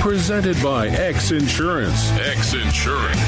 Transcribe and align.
Presented 0.00 0.62
by 0.62 0.88
X 0.88 1.32
Insurance. 1.32 2.10
X 2.12 2.54
Insurance. 2.54 3.20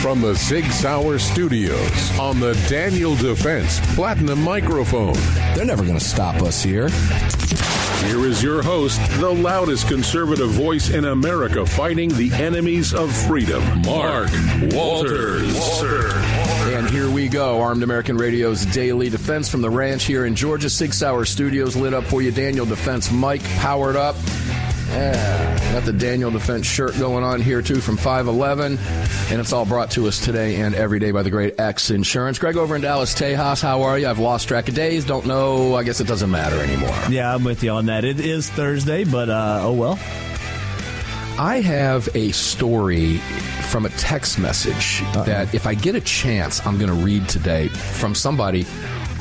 From 0.00 0.20
the 0.20 0.34
Sig 0.34 0.64
Sauer 0.66 1.18
Studios 1.18 2.18
on 2.18 2.40
the 2.40 2.54
Daniel 2.68 3.16
Defense 3.16 3.80
Platinum 3.94 4.42
Microphone. 4.42 5.14
They're 5.54 5.64
never 5.64 5.82
going 5.82 5.98
to 5.98 6.04
stop 6.04 6.36
us 6.42 6.62
here. 6.62 6.88
Here 8.06 8.24
is 8.24 8.42
your 8.42 8.62
host, 8.62 8.98
the 9.18 9.28
loudest 9.28 9.88
conservative 9.88 10.50
voice 10.50 10.88
in 10.88 11.04
America 11.04 11.66
fighting 11.66 12.08
the 12.14 12.32
enemies 12.32 12.94
of 12.94 13.14
freedom, 13.26 13.62
Mark 13.82 14.30
Walters. 14.72 15.54
And 16.72 16.88
here 16.88 17.10
we 17.10 17.28
go. 17.28 17.60
Armed 17.60 17.82
American 17.82 18.16
Radio's 18.16 18.64
daily 18.66 19.10
defense 19.10 19.50
from 19.50 19.60
the 19.60 19.70
ranch 19.70 20.04
here 20.04 20.24
in 20.24 20.34
Georgia. 20.34 20.70
Sig 20.70 20.94
Sauer 20.94 21.26
Studios 21.26 21.76
lit 21.76 21.92
up 21.92 22.04
for 22.04 22.22
you. 22.22 22.30
Daniel 22.30 22.64
Defense 22.64 23.10
Mike 23.10 23.44
powered 23.58 23.96
up. 23.96 24.16
Yeah, 24.90 25.72
got 25.72 25.84
the 25.84 25.92
Daniel 25.92 26.30
Defense 26.32 26.66
shirt 26.66 26.98
going 26.98 27.22
on 27.22 27.40
here 27.40 27.62
too 27.62 27.80
from 27.80 27.96
511. 27.96 28.78
And 29.30 29.40
it's 29.40 29.52
all 29.52 29.64
brought 29.64 29.92
to 29.92 30.08
us 30.08 30.18
today 30.24 30.56
and 30.56 30.74
every 30.74 30.98
day 30.98 31.12
by 31.12 31.22
the 31.22 31.30
great 31.30 31.60
X 31.60 31.90
Insurance. 31.90 32.38
Greg 32.38 32.56
over 32.56 32.74
in 32.74 32.82
Dallas, 32.82 33.14
Tejas, 33.14 33.62
how 33.62 33.82
are 33.82 33.98
you? 33.98 34.08
I've 34.08 34.18
lost 34.18 34.48
track 34.48 34.68
of 34.68 34.74
days. 34.74 35.04
Don't 35.04 35.26
know. 35.26 35.76
I 35.76 35.84
guess 35.84 36.00
it 36.00 36.08
doesn't 36.08 36.30
matter 36.30 36.58
anymore. 36.60 36.96
Yeah, 37.08 37.32
I'm 37.34 37.44
with 37.44 37.62
you 37.62 37.70
on 37.70 37.86
that. 37.86 38.04
It 38.04 38.18
is 38.18 38.50
Thursday, 38.50 39.04
but 39.04 39.28
uh, 39.28 39.60
oh 39.62 39.72
well. 39.72 39.98
I 41.38 41.60
have 41.62 42.08
a 42.14 42.32
story 42.32 43.16
from 43.70 43.86
a 43.86 43.90
text 43.90 44.38
message 44.38 45.00
Uh-oh. 45.14 45.24
that 45.24 45.54
if 45.54 45.66
I 45.66 45.74
get 45.74 45.94
a 45.94 46.00
chance, 46.00 46.64
I'm 46.66 46.76
going 46.76 46.90
to 46.90 47.04
read 47.04 47.28
today 47.28 47.68
from 47.68 48.14
somebody 48.14 48.66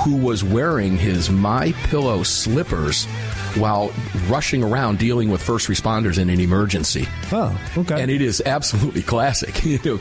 who 0.03 0.17
was 0.17 0.43
wearing 0.43 0.97
his 0.97 1.29
My 1.29 1.71
Pillow 1.83 2.23
slippers 2.23 3.05
while 3.55 3.91
rushing 4.27 4.63
around 4.63 4.99
dealing 4.99 5.29
with 5.29 5.41
first 5.41 5.67
responders 5.67 6.19
in 6.19 6.29
an 6.29 6.39
emergency. 6.39 7.07
Oh, 7.31 7.59
okay. 7.77 8.01
And 8.01 8.11
it 8.11 8.21
is 8.21 8.41
absolutely 8.45 9.01
classic. 9.01 9.63
you 9.65 9.79
know, 9.83 9.99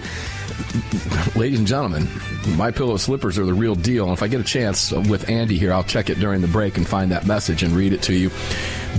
ladies 1.37 1.59
and 1.59 1.67
gentlemen, 1.69 2.09
my 2.57 2.71
pillow 2.71 2.97
slippers 2.97 3.39
are 3.39 3.45
the 3.45 3.55
real 3.55 3.75
deal. 3.75 4.05
And 4.05 4.13
if 4.13 4.23
I 4.23 4.29
get 4.29 4.41
a 4.41 4.45
chance 4.45 4.93
with 4.93 5.29
Andy 5.29 5.59
here, 5.59 5.73
I'll 5.73 5.85
check 5.85 6.11
it 6.11 6.19
during 6.19 6.41
the 6.41 6.49
break 6.49 6.77
and 6.77 6.87
find 6.87 7.11
that 7.13 7.27
message 7.27 7.63
and 7.63 7.73
read 7.75 7.93
it 7.93 8.03
to 8.03 8.15
you. 8.15 8.31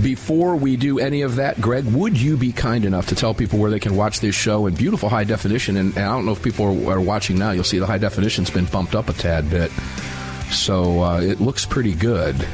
Before 0.02 0.56
we 0.56 0.76
do 0.76 0.98
any 0.98 1.22
of 1.22 1.36
that, 1.36 1.60
Greg, 1.60 1.84
would 1.84 2.18
you 2.18 2.36
be 2.36 2.52
kind 2.52 2.84
enough 2.84 3.06
to 3.08 3.14
tell 3.14 3.34
people 3.34 3.58
where 3.58 3.70
they 3.70 3.80
can 3.80 3.96
watch 3.96 4.20
this 4.20 4.34
show 4.34 4.66
in 4.66 4.74
beautiful 4.74 5.08
high 5.08 5.24
definition? 5.24 5.76
And, 5.76 5.96
and 5.96 6.04
I 6.04 6.08
don't 6.08 6.24
know 6.24 6.32
if 6.32 6.42
people 6.42 6.88
are, 6.88 6.94
are, 6.94 7.00
watching 7.00 7.38
now. 7.38 7.50
You'll 7.50 7.64
see 7.64 7.78
the 7.78 7.86
high 7.86 7.98
definition's 7.98 8.50
been 8.50 8.66
bumped 8.66 8.94
up 8.94 9.08
a 9.08 9.12
tad 9.12 9.50
bit, 9.50 9.70
so 10.50 11.02
uh, 11.02 11.20
it 11.20 11.40
looks 11.40 11.66
pretty 11.66 11.94
good 11.94 12.46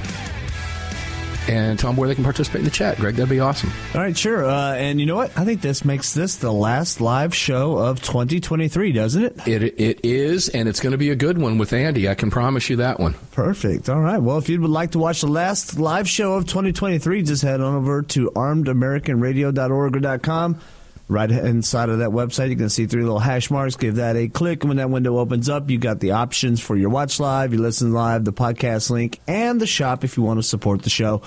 and 1.49 1.79
tell 1.79 1.91
them 1.91 1.97
where 1.97 2.09
they 2.09 2.15
can 2.15 2.25
participate 2.25 2.61
in 2.61 2.65
the 2.65 2.71
chat. 2.71 2.99
Greg, 2.99 3.17
that'd 3.17 3.29
be 3.29 3.41
awesome. 3.41 3.71
All 3.95 4.01
right, 4.01 4.17
sure. 4.17 4.45
Uh, 4.45 4.75
and 4.75 5.01
you 5.01 5.07
know 5.07 5.17
what? 5.17 5.37
I 5.37 5.45
think 5.45 5.61
this 5.61 5.85
makes 5.85 6.15
this 6.15 6.37
the 6.37 6.53
last 6.53 7.01
live 7.01 7.35
show 7.35 7.79
of 7.79 8.03
2023, 8.03 8.93
doesn't 8.93 9.23
it? 9.23 9.49
It 9.49 9.63
it 9.81 10.05
is, 10.05 10.49
and 10.49 10.69
it's 10.69 10.81
going 10.81 10.93
to 10.93 10.99
be 10.99 11.11
a 11.11 11.17
good 11.17 11.39
one 11.39 11.59
with 11.59 11.73
Andy. 11.73 12.09
I 12.09 12.15
can 12.15 12.31
promise 12.31 12.69
you 12.69 12.77
that 12.77 13.01
one. 13.01 13.15
Perfect. 13.33 13.89
All 13.89 14.01
right. 14.01 14.19
Well, 14.19 14.39
if 14.39 14.49
you 14.49 14.61
would 14.61 14.71
like 14.71 14.93
to 14.93 14.99
watch 14.99 15.21
the 15.21 15.29
last 15.29 15.79
live 15.79 16.09
show 16.09 16.35
of 16.35 16.47
2023, 16.47 17.23
just 17.23 17.43
head 17.43 17.61
on 17.61 17.75
over 17.75 18.03
to 18.03 18.31
armedamericanradio.org 18.31 20.05
or 20.05 20.19
.com. 20.19 20.61
Right 21.09 21.31
inside 21.31 21.89
of 21.89 22.01
that 22.01 22.11
website, 22.11 22.51
you 22.51 22.57
can 22.57 22.69
see 22.69 22.87
three 22.87 23.03
little 23.03 23.21
hash 23.21 23.49
marks. 23.49 23.77
Give 23.77 23.97
that 23.97 24.17
a 24.17 24.29
click. 24.29 24.65
And 24.65 24.71
when 24.71 24.77
that 24.79 24.91
window 24.91 25.19
opens 25.19 25.49
up, 25.49 25.71
you 25.71 25.79
got 25.79 26.01
the 26.01 26.13
options 26.13 26.61
for 26.61 26.75
your 26.77 26.91
watch 26.91 27.21
live, 27.21 27.53
your 27.53 27.63
listen 27.63 27.93
live, 27.93 28.25
the 28.25 28.33
podcast 28.33 28.91
link, 28.91 29.21
and 29.29 29.61
the 29.61 29.69
shop 29.69 30.03
if 30.03 30.17
you 30.17 30.25
want 30.25 30.39
to 30.39 30.43
support 30.43 30.83
the 30.83 30.91
show. 30.91 31.23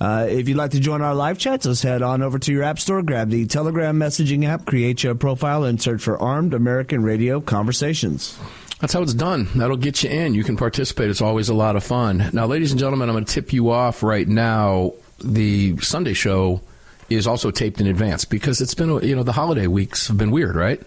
Uh, 0.00 0.26
if 0.28 0.48
you'd 0.48 0.56
like 0.56 0.70
to 0.70 0.78
join 0.78 1.02
our 1.02 1.14
live 1.14 1.36
chats, 1.38 1.64
just 1.64 1.82
head 1.82 2.02
on 2.02 2.22
over 2.22 2.38
to 2.38 2.52
your 2.52 2.62
app 2.62 2.78
store, 2.78 3.02
grab 3.02 3.30
the 3.30 3.46
Telegram 3.46 3.98
messaging 3.98 4.46
app, 4.46 4.64
create 4.64 5.02
your 5.02 5.16
profile, 5.16 5.64
and 5.64 5.82
search 5.82 6.02
for 6.02 6.16
Armed 6.22 6.54
American 6.54 7.02
Radio 7.02 7.40
Conversations. 7.40 8.38
That's 8.80 8.92
how 8.92 9.02
it's 9.02 9.14
done. 9.14 9.48
That'll 9.56 9.76
get 9.76 10.04
you 10.04 10.10
in. 10.10 10.34
You 10.34 10.44
can 10.44 10.56
participate. 10.56 11.10
It's 11.10 11.20
always 11.20 11.48
a 11.48 11.54
lot 11.54 11.74
of 11.74 11.82
fun. 11.82 12.30
Now, 12.32 12.46
ladies 12.46 12.70
and 12.70 12.78
gentlemen, 12.78 13.08
I'm 13.08 13.16
going 13.16 13.24
to 13.24 13.32
tip 13.32 13.52
you 13.52 13.70
off 13.70 14.04
right 14.04 14.28
now. 14.28 14.92
The 15.18 15.76
Sunday 15.78 16.14
show 16.14 16.60
is 17.08 17.26
also 17.26 17.50
taped 17.50 17.80
in 17.80 17.86
advance 17.86 18.24
because 18.24 18.60
it's 18.60 18.74
been, 18.74 19.02
you 19.02 19.16
know, 19.16 19.22
the 19.22 19.32
holiday 19.32 19.66
weeks 19.66 20.08
have 20.08 20.18
been 20.18 20.30
weird, 20.30 20.56
right? 20.56 20.80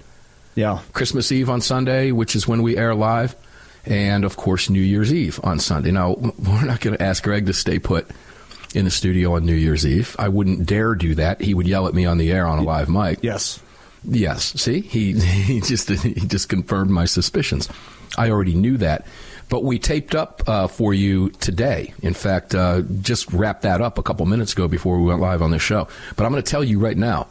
Yeah. 0.56 0.80
Christmas 0.94 1.32
Eve 1.32 1.50
on 1.50 1.62
Sunday, 1.62 2.12
which 2.12 2.36
is 2.36 2.48
when 2.48 2.62
we 2.62 2.78
air 2.78 2.94
live, 2.94 3.36
and 3.86 4.24
of 4.24 4.38
course, 4.38 4.70
New 4.70 4.82
Year's 4.82 5.14
Eve 5.14 5.40
on 5.44 5.60
Sunday. 5.60 5.92
Now, 5.92 6.16
we're 6.16 6.66
not 6.66 6.82
going 6.82 6.98
to 6.98 7.04
ask 7.04 7.24
Greg 7.24 7.46
to 7.48 7.54
stay 7.54 7.80
put 7.80 8.08
in 8.74 8.86
the 8.86 8.92
studio 8.92 9.36
on 9.36 9.46
New 9.46 9.56
Year's 9.56 9.86
Eve. 9.86 10.16
I 10.20 10.30
wouldn't 10.30 10.66
dare 10.66 10.96
do 10.96 11.16
that. 11.16 11.42
He 11.42 11.54
would 11.54 11.68
yell 11.68 11.88
at 11.88 11.94
me 11.94 12.06
on 12.06 12.18
the 12.18 12.32
air 12.32 12.46
on 12.46 12.60
a 12.60 12.64
live 12.64 12.90
mic. 12.90 13.20
Yes. 13.22 13.62
Yes. 14.04 14.54
See, 14.62 14.82
he 14.82 15.14
he 15.20 15.62
just 15.62 15.90
he 15.90 16.14
just 16.28 16.50
confirmed 16.50 16.92
my 16.92 17.06
suspicions. 17.06 17.70
I 18.18 18.30
already 18.30 18.56
knew 18.56 18.78
that. 18.78 19.06
But 19.52 19.66
we 19.66 19.80
taped 19.80 20.16
up 20.16 20.42
uh, 20.48 20.68
for 20.68 20.94
you 20.94 21.30
today. 21.30 21.94
In 22.02 22.14
fact, 22.14 22.56
uh, 22.56 22.84
just 23.02 23.34
wrapped 23.34 23.64
that 23.64 23.82
up 23.82 23.98
a 23.98 24.02
couple 24.02 24.26
minutes 24.26 24.54
ago 24.54 24.70
before 24.70 24.98
we 24.98 25.06
went 25.06 25.20
live 25.20 25.42
on 25.42 25.52
this 25.52 25.62
show. 25.62 25.90
But 26.16 26.24
I'm 26.24 26.32
going 26.32 26.42
to 26.42 26.50
tell 26.50 26.64
you 26.64 26.80
right 26.80 26.96
now 26.96 27.28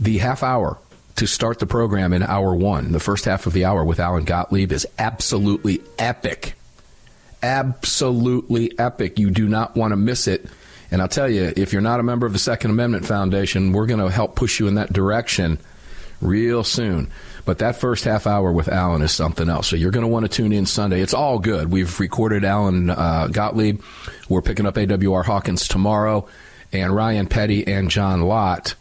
the 0.00 0.18
half 0.18 0.42
hour 0.42 0.78
to 1.14 1.26
start 1.28 1.60
the 1.60 1.66
program 1.66 2.12
in 2.12 2.24
hour 2.24 2.56
one, 2.56 2.90
the 2.90 2.98
first 2.98 3.24
half 3.24 3.46
of 3.46 3.52
the 3.52 3.64
hour 3.66 3.84
with 3.84 4.00
Alan 4.00 4.24
Gottlieb, 4.24 4.72
is 4.72 4.84
absolutely 4.98 5.80
epic. 5.96 6.54
Absolutely 7.40 8.76
epic. 8.76 9.20
You 9.20 9.30
do 9.30 9.48
not 9.48 9.76
want 9.76 9.92
to 9.92 9.96
miss 9.96 10.26
it. 10.26 10.44
And 10.90 11.00
I'll 11.00 11.06
tell 11.06 11.28
you, 11.28 11.52
if 11.56 11.72
you're 11.72 11.80
not 11.80 12.00
a 12.00 12.02
member 12.02 12.26
of 12.26 12.32
the 12.32 12.40
Second 12.40 12.72
Amendment 12.72 13.06
Foundation, 13.06 13.70
we're 13.70 13.86
going 13.86 14.00
to 14.00 14.10
help 14.10 14.34
push 14.34 14.58
you 14.58 14.66
in 14.66 14.74
that 14.74 14.92
direction 14.92 15.60
real 16.20 16.64
soon. 16.64 17.12
But 17.48 17.60
that 17.60 17.76
first 17.76 18.04
half 18.04 18.26
hour 18.26 18.52
with 18.52 18.68
Alan 18.68 19.00
is 19.00 19.10
something 19.10 19.48
else. 19.48 19.68
So 19.68 19.76
you're 19.76 19.90
going 19.90 20.04
to 20.04 20.12
want 20.12 20.26
to 20.26 20.28
tune 20.28 20.52
in 20.52 20.66
Sunday. 20.66 21.00
It's 21.00 21.14
all 21.14 21.38
good. 21.38 21.72
We've 21.72 21.98
recorded 21.98 22.44
Alan 22.44 22.90
uh, 22.90 23.28
Gottlieb. 23.32 23.80
We're 24.28 24.42
picking 24.42 24.66
up 24.66 24.74
AWR 24.74 25.24
Hawkins 25.24 25.66
tomorrow, 25.66 26.28
and 26.74 26.94
Ryan 26.94 27.26
Petty 27.26 27.66
and 27.66 27.90
John 27.90 28.20
Lott 28.20 28.74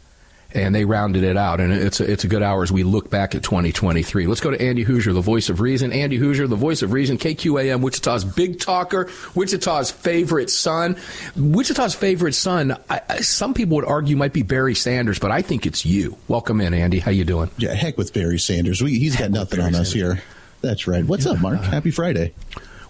and 0.57 0.73
they 0.73 0.85
rounded 0.85 1.23
it 1.23 1.37
out. 1.37 1.59
And 1.59 1.71
it's 1.71 1.99
a, 1.99 2.11
it's 2.11 2.23
a 2.23 2.27
good 2.27 2.41
hour 2.41 2.63
as 2.63 2.71
we 2.71 2.83
look 2.83 3.09
back 3.09 3.35
at 3.35 3.43
2023. 3.43 4.27
Let's 4.27 4.41
go 4.41 4.51
to 4.51 4.61
Andy 4.61 4.83
Hooser, 4.83 5.13
the 5.13 5.21
voice 5.21 5.49
of 5.49 5.61
reason. 5.61 5.93
Andy 5.93 6.17
Hooser, 6.17 6.49
the 6.49 6.55
voice 6.55 6.81
of 6.81 6.91
reason, 6.91 7.17
KQAM, 7.17 7.81
Wichita's 7.81 8.25
big 8.25 8.59
talker, 8.59 9.09
Wichita's 9.35 9.91
favorite 9.91 10.49
son. 10.49 10.97
Wichita's 11.35 11.93
favorite 11.93 12.33
son, 12.33 12.77
I, 12.89 13.01
I, 13.09 13.17
some 13.21 13.53
people 13.53 13.75
would 13.75 13.85
argue 13.85 14.17
might 14.17 14.33
be 14.33 14.43
Barry 14.43 14.75
Sanders, 14.75 15.19
but 15.19 15.31
I 15.31 15.41
think 15.41 15.65
it's 15.65 15.85
you. 15.85 16.17
Welcome 16.27 16.61
in, 16.61 16.73
Andy. 16.73 16.99
How 16.99 17.11
you 17.11 17.23
doing? 17.23 17.51
Yeah, 17.57 17.73
heck 17.73 17.97
with 17.97 18.13
Barry 18.13 18.39
Sanders. 18.39 18.81
We, 18.81 18.97
he's 18.97 19.15
heck 19.15 19.31
got 19.31 19.31
nothing 19.31 19.61
on 19.61 19.75
us 19.75 19.93
here. 19.93 20.21
That's 20.61 20.87
right. 20.87 21.05
What's 21.05 21.25
yeah. 21.25 21.33
up, 21.33 21.41
Mark? 21.41 21.61
Happy 21.61 21.91
Friday. 21.91 22.33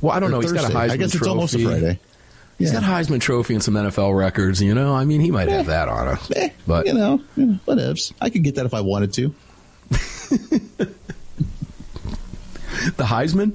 Well, 0.01 0.13
I 0.13 0.19
don't 0.19 0.29
or 0.29 0.33
know. 0.33 0.41
Thursday. 0.41 0.59
He's 0.59 0.67
got 0.69 0.71
a 0.71 0.87
Heisman 0.87 0.91
I 0.91 0.97
guess 0.97 1.11
trophy. 1.11 1.17
it's 1.17 1.27
almost 1.27 1.55
a 1.55 1.59
Friday. 1.59 1.99
He's 2.57 2.73
Yeah. 2.73 2.79
got 2.81 2.89
Heisman 2.89 3.21
Trophy 3.21 3.53
and 3.53 3.63
some 3.63 3.75
NFL 3.75 4.17
records. 4.17 4.61
You 4.61 4.73
know, 4.73 4.93
I 4.95 5.05
mean, 5.05 5.21
he 5.21 5.29
might 5.31 5.47
have 5.47 5.67
eh. 5.69 5.71
that 5.71 5.87
on 5.89 6.07
us. 6.07 6.31
Eh, 6.35 6.49
But 6.65 6.87
you 6.87 6.93
know, 6.93 7.21
yeah, 7.35 7.55
whatevs. 7.67 8.13
I 8.19 8.29
could 8.31 8.43
get 8.43 8.55
that 8.55 8.65
if 8.65 8.73
I 8.73 8.81
wanted 8.81 9.13
to. 9.13 9.33
the 12.95 13.03
Heisman, 13.03 13.53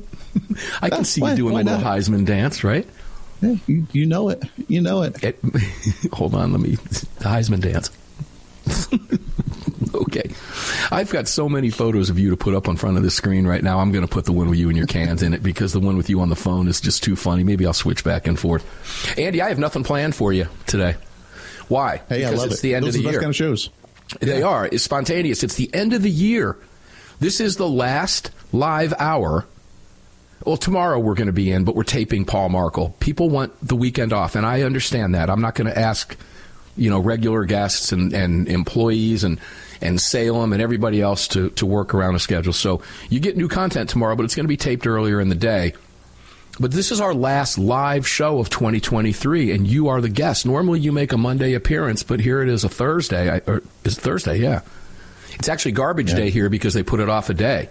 I 0.81 0.91
can 0.91 1.05
see 1.05 1.21
why- 1.21 1.31
you 1.31 1.37
doing 1.37 1.55
a 1.55 1.59
little 1.63 1.81
not? 1.81 1.99
Heisman 1.99 2.25
dance, 2.27 2.63
right? 2.65 2.87
Yeah, 3.41 3.57
you, 3.67 3.87
you 3.93 4.07
know 4.07 4.29
it. 4.29 4.43
You 4.69 4.81
know 4.81 5.03
it. 5.03 5.23
It, 5.23 5.39
hold 6.13 6.35
on, 6.35 6.53
let 6.53 6.61
me 6.61 6.77
the 6.77 7.25
Heisman 7.25 7.61
dance. 7.61 7.91
okay, 10.03 10.31
I've 10.91 11.11
got 11.11 11.29
so 11.29 11.49
many 11.49 11.71
photos 11.71 12.11
of 12.11 12.19
you 12.19 12.31
to 12.31 12.37
put 12.37 12.55
up 12.55 12.69
on 12.69 12.77
front 12.77 12.97
of 12.97 13.03
the 13.03 13.11
screen 13.11 13.47
right 13.47 13.63
now. 13.63 13.79
I'm 13.79 13.93
going 13.93 14.07
to 14.07 14.11
put 14.13 14.25
the 14.25 14.33
one 14.33 14.49
with 14.51 14.59
you 14.59 14.69
and 14.69 14.77
your 14.77 14.87
cans 14.87 15.23
in 15.23 15.35
it 15.35 15.43
because 15.43 15.73
the 15.73 15.81
one 15.81 15.97
with 15.97 16.11
you 16.11 16.21
on 16.21 16.29
the 16.29 16.37
phone 16.37 16.69
is 16.69 16.81
just 16.81 17.03
too 17.03 17.17
funny. 17.17 17.45
Maybe 17.45 17.67
I'll 17.67 17.73
switch 17.73 18.05
back 18.05 18.27
and 18.27 18.39
forth. 18.39 18.65
Andy, 19.19 19.41
I 19.43 19.49
have 19.49 19.59
nothing 19.59 19.85
planned 19.85 20.15
for 20.15 20.33
you 20.33 20.49
today. 20.67 20.97
Why? 21.69 22.03
Hey, 22.09 22.19
because 22.19 22.33
I 22.33 22.37
love 22.37 22.47
it's 22.51 22.59
it. 22.59 22.63
the 22.63 22.75
end 22.75 22.85
Those 22.85 22.95
of 22.95 22.95
the 22.95 22.99
the 23.01 23.05
best 23.09 23.13
year. 23.15 23.21
kind 23.21 23.31
of 23.31 23.37
shows. 23.37 23.71
They 24.21 24.43
are. 24.43 24.67
It's 24.67 24.83
spontaneous. 24.83 25.43
It's 25.43 25.55
the 25.55 25.73
end 25.75 25.93
of 25.95 26.03
the 26.03 26.11
year. 26.11 26.59
This 27.21 27.41
is 27.41 27.57
the 27.57 27.69
last 27.69 28.31
live 28.53 28.93
hour. 28.99 29.47
Well, 30.45 30.57
tomorrow 30.57 30.99
we're 30.99 31.15
going 31.15 31.29
to 31.29 31.33
be 31.33 31.51
in, 31.53 31.65
but 31.65 31.77
we're 31.77 31.85
taping 31.85 32.25
Paul 32.25 32.49
Markel. 32.49 32.91
People 33.01 33.31
want 33.31 33.53
the 33.67 33.77
weekend 33.77 34.13
off, 34.13 34.35
and 34.35 34.45
I 34.45 34.63
understand 34.63 35.15
that. 35.15 35.31
I'm 35.31 35.41
not 35.41 35.55
going 35.55 35.69
to 35.73 35.79
ask, 35.79 36.17
you 36.77 36.91
know, 36.91 36.99
regular 36.99 37.45
guests 37.45 37.93
and, 37.93 38.13
and 38.13 38.49
employees 38.49 39.23
and 39.25 39.39
and 39.83 40.01
Salem 40.01 40.53
and 40.53 40.63
everybody 40.63 41.01
else 41.01 41.29
to, 41.29 41.51
to 41.51 41.67
work 41.67 41.95
around 41.95 42.15
a 42.15 42.19
schedule. 42.19 42.53
So 42.53 42.83
you 43.11 43.21
get 43.21 43.37
new 43.37 43.49
content 43.49 43.91
tomorrow, 43.91 44.17
but 44.17 44.25
it's 44.25 44.35
going 44.35 44.45
to 44.45 44.49
be 44.49 44.57
taped 44.57 44.87
earlier 44.87 45.21
in 45.21 45.29
the 45.29 45.35
day. 45.35 45.75
But 46.61 46.71
this 46.71 46.93
is 46.93 47.01
our 47.01 47.15
last 47.15 47.59
live 47.59 48.07
show 48.07 48.39
of 48.39 48.51
2023, 48.51 49.53
and 49.53 49.67
you 49.67 49.89
are 49.89 50.01
the 50.01 50.11
guest. 50.11 50.45
Normally, 50.45 50.81
you 50.81 50.93
make 50.93 51.13
a 51.13 51.17
Monday 51.17 51.55
appearance, 51.55 52.03
but 52.03 52.21
here 52.21 52.43
it 52.43 52.49
is 52.49 52.63
a 52.63 52.69
Thursday. 52.69 53.31
I, 53.31 53.39
or 53.47 53.63
it's 53.85 53.97
Thursday, 53.97 54.37
yeah. 54.37 54.61
It's 55.35 55.49
actually 55.49 55.73
garbage 55.73 56.11
yeah. 56.11 56.17
day 56.17 56.31
here 56.31 56.51
because 56.51 56.75
they 56.75 56.83
put 56.83 57.01
it 57.01 57.09
off 57.09 57.31
a 57.31 57.35
day. 57.35 57.71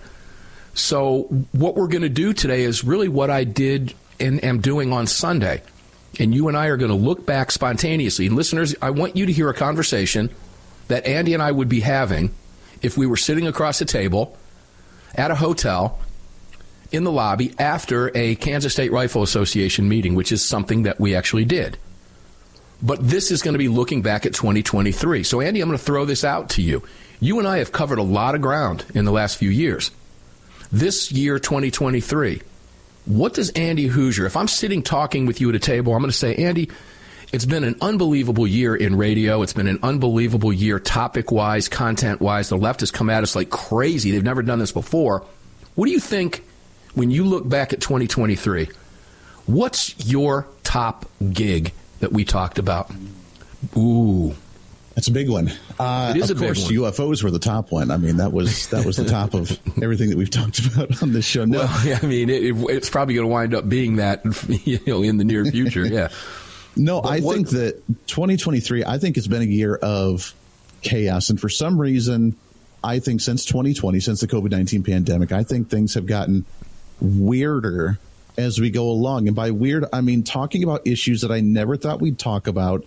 So, 0.74 1.24
what 1.52 1.75
we're 1.75 1.90
going 1.90 2.02
to 2.02 2.10
do 2.10 2.34
today 2.34 2.63
is 2.63 2.84
really 2.84 3.08
what 3.08 3.30
I 3.30 3.44
did 3.44 3.94
and 4.19 4.44
am 4.44 4.62
doing 4.62 4.92
on 4.94 5.06
Sunday. 5.06 5.62
And 6.19 6.34
you 6.34 6.48
and 6.48 6.58
I 6.58 6.68
are 6.68 6.78
going 6.78 6.92
to 6.92 6.98
look 6.98 7.25
back 7.25 7.52
spontaneously. 7.52 8.28
And 8.28 8.36
listeners, 8.36 8.75
I 8.81 8.90
want 8.90 9.16
you 9.16 9.28
to 9.28 9.31
hear 9.31 9.50
a 9.50 9.54
conversation 9.54 10.30
that 10.92 11.06
Andy 11.06 11.34
and 11.34 11.42
I 11.42 11.52
would 11.52 11.70
be 11.70 11.80
having 11.80 12.34
if 12.82 12.98
we 12.98 13.08
were 13.08 13.18
sitting 13.18 13.48
across 13.48 13.80
a 13.80 13.86
table 13.86 14.38
at 15.16 15.32
a 15.32 15.36
hotel 15.36 16.00
in 16.92 17.06
the 17.06 17.12
lobby 17.12 17.54
after 17.58 18.16
a 18.16 18.36
Kansas 18.36 18.74
State 18.74 18.92
Rifle 18.92 19.24
Association 19.24 19.88
meeting, 19.88 20.16
which 20.16 20.32
is 20.32 20.44
something 20.44 20.84
that 20.84 21.00
we 21.00 21.16
actually 21.16 21.46
did. 21.46 21.78
But 22.82 23.00
this 23.08 23.32
is 23.32 23.42
going 23.42 23.54
to 23.54 23.60
be 23.60 23.70
looking 23.70 24.02
back 24.02 24.26
at 24.26 24.34
2023. 24.34 25.24
So, 25.24 25.40
Andy, 25.40 25.62
I'm 25.62 25.70
going 25.70 25.78
to 25.78 25.84
throw 25.84 26.04
this 26.04 26.24
out 26.24 26.50
to 26.52 26.62
you. 26.62 26.84
You 27.20 27.40
and 27.40 27.48
I 27.48 27.60
have 27.60 27.72
covered 27.72 28.00
a 28.00 28.04
lot 28.04 28.36
of 28.36 28.42
ground 28.42 28.84
in 28.94 29.06
the 29.06 29.12
last 29.12 29.38
few 29.38 29.50
years. 29.50 29.92
This 30.72 31.12
year, 31.12 31.38
2023, 31.38 32.42
what 33.06 33.34
does 33.34 33.50
Andy 33.52 33.90
Hooser, 33.90 34.26
if 34.26 34.36
I'm 34.36 34.48
sitting 34.48 34.82
talking 34.82 35.26
with 35.26 35.40
you 35.40 35.50
at 35.50 35.56
a 35.56 35.60
table, 35.60 35.94
I'm 35.94 36.02
going 36.02 36.12
to 36.12 36.18
say, 36.18 36.36
Andy, 36.36 36.70
it's 37.33 37.45
been 37.45 37.63
an 37.63 37.75
unbelievable 37.81 38.45
year 38.45 38.75
in 38.75 38.95
radio. 38.95 39.42
It's 39.42 39.54
been 39.54 39.68
an 39.68 39.80
unbelievable 39.83 40.51
year 40.51 40.80
topic 40.80 41.31
wise, 41.31 41.69
content 41.69 42.19
wise. 42.19 42.50
The 42.50 42.57
left 42.57 42.81
has 42.81 42.92
come 42.92 43.10
at 43.10 43.24
us 43.24 43.36
like 43.36 43.50
crazy. 43.50 44.12
They've 44.12 44.24
never 44.24 44.44
done 44.44 44.60
this 44.60 44.72
before. 44.72 45.25
What 45.75 45.86
do 45.86 45.92
you 45.92 46.00
think 46.00 46.44
when 46.94 47.10
you 47.10 47.24
look 47.24 47.48
back 47.48 47.72
at 47.72 47.80
2023, 47.80 48.69
what's 49.45 50.06
your 50.06 50.48
top 50.63 51.06
gig 51.31 51.72
that 52.00 52.12
we 52.12 52.25
talked 52.25 52.60
about? 52.60 52.92
Ooh. 53.77 54.36
That's 54.95 55.07
a 55.07 55.12
big 55.12 55.30
one. 55.30 55.50
Uh, 55.80 56.13
it 56.16 56.19
is 56.19 56.30
of 56.31 56.42
a 56.42 56.45
course, 56.45 56.68
big 56.68 56.77
one. 56.77 56.92
UFOs 56.92 57.24
were 57.24 57.31
the 57.31 57.39
top 57.39 57.72
one. 57.72 57.92
I 57.92 57.98
mean, 57.98 58.18
that 58.18 58.34
was 58.34 58.68
that 58.68 58.86
was 58.86 58.98
the 58.98 59.06
top 59.06 59.34
of 59.34 59.57
everything 59.81 60.10
that 60.10 60.18
we've 60.18 60.30
talked 60.30 60.60
about 60.60 61.01
on 61.01 61.13
this 61.13 61.24
show. 61.24 61.45
No. 61.45 61.60
Well, 61.60 61.81
yeah, 61.88 62.00
I 62.01 62.06
mean, 62.06 62.30
it, 62.30 62.56
it's 62.69 62.89
probably 62.89 63.16
going 63.16 63.25
to 63.25 63.31
wind 63.31 63.56
up 63.56 63.69
being 63.69 63.95
that, 63.95 64.22
you 64.66 64.80
know, 64.86 65.01
in 65.01 65.16
the 65.16 65.24
near 65.24 65.45
future. 65.45 65.88
Yeah. 65.88 66.10
No, 66.76 67.02
but 67.02 67.10
I 67.10 67.20
what, 67.20 67.36
think 67.36 67.50
that 67.50 67.82
2023. 68.08 68.86
I 68.86 68.98
think 68.98 69.18
it's 69.18 69.28
been 69.28 69.42
a 69.42 69.46
year 69.46 69.76
of 69.76 70.34
chaos, 70.82 71.30
and 71.30 71.40
for 71.40 71.50
some 71.50 71.80
reason, 71.80 72.36
I 72.84 73.00
think 73.00 73.22
since 73.22 73.46
2020, 73.46 74.00
since 74.00 74.22
the 74.22 74.28
COVID 74.28 74.52
19 74.52 74.84
pandemic, 74.84 75.32
I 75.32 75.44
think 75.44 75.70
things 75.70 75.94
have 75.94 76.06
gotten 76.06 76.46
weirder 77.00 78.00
as 78.38 78.60
we 78.60 78.70
go 78.70 78.90
along. 78.90 79.28
And 79.28 79.36
by 79.36 79.52
weird, 79.52 79.86
I 79.92 80.02
mean 80.02 80.24
talking 80.24 80.64
about 80.64 80.86
issues 80.86 81.22
that 81.22 81.32
I 81.32 81.42
never 81.42 81.78
thought 81.78 82.02
we'd 82.02 82.20
talk 82.20 82.48
about, 82.48 82.86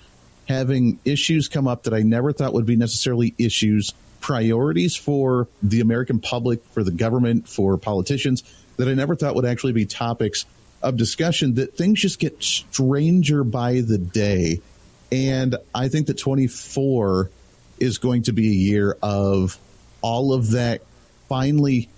having 0.49 0.99
issues 1.05 1.49
come 1.49 1.69
up 1.69 1.85
that 1.85 1.95
I 1.95 2.01
never 2.01 2.33
thought 2.33 2.53
would 2.55 2.67
be 2.67 2.77
necessarily 2.77 3.35
issues, 3.39 3.93
priorities 4.21 4.97
for 4.97 5.49
the 5.63 5.81
American 5.81 6.21
public, 6.21 6.65
for 6.73 6.83
the 6.83 6.91
government, 6.91 7.49
for 7.49 7.77
politicians 7.77 8.43
that 8.77 8.89
I 8.89 8.95
never 8.95 9.15
thought 9.15 9.35
would 9.35 9.45
actually 9.45 9.73
be 9.73 9.87
topics 9.87 10.47
of 10.85 10.97
discussion, 10.97 11.55
that 11.55 11.77
things 11.77 12.01
just 12.01 12.19
get 12.19 12.43
stranger 12.43 13.43
by 13.43 13.81
the 13.81 13.99
day. 13.99 14.61
And 15.11 15.57
I 15.75 15.89
think 15.89 16.07
that 16.07 16.19
24 16.19 17.31
is 17.79 17.99
going 17.99 18.25
to 18.25 18.33
be 18.33 18.49
a 18.49 18.55
year 18.55 18.97
of 19.03 19.59
all 20.01 20.33
of 20.33 20.53
that 20.53 20.83
finally 21.29 21.89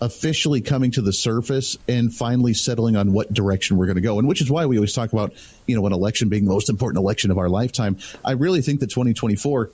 officially 0.00 0.62
coming 0.62 0.90
to 0.92 1.02
the 1.02 1.12
surface 1.12 1.76
and 1.86 2.12
finally 2.12 2.54
settling 2.54 2.96
on 2.96 3.12
what 3.12 3.32
direction 3.32 3.76
we're 3.76 3.86
going 3.86 3.96
to 3.96 4.02
go. 4.02 4.18
And 4.18 4.26
which 4.26 4.40
is 4.40 4.50
why 4.50 4.66
we 4.66 4.78
always 4.78 4.94
talk 4.94 5.12
about, 5.12 5.34
you 5.66 5.76
know, 5.76 5.86
an 5.86 5.92
election 5.92 6.28
being 6.28 6.44
the 6.44 6.50
most 6.50 6.70
important 6.70 7.02
election 7.02 7.30
of 7.30 7.38
our 7.38 7.48
lifetime. 7.48 7.98
I 8.24 8.32
really 8.32 8.62
think 8.62 8.80
that 8.80 8.88
2024 8.88 9.70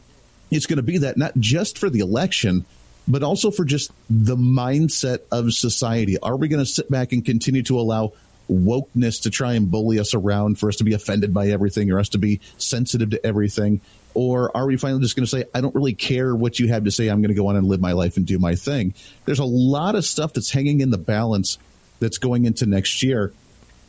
is 0.50 0.66
going 0.66 0.78
to 0.78 0.82
be 0.82 0.98
that 0.98 1.16
not 1.16 1.32
just 1.38 1.78
for 1.78 1.88
the 1.88 2.00
election, 2.00 2.64
but 3.06 3.22
also 3.22 3.52
for 3.52 3.64
just 3.64 3.92
the 4.10 4.36
mindset 4.36 5.20
of 5.30 5.52
society. 5.52 6.18
Are 6.18 6.36
we 6.36 6.48
going 6.48 6.64
to 6.64 6.70
sit 6.70 6.90
back 6.90 7.12
and 7.12 7.24
continue 7.24 7.62
to 7.64 7.78
allow 7.78 8.12
wokeness 8.50 9.22
to 9.22 9.30
try 9.30 9.54
and 9.54 9.70
bully 9.70 9.98
us 9.98 10.14
around 10.14 10.58
for 10.58 10.68
us 10.68 10.76
to 10.76 10.84
be 10.84 10.94
offended 10.94 11.34
by 11.34 11.48
everything 11.48 11.90
or 11.90 11.98
us 11.98 12.10
to 12.10 12.18
be 12.18 12.40
sensitive 12.58 13.10
to 13.10 13.26
everything? 13.26 13.80
Or 14.14 14.56
are 14.56 14.66
we 14.66 14.76
finally 14.76 15.02
just 15.02 15.14
going 15.14 15.26
to 15.26 15.30
say, 15.30 15.44
I 15.54 15.60
don't 15.60 15.74
really 15.74 15.94
care 15.94 16.34
what 16.34 16.58
you 16.58 16.68
have 16.68 16.84
to 16.84 16.90
say. 16.90 17.08
I'm 17.08 17.20
going 17.20 17.28
to 17.28 17.34
go 17.34 17.48
on 17.48 17.56
and 17.56 17.68
live 17.68 17.80
my 17.80 17.92
life 17.92 18.16
and 18.16 18.26
do 18.26 18.38
my 18.38 18.54
thing. 18.54 18.94
There's 19.26 19.40
a 19.40 19.44
lot 19.44 19.94
of 19.94 20.04
stuff 20.04 20.32
that's 20.32 20.50
hanging 20.50 20.80
in 20.80 20.90
the 20.90 20.98
balance 20.98 21.58
that's 22.00 22.18
going 22.18 22.46
into 22.46 22.64
next 22.66 23.02
year 23.02 23.32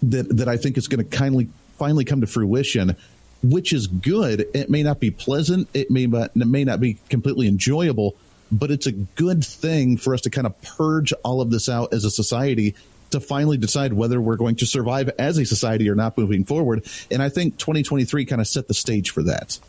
that, 0.03 0.37
that 0.37 0.47
I 0.47 0.57
think 0.57 0.77
is 0.77 0.87
going 0.87 1.07
to 1.07 1.17
kindly 1.17 1.47
finally 1.77 2.03
come 2.03 2.21
to 2.21 2.27
fruition, 2.27 2.97
which 3.43 3.71
is 3.71 3.87
good. 3.87 4.47
It 4.53 4.69
may 4.69 4.83
not 4.83 4.99
be 4.99 5.11
pleasant. 5.11 5.69
It 5.73 5.91
may, 5.91 6.05
it 6.05 6.35
may 6.35 6.63
not 6.63 6.79
be 6.79 6.95
completely 7.09 7.47
enjoyable, 7.47 8.15
but 8.51 8.71
it's 8.71 8.87
a 8.87 8.91
good 8.91 9.45
thing 9.45 9.97
for 9.97 10.13
us 10.13 10.21
to 10.21 10.29
kind 10.29 10.47
of 10.47 10.59
purge 10.61 11.13
all 11.23 11.39
of 11.39 11.51
this 11.51 11.69
out 11.69 11.93
as 11.93 12.03
a 12.03 12.11
society 12.11 12.75
to 13.11 13.19
finally 13.19 13.57
decide 13.57 13.93
whether 13.93 14.19
we're 14.19 14.35
going 14.35 14.55
to 14.57 14.65
survive 14.65 15.09
as 15.19 15.37
a 15.37 15.45
society 15.45 15.89
or 15.89 15.95
not 15.95 16.17
moving 16.17 16.43
forward. 16.43 16.85
And 17.09 17.21
I 17.21 17.29
think 17.29 17.57
2023 17.57 18.25
kind 18.25 18.41
of 18.41 18.47
set 18.47 18.67
the 18.67 18.73
stage 18.73 19.11
for 19.11 19.23
that. 19.23 19.59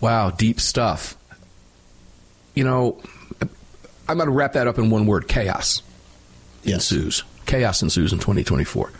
Wow, 0.00 0.30
deep 0.30 0.60
stuff. 0.60 1.16
You 2.54 2.64
know, 2.64 3.00
I'm 4.08 4.16
going 4.16 4.28
to 4.28 4.34
wrap 4.34 4.54
that 4.54 4.66
up 4.66 4.78
in 4.78 4.90
one 4.90 5.06
word 5.06 5.28
chaos 5.28 5.82
yes. 6.62 6.74
ensues. 6.74 7.24
Chaos 7.46 7.82
ensues 7.82 8.12
in 8.12 8.18
2024. 8.18 8.92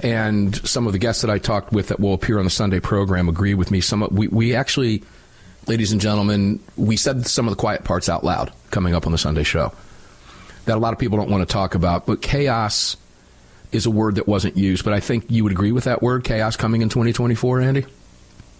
And 0.00 0.54
some 0.68 0.86
of 0.86 0.92
the 0.92 0.98
guests 0.98 1.22
that 1.22 1.30
I 1.30 1.38
talked 1.38 1.72
with 1.72 1.88
that 1.88 2.00
will 2.00 2.14
appear 2.14 2.38
on 2.38 2.44
the 2.44 2.50
Sunday 2.50 2.80
program 2.80 3.28
agree 3.28 3.54
with 3.54 3.70
me. 3.70 3.80
Some 3.80 4.06
we, 4.10 4.28
we 4.28 4.54
actually, 4.54 5.02
ladies 5.66 5.92
and 5.92 6.00
gentlemen, 6.00 6.60
we 6.76 6.96
said 6.96 7.26
some 7.26 7.46
of 7.46 7.50
the 7.50 7.56
quiet 7.56 7.84
parts 7.84 8.08
out 8.08 8.22
loud 8.22 8.52
coming 8.70 8.94
up 8.94 9.06
on 9.06 9.12
the 9.12 9.18
Sunday 9.18 9.42
show 9.42 9.72
that 10.66 10.76
a 10.76 10.80
lot 10.80 10.92
of 10.92 10.98
people 10.98 11.18
don't 11.18 11.30
want 11.30 11.46
to 11.46 11.52
talk 11.52 11.74
about. 11.74 12.06
But 12.06 12.22
chaos 12.22 12.96
is 13.72 13.86
a 13.86 13.90
word 13.90 14.16
that 14.16 14.28
wasn't 14.28 14.56
used. 14.56 14.84
But 14.84 14.92
I 14.92 15.00
think 15.00 15.24
you 15.30 15.42
would 15.44 15.52
agree 15.52 15.72
with 15.72 15.84
that 15.84 16.02
word, 16.02 16.24
chaos, 16.24 16.56
coming 16.56 16.82
in 16.82 16.88
2024, 16.88 17.60
Andy? 17.60 17.86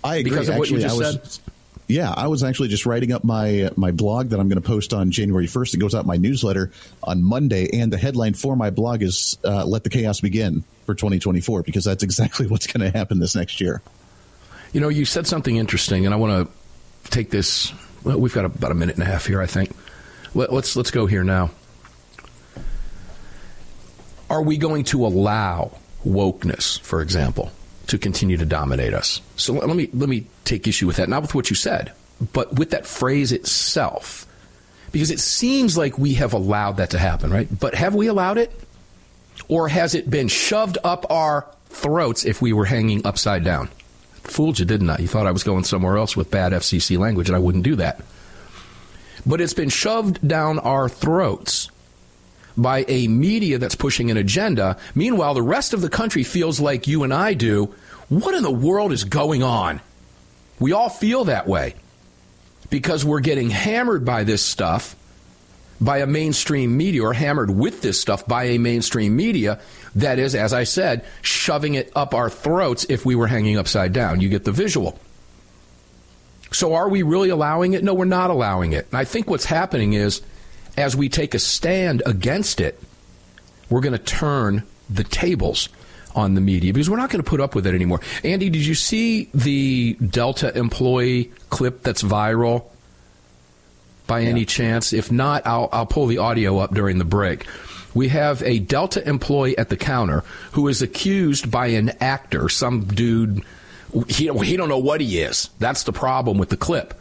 I 0.02 0.16
agree. 0.16 0.30
Because 0.30 0.48
of 0.48 0.56
actually, 0.56 0.60
what 0.60 0.70
you 0.70 0.78
just 0.80 0.98
was, 0.98 1.40
said? 1.40 1.52
Yeah, 1.88 2.12
I 2.12 2.26
was 2.26 2.42
actually 2.42 2.68
just 2.68 2.84
writing 2.84 3.12
up 3.12 3.22
my 3.22 3.70
my 3.76 3.92
blog 3.92 4.30
that 4.30 4.40
I'm 4.40 4.48
going 4.48 4.60
to 4.60 4.66
post 4.66 4.92
on 4.92 5.10
January 5.10 5.46
1st. 5.46 5.74
It 5.74 5.78
goes 5.78 5.94
out 5.94 6.04
my 6.04 6.16
newsletter 6.16 6.72
on 7.02 7.22
Monday, 7.22 7.68
and 7.80 7.92
the 7.92 7.98
headline 7.98 8.34
for 8.34 8.56
my 8.56 8.70
blog 8.70 9.02
is 9.02 9.38
uh, 9.44 9.64
"Let 9.64 9.84
the 9.84 9.90
Chaos 9.90 10.20
Begin" 10.20 10.64
for 10.84 10.94
2024 10.94 11.62
because 11.62 11.84
that's 11.84 12.02
exactly 12.02 12.46
what's 12.48 12.66
going 12.66 12.90
to 12.90 12.96
happen 12.96 13.20
this 13.20 13.36
next 13.36 13.60
year. 13.60 13.82
You 14.72 14.80
know, 14.80 14.88
you 14.88 15.04
said 15.04 15.26
something 15.26 15.56
interesting, 15.56 16.06
and 16.06 16.14
I 16.14 16.18
want 16.18 16.48
to 16.48 17.10
take 17.10 17.30
this. 17.30 17.72
Well, 18.02 18.18
we've 18.18 18.34
got 18.34 18.44
about 18.44 18.72
a 18.72 18.74
minute 18.74 18.96
and 18.96 19.04
a 19.04 19.06
half 19.06 19.26
here, 19.26 19.40
I 19.40 19.46
think. 19.46 19.70
Let, 20.34 20.52
let's 20.52 20.74
let's 20.74 20.90
go 20.90 21.06
here 21.06 21.22
now. 21.22 21.50
Are 24.28 24.42
we 24.42 24.56
going 24.56 24.84
to 24.84 25.06
allow 25.06 25.72
wokeness, 26.06 26.80
for 26.80 27.02
example, 27.02 27.50
to 27.88 27.98
continue 27.98 28.36
to 28.36 28.46
dominate 28.46 28.94
us. 28.94 29.20
So 29.36 29.52
let 29.52 29.76
me 29.76 29.88
let 29.92 30.08
me 30.08 30.26
take 30.44 30.66
issue 30.66 30.86
with 30.86 30.96
that, 30.96 31.08
not 31.08 31.22
with 31.22 31.34
what 31.34 31.50
you 31.50 31.56
said, 31.56 31.92
but 32.32 32.58
with 32.58 32.70
that 32.70 32.86
phrase 32.86 33.32
itself, 33.32 34.26
because 34.92 35.10
it 35.10 35.20
seems 35.20 35.76
like 35.76 35.98
we 35.98 36.14
have 36.14 36.32
allowed 36.32 36.78
that 36.78 36.90
to 36.90 36.98
happen, 36.98 37.30
right? 37.30 37.48
But 37.58 37.74
have 37.74 37.94
we 37.94 38.06
allowed 38.06 38.38
it, 38.38 38.52
or 39.48 39.68
has 39.68 39.94
it 39.94 40.08
been 40.08 40.28
shoved 40.28 40.78
up 40.82 41.10
our 41.10 41.46
throats 41.66 42.24
if 42.24 42.40
we 42.40 42.52
were 42.52 42.64
hanging 42.64 43.06
upside 43.06 43.44
down? 43.44 43.68
Fooled 44.24 44.58
you, 44.58 44.64
didn't 44.64 44.90
I? 44.90 44.98
You 44.98 45.08
thought 45.08 45.26
I 45.26 45.32
was 45.32 45.44
going 45.44 45.64
somewhere 45.64 45.96
else 45.96 46.16
with 46.16 46.30
bad 46.30 46.52
FCC 46.52 46.98
language, 46.98 47.28
and 47.28 47.36
I 47.36 47.40
wouldn't 47.40 47.64
do 47.64 47.76
that. 47.76 48.00
But 49.24 49.40
it's 49.40 49.54
been 49.54 49.68
shoved 49.68 50.26
down 50.26 50.58
our 50.60 50.88
throats 50.88 51.70
by 52.56 52.84
a 52.88 53.08
media 53.08 53.58
that's 53.58 53.74
pushing 53.74 54.10
an 54.10 54.16
agenda. 54.16 54.76
Meanwhile, 54.94 55.34
the 55.34 55.42
rest 55.42 55.74
of 55.74 55.80
the 55.80 55.88
country 55.88 56.22
feels 56.22 56.60
like 56.60 56.86
you 56.86 57.02
and 57.02 57.12
I 57.12 57.34
do. 57.34 57.74
What 58.08 58.34
in 58.34 58.42
the 58.42 58.50
world 58.50 58.92
is 58.92 59.04
going 59.04 59.42
on? 59.42 59.80
We 60.58 60.72
all 60.72 60.88
feel 60.88 61.24
that 61.24 61.46
way 61.46 61.74
because 62.70 63.04
we're 63.04 63.20
getting 63.20 63.50
hammered 63.50 64.04
by 64.04 64.24
this 64.24 64.42
stuff 64.42 64.96
by 65.80 65.98
a 65.98 66.06
mainstream 66.06 66.76
media 66.76 67.02
or 67.02 67.12
hammered 67.12 67.50
with 67.50 67.82
this 67.82 68.00
stuff 68.00 68.26
by 68.26 68.44
a 68.44 68.58
mainstream 68.58 69.14
media 69.14 69.60
that 69.94 70.18
is, 70.18 70.34
as 70.34 70.52
I 70.52 70.64
said, 70.64 71.04
shoving 71.20 71.74
it 71.74 71.92
up 71.94 72.14
our 72.14 72.30
throats 72.30 72.86
if 72.88 73.04
we 73.04 73.14
were 73.14 73.26
hanging 73.26 73.58
upside 73.58 73.92
down. 73.92 74.20
You 74.20 74.28
get 74.28 74.44
the 74.44 74.52
visual. 74.52 74.98
So 76.52 76.74
are 76.74 76.88
we 76.88 77.02
really 77.02 77.28
allowing 77.28 77.74
it? 77.74 77.84
No, 77.84 77.92
we're 77.92 78.06
not 78.06 78.30
allowing 78.30 78.72
it. 78.72 78.86
And 78.90 78.98
I 78.98 79.04
think 79.04 79.28
what's 79.28 79.44
happening 79.44 79.92
is 79.92 80.22
as 80.76 80.96
we 80.96 81.08
take 81.08 81.34
a 81.34 81.38
stand 81.38 82.02
against 82.06 82.60
it, 82.60 82.80
we're 83.70 83.80
going 83.80 83.92
to 83.92 83.98
turn 83.98 84.62
the 84.88 85.04
tables 85.04 85.68
on 86.14 86.34
the 86.34 86.40
media 86.40 86.72
because 86.72 86.88
we're 86.88 86.96
not 86.96 87.10
going 87.10 87.22
to 87.22 87.28
put 87.28 87.40
up 87.40 87.54
with 87.54 87.66
it 87.66 87.74
anymore. 87.74 88.00
Andy, 88.24 88.48
did 88.48 88.64
you 88.64 88.74
see 88.74 89.28
the 89.34 89.94
Delta 89.94 90.56
employee 90.56 91.30
clip 91.50 91.82
that's 91.82 92.02
viral 92.02 92.64
by 94.06 94.20
yeah. 94.20 94.30
any 94.30 94.44
chance? 94.44 94.92
If 94.92 95.12
not, 95.12 95.46
I'll, 95.46 95.68
I'll 95.72 95.86
pull 95.86 96.06
the 96.06 96.18
audio 96.18 96.58
up 96.58 96.72
during 96.72 96.98
the 96.98 97.04
break. 97.04 97.46
We 97.94 98.08
have 98.08 98.42
a 98.42 98.58
Delta 98.58 99.06
employee 99.06 99.56
at 99.58 99.68
the 99.68 99.76
counter 99.76 100.22
who 100.52 100.68
is 100.68 100.82
accused 100.82 101.50
by 101.50 101.68
an 101.68 101.90
actor, 102.00 102.48
some 102.48 102.84
dude. 102.84 103.42
He, 104.08 104.28
he 104.28 104.56
don't 104.56 104.68
know 104.68 104.78
what 104.78 105.00
he 105.00 105.20
is. 105.20 105.50
That's 105.58 105.84
the 105.84 105.92
problem 105.92 106.38
with 106.38 106.50
the 106.50 106.56
clip 106.56 106.94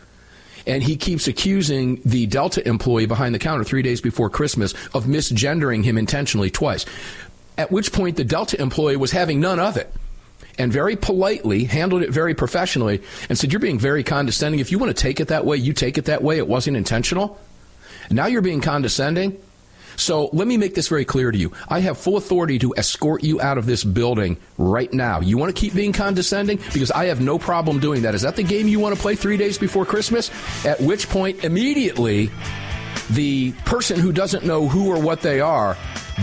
and 0.67 0.84
he 0.84 0.95
keeps 0.95 1.27
accusing 1.27 2.01
the 2.05 2.25
Delta 2.25 2.67
employee 2.67 3.05
behind 3.05 3.36
the 3.36 3.39
counter 3.39 3.63
three 3.63 3.81
days 3.81 4.01
before 4.01 4.29
Christmas 4.29 4.74
of 4.93 5.05
misgendering 5.05 5.84
him 5.84 5.98
intentionally 5.98 6.50
twice. 6.50 6.86
At 7.57 7.72
which 7.72 7.91
point, 7.91 8.17
the 8.17 8.24
Delta 8.24 8.62
employee 8.62 8.98
was 8.98 9.12
having 9.12 9.39
none 9.39 9.60
of 9.60 9.77
it 9.77 9.93
and 10.57 10.72
very 10.72 10.95
politely 10.95 11.65
handled 11.65 12.01
it 12.01 12.10
very 12.10 12.34
professionally 12.34 13.01
and 13.29 13.38
said, 13.38 13.51
You're 13.51 13.60
being 13.60 13.79
very 13.79 14.03
condescending. 14.03 14.60
If 14.60 14.72
you 14.72 14.79
want 14.79 14.95
to 14.95 15.01
take 15.01 15.19
it 15.19 15.29
that 15.29 15.45
way, 15.45 15.57
you 15.57 15.74
take 15.74 15.98
it 15.98 16.05
that 16.05 16.24
way. 16.24 16.38
It 16.38 16.48
wasn't 16.48 16.77
intentional. 16.77 17.39
Now 18.10 18.27
you're 18.27 18.41
being 18.41 18.62
condescending. 18.62 19.41
So 19.95 20.29
let 20.33 20.47
me 20.47 20.57
make 20.57 20.75
this 20.75 20.87
very 20.87 21.05
clear 21.05 21.31
to 21.31 21.37
you. 21.37 21.51
I 21.67 21.79
have 21.79 21.97
full 21.97 22.17
authority 22.17 22.59
to 22.59 22.73
escort 22.77 23.23
you 23.23 23.41
out 23.41 23.57
of 23.57 23.65
this 23.65 23.83
building 23.83 24.37
right 24.57 24.91
now. 24.93 25.19
You 25.19 25.37
want 25.37 25.55
to 25.55 25.59
keep 25.59 25.73
being 25.73 25.93
condescending? 25.93 26.57
Because 26.73 26.91
I 26.91 27.05
have 27.05 27.21
no 27.21 27.39
problem 27.39 27.79
doing 27.79 28.03
that. 28.03 28.15
Is 28.15 28.21
that 28.23 28.35
the 28.35 28.43
game 28.43 28.67
you 28.67 28.79
want 28.79 28.95
to 28.95 29.01
play 29.01 29.15
three 29.15 29.37
days 29.37 29.57
before 29.57 29.85
Christmas? 29.85 30.29
At 30.65 30.79
which 30.81 31.09
point, 31.09 31.43
immediately, 31.43 32.29
the 33.11 33.51
person 33.65 33.99
who 33.99 34.11
doesn't 34.11 34.45
know 34.45 34.67
who 34.67 34.89
or 34.89 34.99
what 34.99 35.21
they 35.21 35.39
are 35.39 35.77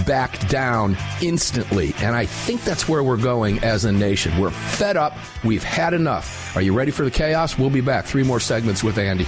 backed 0.07 0.49
down 0.49 0.97
instantly. 1.21 1.95
And 1.99 2.14
I 2.17 2.26
think 2.26 2.64
that's 2.64 2.88
where 2.88 3.02
we're 3.02 3.17
going 3.17 3.62
as 3.62 3.85
a 3.85 3.93
nation. 3.93 4.38
We're 4.41 4.50
fed 4.50 4.97
up. 4.97 5.17
We've 5.45 5.62
had 5.62 5.95
enough. 5.95 6.57
Are 6.57 6.62
you 6.62 6.73
ready 6.73 6.91
for 6.91 7.05
the 7.05 7.11
chaos? 7.11 7.59
We'll 7.59 7.71
be 7.71 7.81
back. 7.81 8.07
Three 8.07 8.23
more 8.23 8.41
segments 8.41 8.83
with 8.83 8.99
Andy. 8.99 9.26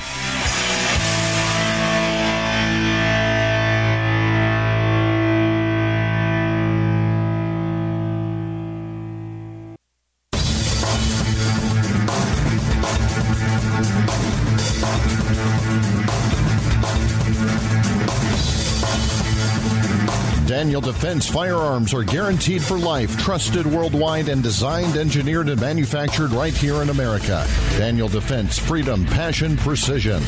Daniel 20.64 20.80
Defense 20.80 21.28
firearms 21.28 21.92
are 21.92 22.02
guaranteed 22.02 22.62
for 22.62 22.78
life, 22.78 23.18
trusted 23.18 23.66
worldwide, 23.66 24.30
and 24.30 24.42
designed, 24.42 24.96
engineered, 24.96 25.50
and 25.50 25.60
manufactured 25.60 26.30
right 26.30 26.54
here 26.54 26.80
in 26.80 26.88
America. 26.88 27.46
Daniel 27.72 28.08
Defense, 28.08 28.58
freedom, 28.58 29.04
passion, 29.04 29.58
precision. 29.58 30.22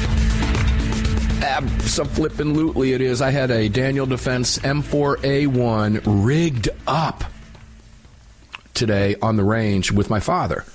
Absolutely, 1.43 2.93
it 2.93 3.01
is. 3.01 3.23
I 3.23 3.31
had 3.31 3.51
a 3.51 3.71
Daniel 3.71 4.05
Defense 4.05 4.59
M4A1 4.59 6.03
rigged 6.05 6.69
up 6.87 7.25
today 8.75 9.17
on 9.23 9.37
the 9.37 9.45
range 9.45 9.91
with 9.91 10.11
my 10.11 10.21
father. 10.21 10.67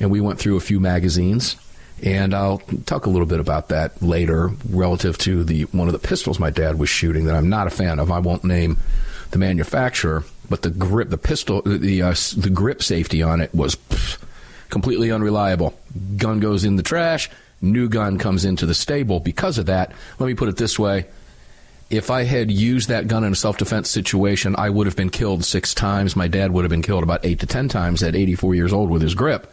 And 0.00 0.10
we 0.10 0.20
went 0.20 0.38
through 0.38 0.56
a 0.56 0.60
few 0.60 0.80
magazines 0.80 1.56
and 2.02 2.34
I'll 2.34 2.58
talk 2.84 3.06
a 3.06 3.10
little 3.10 3.26
bit 3.26 3.38
about 3.38 3.68
that 3.68 4.02
later 4.02 4.50
relative 4.68 5.16
to 5.18 5.44
the 5.44 5.62
one 5.66 5.86
of 5.86 5.92
the 5.92 6.00
pistols 6.00 6.40
my 6.40 6.50
dad 6.50 6.78
was 6.78 6.88
shooting 6.88 7.26
that 7.26 7.36
I'm 7.36 7.48
not 7.48 7.68
a 7.68 7.70
fan 7.70 7.98
of. 7.98 8.10
I 8.10 8.18
won't 8.18 8.44
name 8.44 8.78
the 9.30 9.38
manufacturer, 9.38 10.24
but 10.50 10.62
the 10.62 10.70
grip, 10.70 11.10
the 11.10 11.18
pistol, 11.18 11.62
the 11.62 12.02
uh, 12.02 12.14
the 12.36 12.50
grip 12.52 12.82
safety 12.82 13.22
on 13.22 13.40
it 13.40 13.54
was 13.54 13.76
completely 14.68 15.12
unreliable. 15.12 15.78
Gun 16.16 16.40
goes 16.40 16.64
in 16.64 16.76
the 16.76 16.82
trash. 16.82 17.30
New 17.60 17.88
gun 17.88 18.18
comes 18.18 18.44
into 18.44 18.66
the 18.66 18.74
stable. 18.74 19.20
Because 19.20 19.56
of 19.58 19.66
that, 19.66 19.92
let 20.18 20.26
me 20.26 20.34
put 20.34 20.48
it 20.48 20.56
this 20.56 20.80
way: 20.80 21.06
if 21.88 22.10
I 22.10 22.24
had 22.24 22.50
used 22.50 22.88
that 22.88 23.06
gun 23.06 23.22
in 23.22 23.32
a 23.32 23.36
self 23.36 23.58
defense 23.58 23.88
situation, 23.88 24.56
I 24.58 24.70
would 24.70 24.88
have 24.88 24.96
been 24.96 25.10
killed 25.10 25.44
six 25.44 25.72
times. 25.72 26.16
My 26.16 26.26
dad 26.26 26.50
would 26.50 26.64
have 26.64 26.70
been 26.70 26.82
killed 26.82 27.04
about 27.04 27.24
eight 27.24 27.38
to 27.40 27.46
ten 27.46 27.68
times 27.68 28.02
at 28.02 28.16
84 28.16 28.56
years 28.56 28.72
old 28.72 28.90
with 28.90 29.02
his 29.02 29.14
grip 29.14 29.52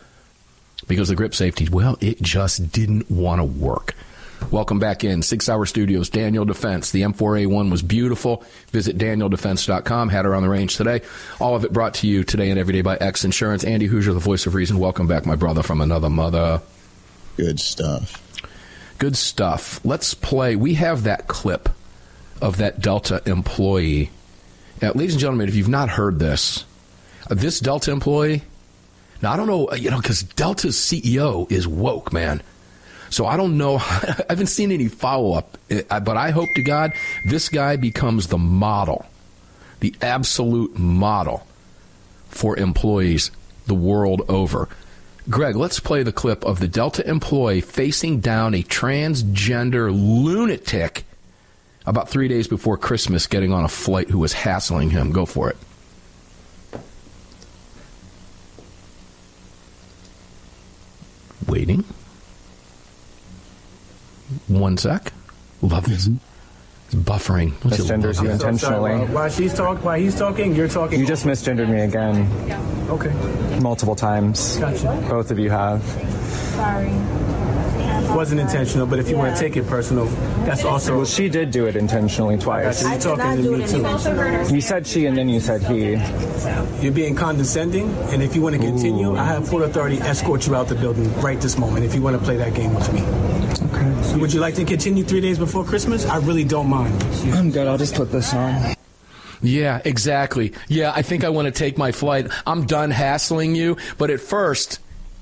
because 0.90 1.08
the 1.08 1.16
grip 1.16 1.34
safety, 1.34 1.70
well, 1.70 1.98
it 2.02 2.22
just 2.22 2.74
didn't 2.74 3.10
want 3.10 3.40
to 3.40 3.46
work. 3.46 3.96
Welcome 4.52 4.80
back 4.80 5.04
in. 5.04 5.22
Sig 5.22 5.44
Sauer 5.44 5.68
Studios, 5.68 6.10
Daniel 6.10 6.44
Defense. 6.44 6.92
The 6.92 7.04
M4A1 7.04 7.70
was 7.70 7.84
beautiful. 7.84 8.44
Visit 8.72 8.98
danieldefense.com. 8.98 10.10
Had 10.10 10.26
her 10.26 10.34
on 10.34 10.42
the 10.42 10.50
range 10.50 10.76
today. 10.76 11.02
All 11.40 11.56
of 11.56 11.64
it 11.64 11.72
brought 11.72 11.94
to 11.96 12.08
you 12.08 12.24
today 12.24 12.50
and 12.50 12.60
every 12.60 12.74
day 12.74 12.82
by 12.82 12.98
X 12.98 13.24
Insurance. 13.24 13.64
Andy 13.64 13.88
Hooser, 13.88 14.14
the 14.14 14.20
voice 14.20 14.48
of 14.48 14.56
reason. 14.56 14.80
Welcome 14.80 15.08
back, 15.08 15.26
my 15.26 15.36
brother 15.36 15.62
from 15.62 15.82
another 15.82 16.10
mother. 16.10 16.62
Good 17.38 17.60
stuff. 17.60 18.42
Good 18.98 19.16
stuff. 19.16 19.80
Let's 19.86 20.16
play. 20.16 20.56
We 20.56 20.74
have 20.74 21.04
that 21.04 21.28
clip 21.28 21.70
of 22.42 22.58
that 22.58 22.82
Delta 22.82 23.22
employee. 23.28 24.10
Now, 24.82 24.94
ladies 24.94 25.14
and 25.14 25.22
gentlemen, 25.22 25.48
if 25.48 25.56
you've 25.56 25.70
not 25.70 25.90
heard 25.90 26.18
this, 26.18 26.66
uh, 27.30 27.36
this 27.36 27.60
Delta 27.60 27.92
employee 27.92 28.42
now, 29.22 29.34
I 29.34 29.38
don't 29.38 29.48
know, 29.48 29.74
you 29.74 29.90
know, 29.90 29.98
because 29.98 30.24
Delta's 30.24 30.76
CEO 30.76 31.52
is 31.52 31.68
woke, 31.68 32.14
man. 32.14 32.42
So 33.10 33.26
I 33.26 33.38
don't 33.38 33.58
know. 33.58 33.78
I 33.80 34.26
haven't 34.30 34.48
seen 34.48 34.72
any 34.72 34.88
follow 34.88 35.34
up, 35.34 35.58
eh, 35.70 35.82
but 36.00 36.18
I 36.18 36.32
hope 36.32 36.50
to 36.56 36.62
God 36.62 36.94
this 37.26 37.50
guy 37.50 37.76
becomes 37.76 38.28
the 38.28 38.38
model, 38.38 39.06
the 39.80 39.94
absolute 40.02 40.78
model 40.78 41.46
for 42.28 42.58
employees 42.58 43.32
the 43.66 43.74
world 43.74 44.22
over. 44.30 44.70
Greg, 45.30 45.56
let's 45.56 45.80
play 45.80 46.02
the 46.02 46.12
clip 46.12 46.44
of 46.44 46.60
the 46.60 46.68
Delta 46.68 47.08
employee 47.08 47.62
facing 47.62 48.20
down 48.20 48.56
a 48.56 48.64
transgender 48.64 49.92
lunatic 49.92 51.04
about 51.86 52.10
three 52.10 52.28
days 52.28 52.48
before 52.48 52.78
Christmas 52.78 53.28
getting 53.28 53.52
on 53.52 53.64
a 53.64 53.70
flight 53.70 54.10
who 54.10 54.20
was 54.20 54.34
hassling 54.34 54.90
him. 54.90 55.12
Go 55.12 55.26
for 55.26 55.50
it. 55.50 55.58
Waiting. 61.50 61.84
One 64.48 64.78
sec. 64.78 65.12
Love 65.62 65.86
this. 65.86 66.08
Mm-hmm. 66.08 66.18
It's 66.86 66.96
buffering. 66.96 67.52
Misgenders 67.60 68.22
you 68.24 68.30
intentionally. 68.30 69.06
So 69.06 69.14
while 69.14 69.30
she's 69.30 69.54
talking, 69.54 69.84
while 69.84 70.00
he's 70.00 70.16
talking, 70.16 70.56
you're 70.56 70.68
talking. 70.68 71.00
You 71.00 71.06
just 71.06 71.26
misgendered 71.26 71.70
me 71.70 71.82
again. 71.82 72.26
Okay. 72.90 73.60
Multiple 73.60 73.96
times. 73.96 74.58
Gotcha. 74.58 75.06
Both 75.08 75.30
of 75.30 75.38
you 75.38 75.50
have. 75.52 75.84
Sorry 76.56 77.39
wasn't 78.10 78.42
intentional, 78.42 78.86
but 78.86 79.00
if 79.00 79.10
you 79.10 79.16
yeah. 79.16 79.24
want 79.24 79.36
to 79.36 79.42
take 79.42 79.58
it 79.58 79.68
personal, 79.68 80.06
that's 80.46 80.64
also. 80.64 80.98
Well, 80.98 81.06
she 81.06 81.30
did 81.30 81.52
do 81.52 81.68
it 81.68 81.76
intentionally 81.76 82.38
twice. 82.38 82.82
You're 82.84 83.00
talking 83.00 83.44
to 83.44 83.58
me 83.58 83.68
too. 83.68 84.54
You 84.54 84.62
said 84.62 84.86
she 84.86 85.06
and 85.06 85.18
then 85.18 85.30
you 85.30 85.40
said 85.40 85.64
he. 85.64 85.92
You're 86.84 86.94
being 86.94 87.16
condescending, 87.16 87.90
and 88.10 88.22
if 88.24 88.36
you 88.36 88.42
want 88.42 88.56
to 88.56 88.62
continue, 88.62 89.12
Ooh. 89.12 89.18
I 89.18 89.26
have 89.26 89.48
full 89.48 89.64
authority 89.64 89.98
escort 89.98 90.48
you 90.48 90.56
out 90.56 90.68
the 90.68 90.76
building 90.76 91.14
right 91.22 91.40
this 91.40 91.58
moment 91.58 91.86
if 91.86 91.96
you 91.96 92.02
want 92.02 92.18
to 92.18 92.24
play 92.24 92.38
that 92.38 92.54
game 92.54 92.74
with 92.74 92.94
me. 92.94 93.02
Okay. 93.02 94.20
Would 94.20 94.34
you 94.34 94.40
like 94.40 94.56
to 94.56 94.66
continue 94.66 95.04
three 95.04 95.22
days 95.22 95.38
before 95.38 95.64
Christmas? 95.64 96.06
I 96.06 96.18
really 96.18 96.44
don't 96.44 96.68
mind. 96.68 97.04
I'm 97.34 97.52
good. 97.52 97.68
I'll 97.68 97.78
just 97.78 97.96
put 97.96 98.12
this 98.12 98.34
on. 98.34 98.76
Yeah, 99.42 99.82
exactly. 99.86 100.54
Yeah, 100.68 100.92
I 100.94 101.02
think 101.02 101.24
I 101.24 101.30
want 101.30 101.46
to 101.46 101.52
take 101.52 101.78
my 101.78 101.92
flight. 101.92 102.28
I'm 102.46 102.66
done 102.66 102.92
hassling 102.92 103.56
you, 103.56 103.78
but 103.98 104.10
at 104.10 104.20
first, 104.20 104.80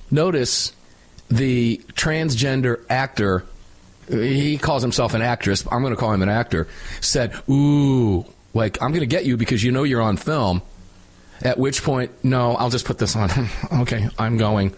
notice 0.10 0.74
the 1.30 1.82
transgender 1.94 2.84
actor, 2.90 3.46
he 4.10 4.58
calls 4.58 4.82
himself 4.82 5.14
an 5.14 5.22
actress, 5.22 5.66
I'm 5.72 5.82
going 5.82 5.94
to 5.94 6.00
call 6.00 6.14
him 6.14 6.22
an 6.22 6.30
actor, 6.30 6.68
said, 7.02 7.34
Ooh, 7.50 8.26
like, 8.54 8.82
I'm 8.82 8.92
going 8.92 9.02
to 9.02 9.08
get 9.08 9.26
you 9.26 9.38
because 9.38 9.64
you 9.64 9.72
know 9.72 9.84
you're 9.84 10.02
on 10.02 10.18
film. 10.18 10.62
At 11.42 11.60
which 11.60 11.84
point, 11.84 12.12
no, 12.24 12.56
I'll 12.56 12.72
just 12.72 12.86
put 12.86 12.98
this 12.98 13.16
on. 13.16 13.30
okay, 13.82 14.10
I'm 14.18 14.38
going. 14.38 14.74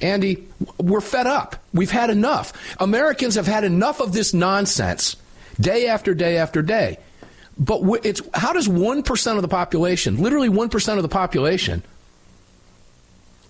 Andy, 0.00 0.48
we're 0.78 1.00
fed 1.00 1.26
up. 1.26 1.56
We've 1.72 1.90
had 1.90 2.10
enough. 2.10 2.52
Americans 2.80 3.36
have 3.36 3.46
had 3.46 3.62
enough 3.62 4.00
of 4.00 4.12
this 4.12 4.34
nonsense 4.34 5.16
day 5.60 5.86
after 5.86 6.14
day 6.14 6.38
after 6.38 6.62
day. 6.62 6.98
But 7.56 7.82
it's 8.04 8.20
how 8.34 8.52
does 8.52 8.66
1% 8.66 9.36
of 9.36 9.42
the 9.42 9.48
population, 9.48 10.20
literally 10.20 10.48
1% 10.48 10.96
of 10.96 11.02
the 11.02 11.08
population, 11.08 11.84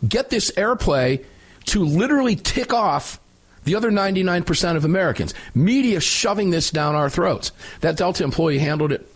get 0.07 0.29
this 0.29 0.51
airplay 0.53 1.25
to 1.67 1.85
literally 1.85 2.37
tick 2.37 2.73
off 2.73 3.21
the 3.65 3.75
other 3.75 3.91
99% 3.91 4.77
of 4.77 4.85
Americans. 4.85 5.35
Media 5.55 6.01
shoving 6.01 6.51
this 6.51 6.71
down 6.71 6.95
our 6.95 7.11
throats. 7.11 7.53
That 7.81 7.97
Delta 7.97 8.25
employee 8.25 8.59
handled 8.59 8.93
it, 8.93 9.07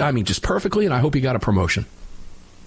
I 0.00 0.12
mean, 0.12 0.24
just 0.24 0.42
perfectly, 0.42 0.84
and 0.84 0.94
I 0.94 0.98
hope 0.98 1.14
he 1.14 1.20
got 1.20 1.36
a 1.36 1.40
promotion. 1.40 1.86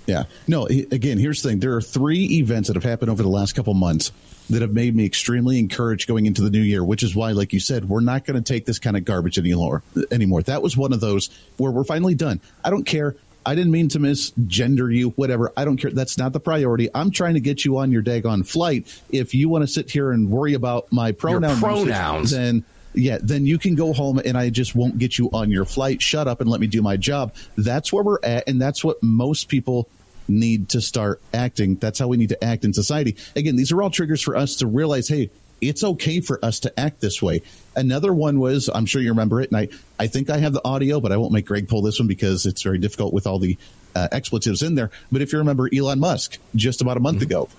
Yeah. 0.08 0.24
No, 0.48 0.66
again, 0.66 1.20
here's 1.20 1.44
the 1.44 1.50
thing. 1.50 1.60
There 1.60 1.76
are 1.76 1.82
three 1.82 2.40
events 2.40 2.68
that 2.68 2.76
have 2.76 2.84
happened 2.84 3.12
over 3.12 3.22
the 3.22 3.30
last 3.30 3.54
couple 3.54 3.76
months 3.76 4.12
that 4.50 4.64
have 4.64 4.74
made 4.74 4.96
me 4.96 5.06
extremely 5.06 5.60
encouraged 5.60 6.08
going 6.08 6.26
into 6.26 6.42
the 6.42 6.50
new 6.50 6.62
year, 6.62 6.84
which 6.84 7.04
is 7.04 7.16
why, 7.16 7.32
like 7.34 7.54
you 7.54 7.60
said, 7.60 7.88
we're 7.88 8.00
not 8.00 8.26
going 8.26 8.42
to 8.42 8.54
take 8.54 8.66
this 8.66 8.80
kind 8.80 8.98
of 8.98 9.06
garbage 9.06 9.38
anymore. 9.38 9.84
Anymore. 10.10 10.42
That 10.42 10.64
was 10.64 10.76
one 10.76 10.94
of 10.94 11.00
those 11.00 11.30
where 11.58 11.72
we're 11.72 11.84
finally 11.84 12.16
done. 12.16 12.42
I 12.66 12.72
don't 12.72 12.86
care. 12.86 13.16
I 13.46 13.56
didn't 13.56 13.72
mean 13.72 13.88
to 13.90 14.00
misgender 14.00 14.94
you, 14.94 15.10
whatever. 15.12 15.52
I 15.56 15.66
don't 15.66 15.78
care. 15.78 15.92
That's 15.92 16.18
not 16.18 16.34
the 16.34 16.40
priority. 16.40 16.90
I'm 16.94 17.12
trying 17.12 17.36
to 17.36 17.40
get 17.40 17.66
you 17.66 17.78
on 17.78 17.92
your 17.92 18.04
daggone 18.04 18.48
flight. 18.48 19.02
If 19.10 19.34
you 19.34 19.50
want 19.50 19.64
to 19.64 19.68
sit 19.68 19.90
here 19.90 20.12
and 20.12 20.30
worry 20.30 20.54
about 20.54 20.92
my 20.92 21.12
pronoun 21.12 21.60
pronouns, 21.60 22.32
usage, 22.32 22.38
then 22.38 22.66
yeah, 22.94 23.18
then 23.22 23.46
you 23.46 23.58
can 23.58 23.76
go 23.76 23.94
home 23.94 24.20
and 24.20 24.38
I 24.38 24.50
just 24.50 24.76
won't 24.76 24.98
get 24.98 25.18
you 25.18 25.30
on 25.32 25.52
your 25.52 25.66
flight. 25.66 26.02
Shut 26.02 26.28
up 26.28 26.42
and 26.42 26.50
let 26.50 26.60
me 26.60 26.68
do 26.68 26.82
my 26.82 26.98
job. 26.98 27.34
That's 27.58 27.94
where 27.94 28.04
we're 28.04 28.20
at, 28.24 28.48
and 28.48 28.62
that's 28.62 28.84
what 28.84 29.02
most 29.02 29.48
people 29.48 29.88
need 30.28 30.70
to 30.70 30.82
start 30.82 31.22
acting. 31.34 31.76
That's 31.76 31.98
how 32.00 32.08
we 32.08 32.18
need 32.18 32.30
to 32.30 32.44
act 32.44 32.66
in 32.66 32.74
society. 32.74 33.16
Again, 33.36 33.56
these 33.56 33.72
are 33.72 33.82
all 33.82 33.90
triggers 33.90 34.22
for 34.22 34.36
us 34.36 34.58
to 34.58 34.68
realize, 34.68 35.08
hey, 35.08 35.30
it's 35.62 35.84
okay 35.84 36.22
for 36.22 36.44
us 36.44 36.60
to 36.62 36.80
act 36.80 37.02
this 37.02 37.22
way. 37.22 37.42
Another 37.76 38.14
one 38.14 38.40
was, 38.40 38.70
I'm 38.74 38.86
sure 38.86 39.02
you 39.02 39.10
remember 39.10 39.42
it, 39.42 39.52
and 39.52 39.58
I, 39.58 39.70
I 39.98 40.08
think 40.08 40.30
I 40.30 40.38
have 40.38 40.54
the 40.54 40.66
audio, 40.66 41.00
but 41.00 41.12
I 41.12 41.18
won't 41.18 41.34
make 41.34 41.46
Greg 41.46 41.68
pull 41.68 41.82
this 41.82 42.00
one 42.00 42.08
because 42.08 42.46
it's 42.46 42.62
very 42.62 42.78
difficult 42.78 43.14
with 43.14 43.28
all 43.28 43.40
the 43.40 43.58
uh, 43.96 44.08
expletives 44.12 44.62
in 44.62 44.76
there. 44.76 44.92
But 45.12 45.22
if 45.22 45.32
you 45.32 45.40
remember 45.40 45.70
Elon 45.74 46.00
Musk 46.00 46.38
just 46.56 46.82
about 46.82 46.98
a 46.98 47.00
month 47.00 47.18
mm-hmm. 47.18 47.26
ago, 47.26 47.50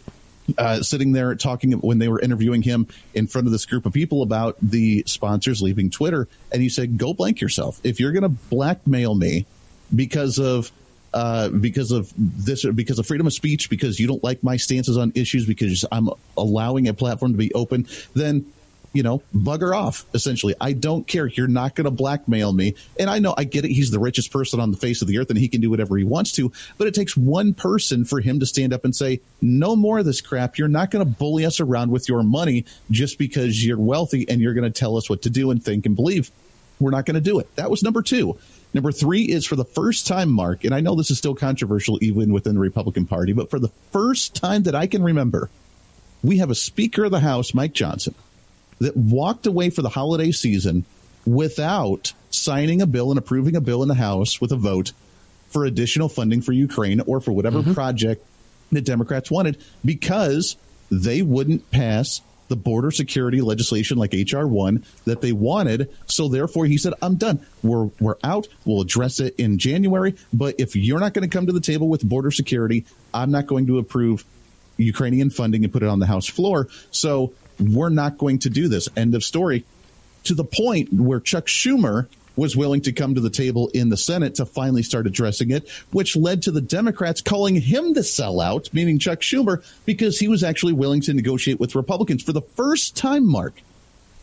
uh, 0.59 0.83
sitting 0.83 1.13
there 1.13 1.35
talking 1.35 1.73
when 1.73 1.99
they 1.99 2.09
were 2.09 2.21
interviewing 2.21 2.63
him 2.63 2.87
in 3.15 3.27
front 3.27 3.47
of 3.47 3.53
this 3.53 3.67
group 3.67 3.87
of 3.87 3.93
people 3.93 4.23
about 4.23 4.57
the 4.61 5.05
sponsors 5.07 5.63
leaving 5.63 5.91
Twitter, 5.91 6.29
and 6.53 6.63
he 6.63 6.69
said, 6.69 6.99
"Go 6.99 7.15
blank 7.15 7.41
yourself. 7.41 7.81
If 7.85 8.01
you're 8.01 8.13
going 8.13 8.23
to 8.23 8.29
blackmail 8.29 9.15
me 9.15 9.47
because 9.95 10.39
of 10.39 10.73
uh, 11.13 11.49
because 11.49 11.91
of 11.91 12.13
this, 12.17 12.65
because 12.65 12.99
of 12.99 13.07
freedom 13.07 13.27
of 13.27 13.33
speech, 13.33 13.71
because 13.71 13.99
you 13.99 14.07
don't 14.07 14.23
like 14.23 14.43
my 14.43 14.57
stances 14.57 14.97
on 14.97 15.13
issues, 15.15 15.47
because 15.47 15.85
I'm 15.91 16.09
allowing 16.37 16.89
a 16.89 16.95
platform 16.95 17.33
to 17.33 17.39
be 17.39 17.53
open, 17.55 17.87
then 18.15 18.47
you 18.93 19.03
know, 19.03 19.23
bugger 19.35 19.77
off, 19.77 20.05
essentially. 20.15 20.55
I 20.61 20.73
don't 20.73 21.07
care. 21.07 21.27
You're 21.27 21.47
not 21.47 21.75
going 21.75 21.85
to 21.85 21.91
blackmail 21.91 22.53
me. 22.53 22.75
And 22.99 23.09
I 23.09 23.21
know, 23.21 23.35
I 23.37 23.45
get 23.45 23.65
it. 23.65 23.71
He's 23.71 23.91
the 23.91 24.01
richest 24.01 24.33
person 24.33 24.59
on 24.59 24.71
the 24.73 24.77
face 24.77 25.01
of 25.01 25.09
the 25.09 25.19
earth 25.19 25.31
and 25.31 25.39
he 25.39 25.49
can 25.49 25.61
do 25.61 25.71
whatever 25.71 25.97
he 25.97 26.05
wants 26.05 26.33
to. 26.33 26.51
But 26.77 26.89
it 26.89 26.95
takes 26.95 27.17
one 27.17 27.55
person 27.55 28.05
for 28.05 28.21
him 28.21 28.41
to 28.41 28.47
stand 28.47 28.73
up 28.73 28.85
and 28.85 28.95
say, 28.95 29.21
no 29.41 29.77
more 29.77 30.01
of 30.01 30.07
this 30.07 30.21
crap. 30.21 30.59
You're 30.59 30.69
not 30.69 30.91
going 30.91 31.05
to 31.05 31.11
bully 31.11 31.47
us 31.47 31.61
around 31.61 31.91
with 31.93 32.09
your 32.09 32.23
money 32.23 32.65
just 32.91 33.19
because 33.19 33.65
you're 33.65 33.79
wealthy 33.79 34.29
and 34.29 34.41
you're 34.41 34.55
going 34.55 34.71
to 34.71 34.79
tell 34.79 34.97
us 34.97 35.09
what 35.09 35.23
to 35.23 35.31
do 35.31 35.51
and 35.51 35.63
think 35.63 35.87
and 35.87 35.95
believe. 35.95 36.31
We're 36.81 36.91
not 36.91 37.07
going 37.07 37.15
to 37.15 37.21
do 37.21 37.39
it. 37.39 37.55
That 37.57 37.71
was 37.71 37.83
number 37.83 38.03
two. 38.03 38.39
Number 38.73 38.93
three 38.93 39.23
is 39.23 39.47
for 39.47 39.57
the 39.57 39.65
first 39.65 40.07
time, 40.07 40.31
Mark, 40.31 40.65
and 40.65 40.75
I 40.75 40.81
know 40.81 40.95
this 40.95 41.11
is 41.11 41.19
still 41.19 41.35
controversial 41.35 41.99
even 42.03 42.33
within 42.33 42.55
the 42.55 42.61
Republican 42.61 43.07
Party, 43.07 43.33
but 43.33 43.51
for 43.51 43.59
the 43.59 43.71
first 43.91 44.35
time 44.35 44.63
that 44.65 44.75
I 44.75 44.87
can 44.87 45.03
remember, 45.03 45.51
we 46.23 46.39
have 46.39 46.51
a 46.51 46.55
Speaker 46.55 47.05
of 47.05 47.11
the 47.11 47.21
House, 47.21 47.53
Mike 47.53 47.73
Johnson, 47.73 48.15
that 48.79 48.97
walked 48.97 49.47
away 49.47 49.71
for 49.71 49.83
the 49.83 49.89
holiday 49.89 50.31
season 50.31 50.85
without 51.27 52.13
signing 52.31 52.81
a 52.81 52.87
bill 52.87 53.11
and 53.11 53.19
approving 53.19 53.57
a 53.57 53.61
bill 53.61 53.83
in 53.83 53.89
the 53.89 53.95
House 53.95 54.41
with 54.41 54.53
a 54.53 54.57
vote 54.57 54.93
for 55.49 55.65
additional 55.65 56.09
funding 56.09 56.41
for 56.41 56.53
Ukraine 56.53 57.01
or 57.01 57.21
for 57.21 57.33
whatever 57.33 57.61
mm-hmm. 57.61 57.75
project 57.75 58.25
the 58.71 58.81
Democrats 58.81 59.31
wanted 59.31 59.63
because 59.85 60.57
they 60.91 61.23
wouldn't 61.23 61.71
pass 61.73 62.21
the 62.51 62.57
border 62.57 62.91
security 62.91 63.41
legislation 63.41 63.97
like 63.97 64.13
HR 64.13 64.45
one 64.45 64.85
that 65.05 65.23
they 65.23 65.31
wanted. 65.31 65.89
So 66.07 66.29
therefore, 66.29 66.67
he 66.67 66.77
said, 66.77 66.95
"I'm 67.01 67.15
done. 67.15 67.41
We're 67.63 67.85
we're 68.01 68.17
out. 68.25 68.49
We'll 68.65 68.83
address 68.83 69.21
it 69.21 69.37
in 69.39 69.57
January. 69.57 70.17
But 70.33 70.57
if 70.59 70.75
you're 70.77 70.99
not 70.99 71.15
going 71.15 71.27
to 71.29 71.35
come 71.35 71.47
to 71.47 71.53
the 71.53 71.61
table 71.61 71.89
with 71.89 72.07
border 72.07 72.33
security, 72.33 72.85
I'm 73.15 73.31
not 73.31 73.47
going 73.47 73.69
to 73.69 73.79
approve 73.79 74.25
Ukrainian 74.77 75.31
funding 75.31 75.63
and 75.65 75.73
put 75.73 75.83
it 75.83 75.89
on 75.89 76.01
the 76.01 76.07
House 76.07 76.27
floor. 76.27 76.69
So 76.91 77.33
we're 77.59 77.89
not 77.89 78.19
going 78.19 78.41
to 78.41 78.51
do 78.51 78.69
this. 78.69 78.89
End 78.97 79.15
of 79.15 79.25
story." 79.25 79.65
To 80.25 80.35
the 80.35 80.45
point 80.45 80.93
where 80.93 81.19
Chuck 81.19 81.47
Schumer 81.47 82.07
was 82.37 82.57
willing 82.57 82.81
to 82.83 82.93
come 82.93 83.15
to 83.15 83.21
the 83.21 83.31
table 83.31 83.69
in 83.75 83.89
the 83.89 83.97
Senate 83.97 84.35
to 84.37 84.47
finally 84.47 84.83
start 84.83 85.07
addressing 85.07 85.51
it, 85.51 85.69
which 85.91 86.17
led 86.17 86.43
to 86.43 86.51
the 86.51 86.61
Democrats 86.61 87.21
calling 87.21 87.57
him 87.57 87.93
the 87.93 88.01
sellout, 88.01 88.73
meaning 88.73 88.99
Chuck 88.99 89.21
Schumer, 89.21 89.63
because 89.85 90.19
he 90.19 90.29
was 90.29 90.43
actually 90.43 90.73
willing 90.73 91.01
to 91.03 91.15
negotiate 91.15 91.61
with 91.61 91.75
Republicans. 91.75 92.23
For 92.23 92.33
the 92.33 92.43
first 92.43 92.97
time, 92.97 93.27
Mark, 93.27 93.63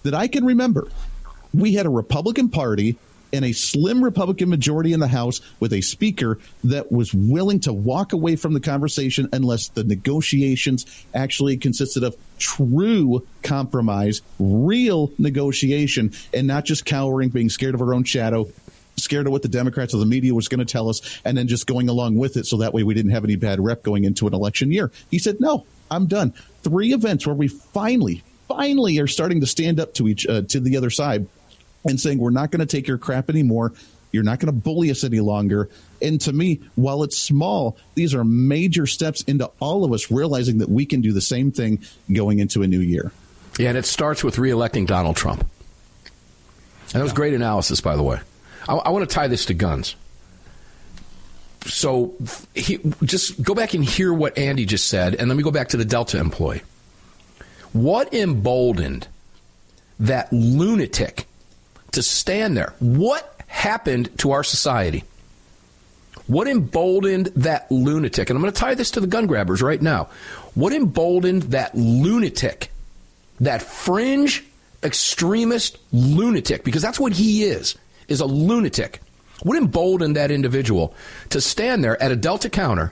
that 0.03 0.13
I 0.13 0.27
can 0.27 0.45
remember, 0.45 0.87
we 1.53 1.73
had 1.73 1.85
a 1.85 1.89
Republican 1.89 2.49
Party 2.49 2.97
and 3.33 3.45
a 3.45 3.51
slim 3.51 4.03
Republican 4.03 4.49
majority 4.49 4.93
in 4.93 4.99
the 4.99 5.07
House 5.07 5.41
with 5.59 5.73
a 5.73 5.81
speaker 5.81 6.39
that 6.63 6.91
was 6.91 7.13
willing 7.13 7.59
to 7.61 7.73
walk 7.73 8.13
away 8.13 8.35
from 8.35 8.53
the 8.53 8.59
conversation 8.59 9.29
unless 9.33 9.69
the 9.69 9.83
negotiations 9.83 10.85
actually 11.13 11.57
consisted 11.57 12.03
of 12.03 12.15
true 12.37 13.25
compromise, 13.43 14.21
real 14.39 15.11
negotiation, 15.17 16.11
and 16.33 16.47
not 16.47 16.65
just 16.65 16.85
cowering, 16.85 17.29
being 17.29 17.49
scared 17.49 17.75
of 17.75 17.81
our 17.81 17.93
own 17.93 18.03
shadow, 18.03 18.47
scared 18.95 19.27
of 19.27 19.31
what 19.31 19.41
the 19.41 19.47
Democrats 19.47 19.93
or 19.93 19.97
the 19.97 20.05
media 20.05 20.33
was 20.33 20.47
going 20.47 20.59
to 20.59 20.65
tell 20.65 20.89
us, 20.89 21.19
and 21.23 21.37
then 21.37 21.47
just 21.47 21.67
going 21.67 21.89
along 21.89 22.15
with 22.15 22.37
it 22.37 22.45
so 22.45 22.57
that 22.57 22.73
way 22.73 22.83
we 22.83 22.93
didn't 22.93 23.11
have 23.11 23.23
any 23.23 23.35
bad 23.35 23.59
rep 23.59 23.83
going 23.83 24.03
into 24.03 24.27
an 24.27 24.33
election 24.33 24.71
year. 24.71 24.91
He 25.09 25.19
said, 25.19 25.39
No, 25.39 25.65
I'm 25.89 26.07
done. 26.07 26.33
Three 26.63 26.93
events 26.93 27.25
where 27.25 27.35
we 27.35 27.47
finally, 27.47 28.23
finally 28.47 28.99
are 28.99 29.07
starting 29.07 29.41
to 29.41 29.47
stand 29.47 29.79
up 29.79 29.93
to 29.95 30.07
each 30.07 30.25
uh, 30.27 30.41
to 30.43 30.59
the 30.59 30.77
other 30.77 30.89
side 30.89 31.27
and 31.87 31.99
saying, 31.99 32.19
we're 32.19 32.29
not 32.29 32.51
going 32.51 32.59
to 32.59 32.65
take 32.65 32.87
your 32.87 32.97
crap 32.97 33.29
anymore. 33.29 33.73
You're 34.11 34.23
not 34.23 34.39
going 34.39 34.47
to 34.47 34.59
bully 34.59 34.89
us 34.89 35.03
any 35.03 35.19
longer. 35.19 35.69
And 36.01 36.19
to 36.21 36.33
me, 36.33 36.61
while 36.75 37.03
it's 37.03 37.17
small, 37.17 37.77
these 37.95 38.13
are 38.13 38.23
major 38.23 38.87
steps 38.87 39.21
into 39.23 39.51
all 39.59 39.83
of 39.83 39.91
us 39.91 40.09
realizing 40.11 40.59
that 40.59 40.69
we 40.69 40.85
can 40.85 41.01
do 41.01 41.11
the 41.11 41.21
same 41.21 41.51
thing 41.51 41.79
going 42.11 42.39
into 42.39 42.63
a 42.63 42.67
new 42.67 42.79
year. 42.79 43.11
Yeah, 43.59 43.69
and 43.69 43.77
it 43.77 43.85
starts 43.85 44.23
with 44.23 44.37
reelecting 44.37 44.85
Donald 44.85 45.15
Trump. 45.15 45.41
And 45.41 47.01
that 47.01 47.03
was 47.03 47.13
great 47.13 47.33
analysis, 47.33 47.81
by 47.81 47.95
the 47.95 48.03
way. 48.03 48.19
I, 48.67 48.75
I 48.75 48.89
want 48.91 49.07
to 49.09 49.13
tie 49.13 49.27
this 49.27 49.45
to 49.47 49.53
guns. 49.53 49.95
So 51.65 52.13
he, 52.55 52.79
just 53.03 53.41
go 53.43 53.53
back 53.53 53.73
and 53.73 53.83
hear 53.83 54.13
what 54.13 54.37
Andy 54.37 54.65
just 54.65 54.87
said, 54.87 55.15
and 55.15 55.27
let 55.27 55.35
me 55.35 55.43
go 55.43 55.51
back 55.51 55.69
to 55.69 55.77
the 55.77 55.83
Delta 55.83 56.17
employee. 56.17 56.61
What 57.73 58.13
emboldened 58.13 59.07
that 59.99 60.31
lunatic 60.31 61.27
to 61.91 62.03
stand 62.03 62.57
there. 62.57 62.73
What 62.79 63.41
happened 63.47 64.17
to 64.19 64.31
our 64.31 64.43
society? 64.43 65.03
What 66.27 66.47
emboldened 66.47 67.27
that 67.37 67.71
lunatic? 67.71 68.29
And 68.29 68.37
I'm 68.37 68.41
going 68.41 68.53
to 68.53 68.59
tie 68.59 68.75
this 68.75 68.91
to 68.91 68.99
the 68.99 69.07
gun 69.07 69.27
grabbers 69.27 69.61
right 69.61 69.81
now. 69.81 70.09
What 70.55 70.73
emboldened 70.73 71.43
that 71.43 71.73
lunatic, 71.75 72.69
that 73.39 73.61
fringe 73.61 74.43
extremist 74.83 75.77
lunatic, 75.93 76.63
because 76.63 76.81
that's 76.81 76.99
what 76.99 77.13
he 77.13 77.43
is, 77.43 77.77
is 78.07 78.19
a 78.19 78.25
lunatic. 78.25 79.01
What 79.43 79.57
emboldened 79.57 80.15
that 80.17 80.31
individual 80.31 80.93
to 81.29 81.39
stand 81.39 81.83
there 81.83 82.01
at 82.01 82.11
a 82.11 82.15
Delta 82.15 82.49
counter 82.49 82.91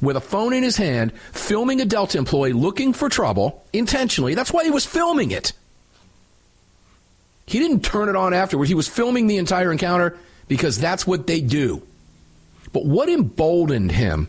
with 0.00 0.16
a 0.16 0.20
phone 0.20 0.52
in 0.52 0.62
his 0.62 0.76
hand, 0.76 1.12
filming 1.32 1.80
a 1.80 1.84
Delta 1.84 2.16
employee 2.16 2.52
looking 2.52 2.92
for 2.92 3.08
trouble 3.08 3.66
intentionally? 3.72 4.34
That's 4.34 4.52
why 4.52 4.64
he 4.64 4.70
was 4.70 4.86
filming 4.86 5.30
it. 5.30 5.52
He 7.46 7.60
didn't 7.60 7.80
turn 7.80 8.08
it 8.08 8.16
on 8.16 8.34
afterward. 8.34 8.66
He 8.66 8.74
was 8.74 8.88
filming 8.88 9.28
the 9.28 9.36
entire 9.38 9.70
encounter 9.70 10.18
because 10.48 10.78
that's 10.78 11.06
what 11.06 11.26
they 11.26 11.40
do. 11.40 11.82
But 12.72 12.84
what 12.84 13.08
emboldened 13.08 13.92
him 13.92 14.28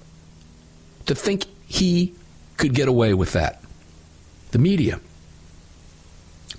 to 1.08 1.16
think 1.16 1.46
he 1.68 2.14
could 2.58 2.74
get 2.74 2.88
away 2.88 3.14
with 3.14 3.34
that? 3.34 3.62
The 4.52 4.60
media. 4.60 5.00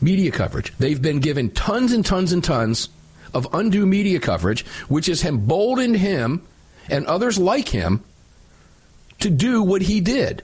Media 0.00 0.30
coverage. 0.30 0.72
They've 0.78 1.00
been 1.00 1.20
given 1.20 1.50
tons 1.50 1.92
and 1.92 2.04
tons 2.04 2.32
and 2.32 2.42
tons 2.42 2.88
of 3.32 3.46
undue 3.52 3.86
media 3.86 4.20
coverage, 4.20 4.66
which 4.88 5.06
has 5.06 5.24
emboldened 5.24 5.96
him 5.96 6.42
and 6.88 7.06
others 7.06 7.38
like 7.38 7.68
him 7.68 8.02
to 9.20 9.30
do 9.30 9.62
what 9.62 9.82
he 9.82 10.00
did. 10.00 10.42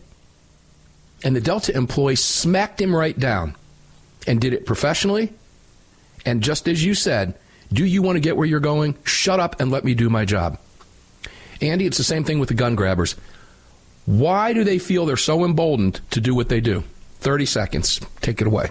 And 1.25 1.35
the 1.35 1.41
Delta 1.41 1.75
employee 1.75 2.17
smacked 2.17 2.81
him 2.81 2.95
right 2.95 3.19
down 3.19 3.57
and 4.27 4.41
did 4.41 4.53
it 4.53 4.67
professionally 4.67 5.33
and 6.25 6.43
just 6.43 6.69
as 6.69 6.85
you 6.85 6.95
said, 6.95 7.35
do 7.73 7.85
you 7.85 8.03
want 8.03 8.17
to 8.17 8.21
get 8.21 8.37
where 8.37 8.47
you're 8.47 8.61
going? 8.61 8.97
Shut 9.05 9.41
up 9.41 9.61
and 9.61 9.71
let 9.71 9.85
me 9.85 9.95
do 9.95 10.09
my 10.09 10.25
job. 10.25 10.59
Andy, 11.61 11.87
it's 11.87 11.99
the 11.99 12.05
same 12.05 12.25
thing 12.25 12.39
with 12.39 12.49
the 12.49 12.55
gun 12.55 12.75
grabbers. 12.75 13.17
Why 14.07 14.53
do 14.53 14.65
they 14.65 14.79
feel 14.79 15.07
they're 15.07 15.17
so 15.17 15.45
emboldened 15.45 16.01
to 16.11 16.21
do 16.21 16.35
what 16.35 16.49
they 16.49 16.61
do? 16.61 16.85
30 17.21 17.47
seconds. 17.47 18.01
Take 18.21 18.41
it 18.41 18.47
away. 18.47 18.71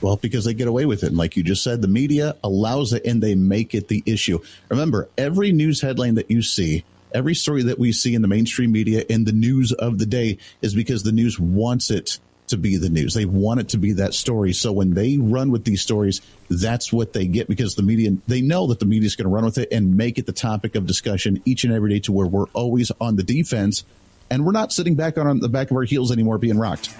Well, 0.00 0.16
because 0.16 0.44
they 0.44 0.54
get 0.54 0.68
away 0.68 0.84
with 0.84 1.02
it. 1.02 1.08
And 1.08 1.16
like 1.16 1.36
you 1.36 1.42
just 1.42 1.62
said, 1.62 1.80
the 1.80 1.88
media 1.88 2.36
allows 2.42 2.92
it 2.92 3.04
and 3.04 3.22
they 3.22 3.34
make 3.34 3.74
it 3.74 3.88
the 3.88 4.02
issue. 4.06 4.40
Remember, 4.68 5.08
every 5.16 5.52
news 5.52 5.80
headline 5.80 6.14
that 6.16 6.30
you 6.30 6.42
see, 6.42 6.84
every 7.12 7.34
story 7.34 7.62
that 7.64 7.78
we 7.78 7.92
see 7.92 8.14
in 8.14 8.22
the 8.22 8.28
mainstream 8.28 8.72
media 8.72 9.04
in 9.08 9.24
the 9.24 9.32
news 9.32 9.72
of 9.72 9.98
the 9.98 10.06
day 10.06 10.38
is 10.62 10.74
because 10.74 11.02
the 11.02 11.12
news 11.12 11.38
wants 11.38 11.90
it 11.90 12.18
to 12.48 12.56
be 12.56 12.76
the 12.76 12.88
news. 12.88 13.14
They 13.14 13.24
want 13.24 13.60
it 13.60 13.68
to 13.70 13.78
be 13.78 13.92
that 13.94 14.14
story. 14.14 14.52
So 14.52 14.72
when 14.72 14.94
they 14.94 15.18
run 15.18 15.50
with 15.50 15.64
these 15.64 15.82
stories, 15.82 16.20
that's 16.48 16.92
what 16.92 17.12
they 17.12 17.26
get 17.26 17.48
because 17.48 17.74
the 17.74 17.82
media, 17.82 18.16
they 18.26 18.40
know 18.40 18.66
that 18.68 18.80
the 18.80 18.86
media 18.86 19.06
is 19.06 19.16
going 19.16 19.28
to 19.28 19.34
run 19.34 19.44
with 19.44 19.58
it 19.58 19.68
and 19.72 19.96
make 19.96 20.18
it 20.18 20.26
the 20.26 20.32
topic 20.32 20.74
of 20.74 20.86
discussion 20.86 21.42
each 21.44 21.64
and 21.64 21.72
every 21.72 21.90
day 21.90 22.00
to 22.00 22.12
where 22.12 22.26
we're 22.26 22.46
always 22.52 22.90
on 23.00 23.16
the 23.16 23.22
defense 23.22 23.84
and 24.30 24.44
we're 24.44 24.52
not 24.52 24.72
sitting 24.72 24.94
back 24.94 25.16
on 25.16 25.40
the 25.40 25.48
back 25.48 25.70
of 25.70 25.76
our 25.76 25.84
heels 25.84 26.12
anymore 26.12 26.38
being 26.38 26.58
rocked. 26.58 26.90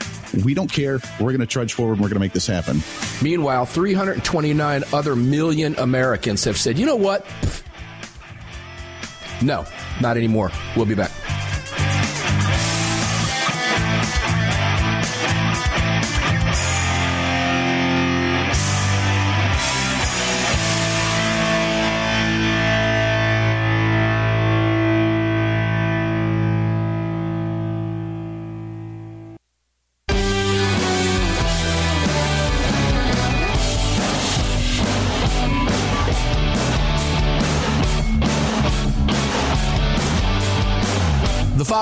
We 0.44 0.54
don't 0.54 0.72
care. 0.72 1.00
We're 1.20 1.32
going 1.32 1.40
to 1.40 1.46
trudge 1.46 1.72
forward 1.72 1.94
and 1.94 2.00
we're 2.00 2.08
going 2.08 2.16
to 2.16 2.20
make 2.20 2.32
this 2.32 2.46
happen. 2.46 2.82
Meanwhile, 3.22 3.66
329 3.66 4.84
other 4.92 5.16
million 5.16 5.74
Americans 5.76 6.44
have 6.44 6.56
said, 6.56 6.78
you 6.78 6.86
know 6.86 6.96
what? 6.96 7.26
No, 9.42 9.66
not 10.00 10.16
anymore. 10.16 10.50
We'll 10.76 10.86
be 10.86 10.94
back. 10.94 11.12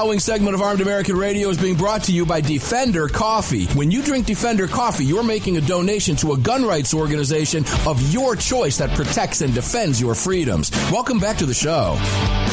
Following 0.07 0.21
segment 0.21 0.55
of 0.55 0.63
Armed 0.63 0.81
American 0.81 1.17
Radio 1.17 1.49
is 1.49 1.59
being 1.59 1.75
brought 1.75 2.05
to 2.05 2.13
you 2.13 2.25
by 2.25 2.41
Defender 2.41 3.09
Coffee. 3.09 3.67
When 3.75 3.91
you 3.91 4.05
drink 4.05 4.25
Defender 4.25 4.69
Coffee, 4.69 5.05
you're 5.05 5.25
making 5.25 5.57
a 5.57 5.61
donation 5.61 6.15
to 6.19 6.35
a 6.35 6.39
gun 6.39 6.65
rights 6.65 6.95
organization 6.95 7.65
of 7.89 8.01
your 8.13 8.37
choice 8.37 8.79
that 8.79 8.91
protects 8.91 9.41
and 9.41 9.53
defends 9.53 10.01
your 10.01 10.15
freedoms. 10.15 10.71
Welcome 10.93 11.19
back 11.19 11.37
to 11.39 11.45
the 11.45 11.53
show. 11.53 11.99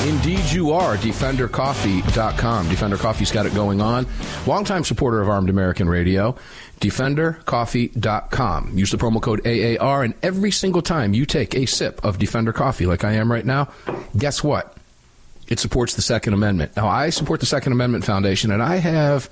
Indeed, 0.07 0.43
you 0.51 0.71
are. 0.71 0.97
DefenderCoffee.com. 0.97 2.69
Defender 2.69 2.97
Coffee's 2.97 3.31
got 3.31 3.45
it 3.45 3.53
going 3.53 3.81
on. 3.81 4.07
Longtime 4.47 4.83
supporter 4.83 5.21
of 5.21 5.29
Armed 5.29 5.51
American 5.51 5.87
Radio. 5.87 6.35
DefenderCoffee.com. 6.79 8.75
Use 8.75 8.89
the 8.89 8.97
promo 8.97 9.21
code 9.21 9.45
AAR, 9.45 10.01
and 10.03 10.15
every 10.23 10.49
single 10.49 10.81
time 10.81 11.13
you 11.13 11.27
take 11.27 11.53
a 11.53 11.67
sip 11.67 12.03
of 12.03 12.17
Defender 12.17 12.51
Coffee, 12.51 12.87
like 12.87 13.03
I 13.03 13.11
am 13.11 13.31
right 13.31 13.45
now, 13.45 13.69
guess 14.17 14.43
what? 14.43 14.72
It 15.47 15.59
supports 15.59 15.95
the 15.95 16.01
Second 16.01 16.33
Amendment. 16.33 16.75
Now, 16.75 16.87
I 16.87 17.09
support 17.09 17.39
the 17.39 17.45
Second 17.45 17.73
Amendment 17.73 18.05
Foundation, 18.05 18.51
and 18.51 18.61
I 18.61 18.77
have 18.77 19.29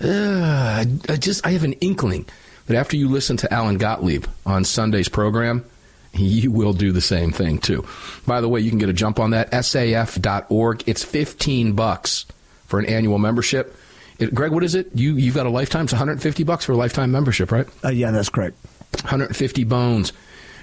uh, 0.00 0.84
I 1.08 1.16
just 1.16 1.46
I 1.46 1.50
have 1.50 1.64
an 1.64 1.74
inkling 1.74 2.26
that 2.66 2.76
after 2.76 2.96
you 2.96 3.08
listen 3.08 3.36
to 3.38 3.52
Alan 3.52 3.78
Gottlieb 3.78 4.26
on 4.46 4.64
Sunday's 4.64 5.08
program, 5.08 5.64
you 6.12 6.50
will 6.50 6.72
do 6.72 6.92
the 6.92 7.00
same 7.00 7.32
thing 7.32 7.58
too. 7.58 7.86
By 8.26 8.40
the 8.40 8.48
way, 8.48 8.60
you 8.60 8.70
can 8.70 8.78
get 8.78 8.88
a 8.88 8.94
jump 8.94 9.18
on 9.18 9.30
that 9.30 9.50
saf.org. 9.50 10.82
It's 10.86 11.04
15 11.04 11.72
bucks 11.72 12.26
for 12.66 12.78
an 12.78 12.86
annual 12.86 13.18
membership. 13.18 13.76
It, 14.18 14.34
Greg, 14.34 14.52
what 14.52 14.62
is 14.64 14.74
it? 14.74 14.90
You 14.94 15.16
you've 15.16 15.34
got 15.34 15.46
a 15.46 15.50
lifetime. 15.50 15.84
It's 15.84 15.92
150 15.92 16.44
bucks 16.44 16.64
for 16.64 16.72
a 16.72 16.76
lifetime 16.76 17.10
membership, 17.10 17.50
right? 17.50 17.66
Uh, 17.84 17.88
yeah, 17.88 18.10
that's 18.10 18.28
correct. 18.28 18.56
150 19.02 19.64
bones. 19.64 20.12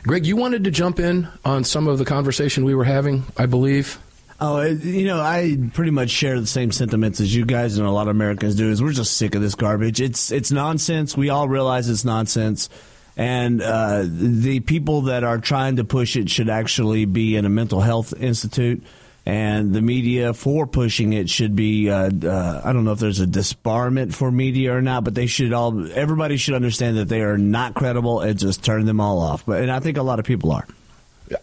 Greg, 0.03 0.25
you 0.25 0.35
wanted 0.35 0.63
to 0.63 0.71
jump 0.71 0.99
in 0.99 1.27
on 1.45 1.63
some 1.63 1.87
of 1.87 1.99
the 1.99 2.05
conversation 2.05 2.65
we 2.65 2.73
were 2.73 2.85
having, 2.85 3.23
I 3.37 3.45
believe. 3.45 3.99
Oh, 4.43 4.59
you 4.63 5.05
know, 5.05 5.21
I 5.21 5.55
pretty 5.71 5.91
much 5.91 6.09
share 6.09 6.39
the 6.39 6.47
same 6.47 6.71
sentiments 6.71 7.19
as 7.19 7.33
you 7.33 7.45
guys 7.45 7.77
and 7.77 7.85
a 7.85 7.91
lot 7.91 8.07
of 8.07 8.15
Americans 8.15 8.55
do. 8.55 8.71
Is 8.71 8.81
we're 8.81 8.91
just 8.91 9.15
sick 9.15 9.35
of 9.35 9.41
this 9.43 9.53
garbage. 9.53 10.01
It's 10.01 10.31
it's 10.31 10.51
nonsense. 10.51 11.15
We 11.15 11.29
all 11.29 11.47
realize 11.47 11.87
it's 11.87 12.03
nonsense, 12.03 12.67
and 13.15 13.61
uh, 13.61 14.01
the 14.03 14.59
people 14.61 15.01
that 15.01 15.23
are 15.23 15.37
trying 15.37 15.75
to 15.75 15.83
push 15.83 16.15
it 16.15 16.27
should 16.27 16.49
actually 16.49 17.05
be 17.05 17.35
in 17.35 17.45
a 17.45 17.49
mental 17.49 17.81
health 17.81 18.15
institute. 18.19 18.83
And 19.23 19.71
the 19.71 19.83
media 19.83 20.33
for 20.33 20.65
pushing 20.65 21.13
it 21.13 21.29
should 21.29 21.55
be. 21.55 21.91
Uh, 21.91 22.09
uh, 22.23 22.61
I 22.65 22.73
don't 22.73 22.83
know 22.83 22.93
if 22.93 22.99
there's 22.99 23.19
a 23.19 23.27
disbarment 23.27 24.15
for 24.15 24.31
media 24.31 24.75
or 24.75 24.81
not, 24.81 25.03
but 25.03 25.13
they 25.13 25.27
should 25.27 25.53
all. 25.53 25.87
Everybody 25.91 26.37
should 26.37 26.55
understand 26.55 26.97
that 26.97 27.09
they 27.09 27.21
are 27.21 27.37
not 27.37 27.75
credible 27.75 28.21
and 28.21 28.39
just 28.39 28.63
turn 28.63 28.85
them 28.85 28.99
all 28.99 29.19
off. 29.19 29.45
But 29.45 29.61
and 29.61 29.71
I 29.71 29.79
think 29.81 29.97
a 29.97 30.03
lot 30.03 30.17
of 30.17 30.25
people 30.25 30.51
are. 30.51 30.65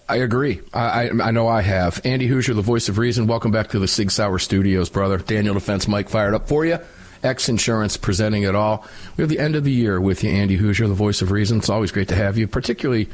I 0.09 0.17
agree. 0.17 0.61
I, 0.73 1.11
I, 1.11 1.31
know 1.31 1.49
I 1.49 1.63
have. 1.63 2.01
Andy 2.05 2.29
Hooser, 2.29 2.55
the 2.55 2.63
voice 2.63 2.89
of 2.89 2.99
reason. 2.99 3.27
Welcome 3.27 3.51
back 3.51 3.69
to 3.69 3.79
the 3.79 3.89
Sig 3.89 4.11
Sauer 4.11 4.39
Studios, 4.39 4.89
brother. 4.89 5.19
Daniel 5.19 5.55
Defense, 5.55 5.89
Mike 5.89 6.09
fired 6.09 6.35
up 6.35 6.49
for 6.49 6.65
you. 6.65 6.79
X 7.23 7.49
Insurance 7.49 7.97
presenting 7.97 8.45
it 8.45 8.55
all. 8.55 8.87
We 9.17 9.23
have 9.23 9.29
the 9.29 9.39
end 9.39 9.57
of 9.57 9.65
the 9.65 9.73
year 9.73 10.01
with 10.01 10.23
you, 10.23 10.31
Andy 10.31 10.59
Hooser, 10.59 10.87
the 10.89 10.95
voice 10.95 11.23
of 11.23 11.31
reason. 11.31 11.59
It's 11.59 11.69
always 11.69 11.91
great 11.91 12.09
to 12.09 12.15
have 12.15 12.39
you, 12.39 12.47
particularly 12.47 13.09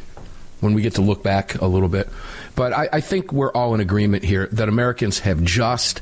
when 0.60 0.74
we 0.74 0.82
get 0.82 0.94
to 0.94 1.02
look 1.02 1.22
back 1.22 1.60
a 1.60 1.66
little 1.66 1.88
bit. 1.88 2.08
But 2.54 2.72
I, 2.72 2.88
I 2.94 3.00
think 3.00 3.32
we're 3.32 3.52
all 3.52 3.74
in 3.74 3.80
agreement 3.80 4.24
here 4.24 4.48
that 4.52 4.68
Americans 4.68 5.20
have 5.20 5.42
just 5.42 6.00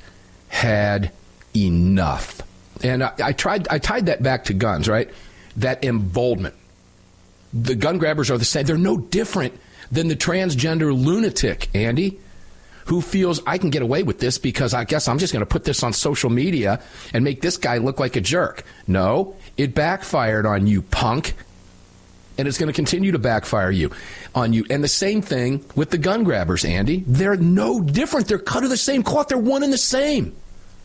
had 0.48 1.12
enough. 1.54 2.42
And 2.82 3.04
I, 3.04 3.12
I 3.22 3.32
tried. 3.32 3.68
I 3.68 3.78
tied 3.78 4.06
that 4.06 4.22
back 4.22 4.44
to 4.44 4.54
guns, 4.54 4.88
right? 4.88 5.10
That 5.56 5.84
emboldenment. 5.84 6.54
The 7.52 7.74
gun 7.74 7.98
grabbers 7.98 8.30
are 8.30 8.38
the 8.38 8.44
same. 8.44 8.64
They're 8.64 8.78
no 8.78 8.96
different 8.96 9.58
than 9.92 10.08
the 10.08 10.16
transgender 10.16 10.92
lunatic, 10.92 11.68
Andy, 11.74 12.18
who 12.86 13.00
feels 13.00 13.40
I 13.46 13.58
can 13.58 13.70
get 13.70 13.82
away 13.82 14.02
with 14.02 14.18
this 14.18 14.38
because 14.38 14.74
I 14.74 14.84
guess 14.84 15.06
I'm 15.06 15.18
just 15.18 15.32
going 15.32 15.44
to 15.44 15.46
put 15.46 15.64
this 15.64 15.82
on 15.84 15.92
social 15.92 16.30
media 16.30 16.82
and 17.12 17.22
make 17.22 17.42
this 17.42 17.58
guy 17.58 17.76
look 17.76 18.00
like 18.00 18.16
a 18.16 18.20
jerk. 18.20 18.64
No, 18.88 19.36
it 19.56 19.74
backfired 19.74 20.46
on 20.46 20.66
you, 20.66 20.82
punk. 20.82 21.34
And 22.38 22.48
it's 22.48 22.56
going 22.56 22.68
to 22.68 22.72
continue 22.72 23.12
to 23.12 23.18
backfire 23.18 23.70
you 23.70 23.90
on 24.34 24.54
you. 24.54 24.64
And 24.70 24.82
the 24.82 24.88
same 24.88 25.20
thing 25.20 25.62
with 25.76 25.90
the 25.90 25.98
gun 25.98 26.24
grabbers, 26.24 26.64
Andy. 26.64 27.04
They're 27.06 27.36
no 27.36 27.82
different. 27.82 28.26
They're 28.26 28.38
cut 28.38 28.64
of 28.64 28.70
the 28.70 28.78
same 28.78 29.02
cloth. 29.02 29.28
They're 29.28 29.36
one 29.36 29.62
and 29.62 29.72
the 29.72 29.78
same. 29.78 30.34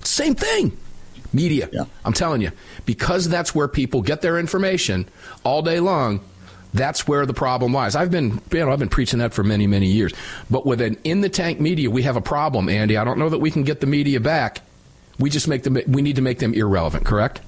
Same 0.04 0.36
thing. 0.36 0.78
Media. 1.32 1.70
Yeah. 1.72 1.86
I'm 2.04 2.12
telling 2.12 2.42
you, 2.42 2.52
because 2.86 3.30
that's 3.30 3.56
where 3.56 3.70
people 3.70 4.02
get 4.02 4.22
their 4.22 4.38
information 4.38 5.08
all 5.46 5.62
day 5.62 5.80
long 5.80 6.20
that's 6.78 7.08
where 7.08 7.26
the 7.26 7.34
problem 7.34 7.74
lies. 7.74 7.96
I've 7.96 8.12
been, 8.12 8.42
you 8.52 8.66
know, 8.66 8.72
I've 8.72 8.80
been 8.80 8.90
preaching 8.90 9.20
that 9.20 9.34
for 9.34 9.44
many, 9.44 9.68
many 9.68 9.88
years. 9.88 10.14
But 10.50 10.66
with 10.66 10.82
an 10.82 10.98
in 11.04 11.22
the 11.22 11.30
tank 11.30 11.60
media, 11.60 11.90
we 11.90 12.04
have 12.04 12.16
a 12.16 12.22
problem, 12.22 12.70
Andy. 12.70 12.98
I 12.98 13.04
don't 13.04 13.20
know 13.20 13.30
that 13.30 13.40
we 13.40 13.52
can 13.52 13.64
get 13.64 13.82
the 13.82 13.88
media 13.88 14.20
back. 14.20 14.62
We 15.20 15.30
just 15.30 15.48
make 15.48 15.64
them. 15.64 15.78
We 15.88 16.02
need 16.02 16.18
to 16.18 16.22
make 16.22 16.40
them 16.40 16.54
irrelevant. 16.54 17.06
Correct? 17.06 17.42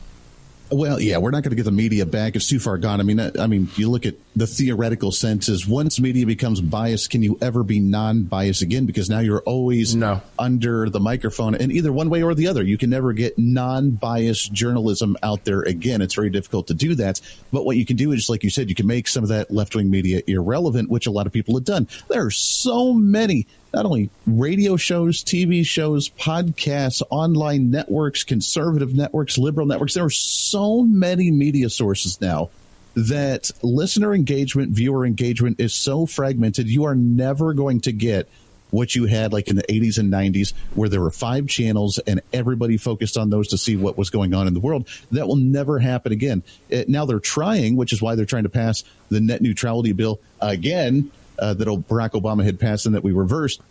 Well, 0.72 1.02
yeah, 1.02 1.18
we're 1.18 1.32
not 1.32 1.42
going 1.42 1.50
to 1.50 1.56
get 1.56 1.64
the 1.64 1.72
media 1.72 2.06
back. 2.06 2.36
It's 2.36 2.48
too 2.48 2.60
far 2.60 2.78
gone. 2.78 3.00
I 3.00 3.04
mean, 3.04 3.20
I 3.20 3.48
mean, 3.48 3.70
you 3.76 3.90
look 3.90 4.06
at 4.06 4.16
the 4.36 4.46
theoretical 4.46 5.12
senses. 5.12 5.68
Once 5.68 6.00
media 6.00 6.28
becomes 6.28 6.62
biased, 6.62 7.10
can 7.10 7.24
you 7.24 7.40
ever 7.42 7.64
be 7.64 7.80
non-biased 7.80 8.62
again? 8.62 8.86
Because 8.86 9.10
now 9.10 9.20
you're 9.20 9.42
always 9.42 9.96
no. 9.96 10.22
under 10.38 10.88
the 10.90 11.00
microphone, 11.00 11.56
and 11.56 11.72
either 11.72 11.92
one 11.92 12.10
way 12.10 12.22
or 12.22 12.36
the 12.36 12.48
other, 12.48 12.62
you 12.62 12.78
can 12.78 12.92
never 12.92 13.14
get 13.14 13.38
non-biased 13.40 14.54
journalism 14.54 15.18
out 15.24 15.44
there 15.44 15.62
again. 15.62 16.02
It's 16.02 16.14
very 16.14 16.30
difficult 16.30 16.68
to 16.68 16.76
do 16.76 16.94
that. 16.96 17.20
But 17.52 17.66
what 17.66 17.78
you 17.78 17.86
can 17.86 17.96
do 17.96 18.12
is, 18.12 18.30
like 18.30 18.44
you 18.44 18.52
said, 18.52 18.70
you 18.70 18.76
can 18.76 18.86
make 18.88 19.08
some 19.08 19.24
of 19.24 19.30
that 19.30 19.50
left-wing 19.50 19.90
media 19.90 20.22
irrelevant, 20.28 20.90
which 20.90 21.08
a 21.08 21.12
lot 21.12 21.26
of 21.26 21.34
people 21.34 21.56
have 21.56 21.66
done. 21.66 21.88
There 22.10 22.26
are 22.26 22.32
so 22.32 22.94
many 22.94 23.48
not 23.74 23.86
only 23.86 24.10
radio 24.26 24.76
shows, 24.78 25.24
TV 25.24 25.66
shows, 25.66 26.10
podcasts, 26.10 27.02
online 27.10 27.72
networks, 27.72 28.24
conservative 28.24 28.94
networks, 28.94 29.38
liberal 29.38 29.68
networks. 29.68 29.94
There 29.94 30.06
are 30.06 30.10
so 30.10 30.84
many 30.84 31.32
media 31.32 31.70
sources 31.70 32.20
now 32.20 32.50
that 32.96 33.52
listener 33.62 34.14
engagement, 34.14 34.72
viewer 34.72 35.06
engagement 35.06 35.60
is 35.60 35.74
so 35.74 36.06
fragmented. 36.06 36.68
You 36.68 36.86
are 36.86 36.96
never 36.96 37.54
going 37.54 37.82
to 37.82 37.92
get 37.92 38.28
what 38.72 38.96
you 38.96 39.06
had 39.06 39.34
like 39.34 39.48
in 39.48 39.56
the 39.56 39.64
80s 39.64 39.98
and 39.98 40.12
90s 40.12 40.54
where 40.76 40.90
there 40.90 41.02
were 41.02 41.12
five 41.12 41.48
channels 41.48 41.98
and 42.00 42.22
everybody 42.32 42.78
focused 42.78 43.18
on 43.18 43.30
those 43.30 43.48
to 43.48 43.58
see 43.58 43.76
what 43.76 43.98
was 43.98 44.10
going 44.10 44.34
on 44.34 44.48
in 44.48 44.54
the 44.54 44.60
world 44.60 44.88
that 45.12 45.28
will 45.28 45.36
never 45.36 45.80
happen 45.80 46.12
again 46.12 46.44
it, 46.70 46.88
now 46.88 47.06
they're 47.06 47.20
trying 47.20 47.76
which 47.76 47.94
is 47.94 48.02
why 48.02 48.14
they're 48.16 48.26
trying 48.26 48.44
to 48.44 48.50
pass 48.50 48.84
the 49.10 49.20
net 49.20 49.42
neutrality 49.42 49.92
bill 49.92 50.20
again 50.40 51.10
uh, 51.40 51.54
that 51.54 51.68
Barack 51.68 52.12
Obama 52.12 52.44
had 52.44 52.60
passed 52.60 52.86
and 52.86 52.96
that 52.96 53.04
we 53.04 53.12
reversed. 53.12 53.62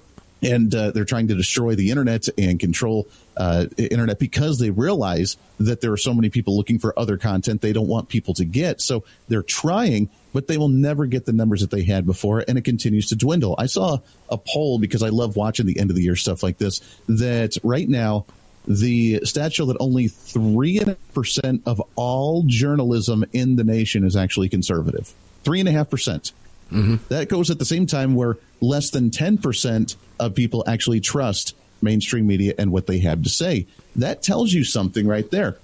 And 0.40 0.72
uh, 0.72 0.92
they're 0.92 1.04
trying 1.04 1.28
to 1.28 1.34
destroy 1.34 1.74
the 1.74 1.90
internet 1.90 2.28
and 2.38 2.60
control 2.60 3.08
uh, 3.36 3.66
internet 3.76 4.20
because 4.20 4.60
they 4.60 4.70
realize 4.70 5.36
that 5.58 5.80
there 5.80 5.92
are 5.92 5.96
so 5.96 6.14
many 6.14 6.30
people 6.30 6.56
looking 6.56 6.78
for 6.78 6.96
other 6.96 7.16
content 7.16 7.60
they 7.60 7.72
don't 7.72 7.88
want 7.88 8.08
people 8.08 8.34
to 8.34 8.44
get. 8.44 8.80
So 8.80 9.02
they're 9.26 9.42
trying, 9.42 10.08
but 10.32 10.46
they 10.46 10.56
will 10.56 10.68
never 10.68 11.06
get 11.06 11.26
the 11.26 11.32
numbers 11.32 11.62
that 11.62 11.72
they 11.72 11.82
had 11.82 12.06
before, 12.06 12.44
and 12.46 12.56
it 12.56 12.62
continues 12.62 13.08
to 13.08 13.16
dwindle. 13.16 13.56
I 13.58 13.66
saw 13.66 13.98
a 14.28 14.38
poll 14.38 14.78
because 14.78 15.02
I 15.02 15.08
love 15.08 15.34
watching 15.34 15.66
the 15.66 15.80
end 15.80 15.90
of 15.90 15.96
the 15.96 16.02
year 16.02 16.14
stuff 16.14 16.44
like 16.44 16.58
this. 16.58 16.80
That 17.08 17.56
right 17.64 17.88
now 17.88 18.24
the 18.68 19.20
stats 19.20 19.54
show 19.54 19.64
that 19.66 19.78
only 19.80 20.08
3% 20.08 21.60
of 21.64 21.82
all 21.96 22.44
journalism 22.46 23.24
in 23.32 23.56
the 23.56 23.64
nation 23.64 24.04
is 24.04 24.14
actually 24.14 24.50
conservative. 24.50 25.12
3.5%. 25.44 26.32
Mm-hmm. 26.72 26.96
That 27.08 27.28
goes 27.28 27.50
at 27.50 27.58
the 27.58 27.64
same 27.64 27.86
time 27.86 28.14
where 28.14 28.36
less 28.60 28.90
than 28.90 29.10
10% 29.10 29.96
of 30.20 30.34
people 30.34 30.64
actually 30.66 31.00
trust 31.00 31.54
mainstream 31.80 32.26
media 32.26 32.54
and 32.58 32.72
what 32.72 32.86
they 32.86 32.98
have 32.98 33.22
to 33.22 33.28
say. 33.28 33.66
That 33.96 34.22
tells 34.22 34.52
you 34.52 34.64
something 34.64 35.06
right 35.06 35.30
there. 35.30 35.58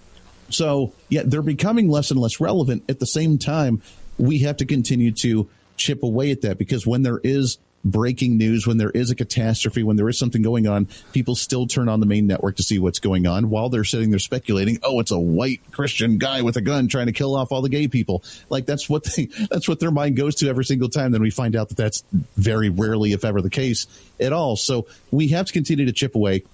So, 0.50 0.92
yeah, 1.08 1.22
they're 1.24 1.42
becoming 1.42 1.88
less 1.88 2.10
and 2.10 2.20
less 2.20 2.40
relevant. 2.40 2.84
At 2.88 3.00
the 3.00 3.06
same 3.06 3.38
time, 3.38 3.82
we 4.18 4.40
have 4.40 4.58
to 4.58 4.66
continue 4.66 5.12
to 5.12 5.48
chip 5.76 6.02
away 6.02 6.30
at 6.30 6.42
that 6.42 6.58
because 6.58 6.86
when 6.86 7.02
there 7.02 7.20
is 7.24 7.58
breaking 7.84 8.38
news, 8.38 8.66
when 8.66 8.78
there 8.78 8.90
is 8.90 9.10
a 9.10 9.14
catastrophe, 9.14 9.82
when 9.82 9.96
there 9.96 10.08
is 10.08 10.18
something 10.18 10.42
going 10.42 10.66
on, 10.66 10.88
people 11.12 11.34
still 11.34 11.66
turn 11.66 11.88
on 11.88 12.00
the 12.00 12.06
main 12.06 12.26
network 12.26 12.56
to 12.56 12.62
see 12.62 12.78
what's 12.78 12.98
going 12.98 13.26
on 13.26 13.50
while 13.50 13.68
they're 13.68 13.84
sitting 13.84 14.10
there 14.10 14.18
speculating, 14.18 14.78
oh, 14.82 15.00
it's 15.00 15.10
a 15.10 15.18
white 15.18 15.60
Christian 15.70 16.18
guy 16.18 16.42
with 16.42 16.56
a 16.56 16.60
gun 16.60 16.88
trying 16.88 17.06
to 17.06 17.12
kill 17.12 17.36
off 17.36 17.52
all 17.52 17.62
the 17.62 17.68
gay 17.68 17.88
people. 17.88 18.22
Like 18.48 18.66
that's 18.66 18.88
what 18.88 19.04
they, 19.04 19.26
that's 19.50 19.68
what 19.68 19.80
their 19.80 19.90
mind 19.90 20.16
goes 20.16 20.36
to 20.36 20.48
every 20.48 20.64
single 20.64 20.88
time. 20.88 21.12
Then 21.12 21.22
we 21.22 21.30
find 21.30 21.56
out 21.56 21.68
that 21.68 21.76
that's 21.76 22.04
very 22.36 22.70
rarely, 22.70 23.12
if 23.12 23.24
ever 23.24 23.42
the 23.42 23.50
case 23.50 23.86
at 24.18 24.32
all. 24.32 24.56
So 24.56 24.86
we 25.10 25.28
have 25.28 25.46
to 25.46 25.52
continue 25.52 25.86
to 25.86 25.92
chip 25.92 26.14
away 26.14 26.44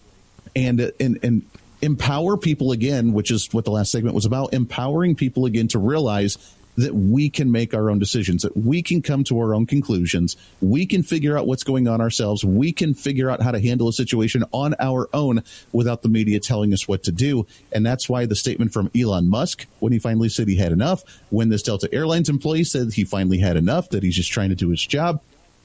and, 0.57 0.93
and, 0.99 1.19
and 1.23 1.43
empower 1.83 2.37
people 2.37 2.73
again, 2.73 3.13
which 3.13 3.31
is 3.31 3.53
what 3.53 3.65
the 3.65 3.71
last 3.71 3.93
segment 3.93 4.15
was 4.15 4.27
about, 4.27 4.53
empowering 4.53 5.15
people 5.15 5.47
again 5.47 5.69
to 5.69 5.79
realize 5.79 6.37
that 6.81 6.95
we 6.95 7.29
can 7.29 7.51
make 7.51 7.75
our 7.75 7.91
own 7.91 7.99
decisions, 7.99 8.43
that 8.43 8.57
we 8.57 8.83
can 8.83 9.03
come 9.03 9.25
to 9.25 9.39
our 9.39 9.55
own 9.55 9.67
conclusions. 9.67 10.37
We 10.61 10.87
can 10.87 11.03
figure 11.03 11.37
out 11.37 11.47
what's 11.47 11.65
going 11.65 11.89
on 11.89 12.01
ourselves. 12.01 12.45
We 12.45 12.73
can 12.73 12.95
figure 12.95 13.31
out 13.31 13.43
how 13.43 13.51
to 13.51 13.61
handle 13.61 13.89
a 13.89 13.93
situation 13.93 14.45
on 14.53 14.75
our 14.79 15.09
own 15.13 15.43
without 15.73 16.03
the 16.03 16.09
media 16.09 16.41
telling 16.41 16.73
us 16.73 16.89
what 16.89 17.03
to 17.05 17.13
do. 17.13 17.47
And 17.73 17.85
that's 17.85 18.09
why 18.09 18.27
the 18.27 18.37
statement 18.37 18.73
from 18.73 18.91
Elon 18.99 19.29
Musk, 19.29 19.67
when 19.81 19.93
he 19.93 19.99
finally 19.99 20.29
said 20.29 20.49
he 20.49 20.57
had 20.57 20.73
enough, 20.73 21.03
when 21.31 21.49
this 21.49 21.63
Delta 21.63 21.89
Airlines 21.93 22.29
employee 22.29 22.65
said 22.65 22.93
he 22.93 23.05
finally 23.05 23.39
had 23.39 23.57
enough, 23.57 23.91
that 23.91 24.03
he's 24.03 24.17
just 24.17 24.31
trying 24.31 24.51
to 24.51 24.57
do 24.57 24.71
his 24.71 24.85
job, 24.85 25.21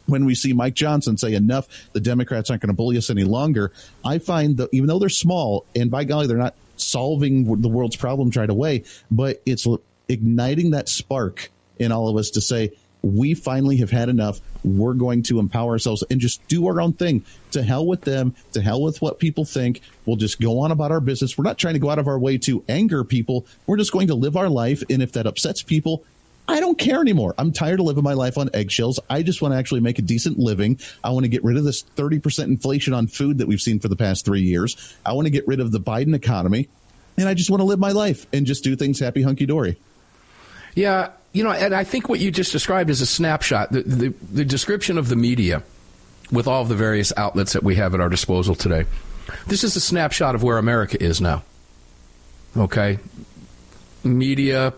when 0.07 0.25
we 0.25 0.35
see 0.35 0.53
Mike 0.53 0.75
Johnson 0.75 1.17
say 1.17 1.33
enough, 1.33 1.67
the 1.93 1.99
Democrats 1.99 2.49
aren't 2.49 2.61
going 2.61 2.69
to 2.69 2.75
bully 2.75 2.97
us 2.97 3.09
any 3.09 3.23
longer. 3.23 3.71
I 4.03 4.19
find 4.19 4.57
that 4.57 4.69
even 4.71 4.87
though 4.87 4.99
they're 4.99 5.09
small, 5.09 5.65
and 5.75 5.89
by 5.89 6.03
golly, 6.03 6.27
they're 6.27 6.37
not 6.37 6.55
solving 6.77 7.61
the 7.61 7.69
world's 7.69 7.95
problems 7.95 8.35
right 8.37 8.49
away, 8.49 8.83
but 9.09 9.41
it's 9.45 9.65
igniting 10.07 10.71
that 10.71 10.89
spark 10.89 11.51
in 11.77 11.91
all 11.91 12.07
of 12.07 12.17
us 12.17 12.31
to 12.31 12.41
say, 12.41 12.71
we 13.05 13.35
finally 13.35 13.77
have 13.77 13.91
had 13.91 14.09
enough. 14.09 14.41
We're 14.63 14.95
going 14.95 15.21
to 15.23 15.39
empower 15.39 15.71
ourselves 15.71 16.03
and 16.09 16.19
just 16.19 16.45
do 16.47 16.67
our 16.67 16.81
own 16.81 16.93
thing. 16.93 17.23
To 17.51 17.61
hell 17.61 17.85
with 17.85 18.01
them, 18.01 18.35
to 18.53 18.61
hell 18.61 18.81
with 18.81 19.01
what 19.01 19.19
people 19.19 19.45
think. 19.45 19.81
We'll 20.05 20.15
just 20.15 20.41
go 20.41 20.59
on 20.61 20.71
about 20.71 20.91
our 20.91 20.99
business. 20.99 21.37
We're 21.37 21.43
not 21.43 21.59
trying 21.59 21.75
to 21.75 21.79
go 21.79 21.89
out 21.89 21.99
of 21.99 22.07
our 22.07 22.17
way 22.17 22.39
to 22.39 22.63
anger 22.67 23.03
people. 23.03 23.45
We're 23.67 23.77
just 23.77 23.91
going 23.91 24.07
to 24.07 24.15
live 24.15 24.35
our 24.35 24.49
life. 24.49 24.83
And 24.89 25.03
if 25.03 25.11
that 25.13 25.27
upsets 25.27 25.61
people, 25.61 26.03
I 26.47 26.59
don't 26.59 26.77
care 26.77 26.99
anymore. 26.99 27.35
I'm 27.37 27.51
tired 27.51 27.79
of 27.79 27.85
living 27.85 28.03
my 28.03 28.13
life 28.13 28.37
on 28.37 28.49
eggshells. 28.53 28.99
I 29.09 29.23
just 29.23 29.41
want 29.41 29.53
to 29.53 29.57
actually 29.57 29.81
make 29.81 29.99
a 29.99 30.03
decent 30.03 30.37
living. 30.37 30.79
I 31.03 31.11
want 31.11 31.23
to 31.25 31.29
get 31.29 31.43
rid 31.43 31.57
of 31.57 31.63
this 31.63 31.83
30% 31.83 32.43
inflation 32.45 32.93
on 32.93 33.07
food 33.07 33.37
that 33.37 33.47
we've 33.47 33.61
seen 33.61 33.79
for 33.79 33.87
the 33.87 33.95
past 33.95 34.25
three 34.25 34.41
years. 34.41 34.95
I 35.05 35.13
want 35.13 35.27
to 35.27 35.31
get 35.31 35.47
rid 35.47 35.59
of 35.59 35.71
the 35.71 35.79
Biden 35.79 36.15
economy. 36.15 36.69
And 37.17 37.29
I 37.29 37.33
just 37.33 37.49
want 37.49 37.61
to 37.61 37.65
live 37.65 37.79
my 37.79 37.91
life 37.91 38.27
and 38.33 38.45
just 38.45 38.63
do 38.63 38.75
things 38.75 38.99
happy 38.99 39.21
hunky 39.21 39.45
dory. 39.45 39.77
Yeah, 40.75 41.11
you 41.33 41.43
know, 41.43 41.51
and 41.51 41.73
I 41.73 41.83
think 41.83 42.07
what 42.07 42.19
you 42.19 42.31
just 42.31 42.51
described 42.51 42.89
is 42.89 43.01
a 43.01 43.05
snapshot. 43.05 43.71
The, 43.71 43.81
the, 43.81 44.13
the 44.31 44.45
description 44.45 44.97
of 44.97 45.09
the 45.09 45.15
media 45.15 45.63
with 46.31 46.47
all 46.47 46.61
of 46.61 46.69
the 46.69 46.75
various 46.75 47.11
outlets 47.17 47.53
that 47.53 47.63
we 47.63 47.75
have 47.75 47.93
at 47.93 47.99
our 47.99 48.09
disposal 48.09 48.55
today. 48.55 48.85
This 49.47 49.63
is 49.63 49.75
a 49.75 49.81
snapshot 49.81 50.35
of 50.35 50.43
where 50.43 50.57
America 50.57 51.01
is 51.01 51.21
now. 51.21 51.43
Okay? 52.55 52.99
Media, 54.03 54.73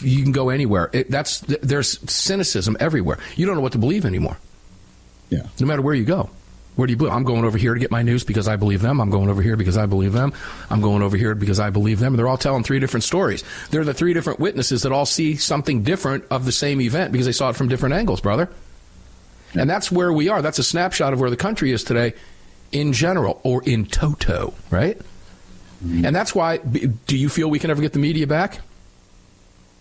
you 0.00 0.22
can 0.22 0.32
go 0.32 0.50
anywhere. 0.50 0.90
It, 0.92 1.10
that's 1.10 1.40
There's 1.40 1.98
cynicism 2.10 2.76
everywhere. 2.80 3.18
You 3.36 3.46
don't 3.46 3.56
know 3.56 3.62
what 3.62 3.72
to 3.72 3.78
believe 3.78 4.04
anymore. 4.04 4.38
Yeah. 5.30 5.46
No 5.60 5.66
matter 5.66 5.82
where 5.82 5.94
you 5.94 6.04
go. 6.04 6.30
Where 6.78 6.86
do 6.86 6.92
you 6.92 6.96
believe? 6.96 7.12
I'm 7.12 7.24
going 7.24 7.44
over 7.44 7.58
here 7.58 7.74
to 7.74 7.80
get 7.80 7.90
my 7.90 8.02
news 8.02 8.22
because 8.22 8.46
I 8.46 8.54
believe 8.54 8.82
them. 8.82 9.00
I'm 9.00 9.10
going 9.10 9.28
over 9.28 9.42
here 9.42 9.56
because 9.56 9.76
I 9.76 9.86
believe 9.86 10.12
them. 10.12 10.32
I'm 10.70 10.80
going 10.80 11.02
over 11.02 11.16
here 11.16 11.34
because 11.34 11.58
I 11.58 11.70
believe 11.70 11.98
them. 11.98 12.12
And 12.12 12.18
they're 12.20 12.28
all 12.28 12.38
telling 12.38 12.62
three 12.62 12.78
different 12.78 13.02
stories. 13.02 13.42
They're 13.70 13.82
the 13.82 13.92
three 13.92 14.14
different 14.14 14.38
witnesses 14.38 14.82
that 14.82 14.92
all 14.92 15.04
see 15.04 15.34
something 15.34 15.82
different 15.82 16.22
of 16.30 16.44
the 16.44 16.52
same 16.52 16.80
event 16.80 17.10
because 17.10 17.26
they 17.26 17.32
saw 17.32 17.48
it 17.48 17.56
from 17.56 17.66
different 17.66 17.96
angles, 17.96 18.20
brother. 18.20 18.48
And 19.54 19.68
that's 19.68 19.90
where 19.90 20.12
we 20.12 20.28
are. 20.28 20.40
That's 20.40 20.60
a 20.60 20.62
snapshot 20.62 21.12
of 21.12 21.18
where 21.18 21.30
the 21.30 21.36
country 21.36 21.72
is 21.72 21.82
today 21.82 22.14
in 22.70 22.92
general 22.92 23.40
or 23.42 23.60
in 23.64 23.84
toto, 23.84 24.54
right? 24.70 24.96
Mm-hmm. 25.84 26.04
And 26.06 26.14
that's 26.14 26.32
why, 26.32 26.58
do 26.58 27.16
you 27.16 27.28
feel 27.28 27.50
we 27.50 27.58
can 27.58 27.72
ever 27.72 27.82
get 27.82 27.92
the 27.92 27.98
media 27.98 28.28
back? 28.28 28.60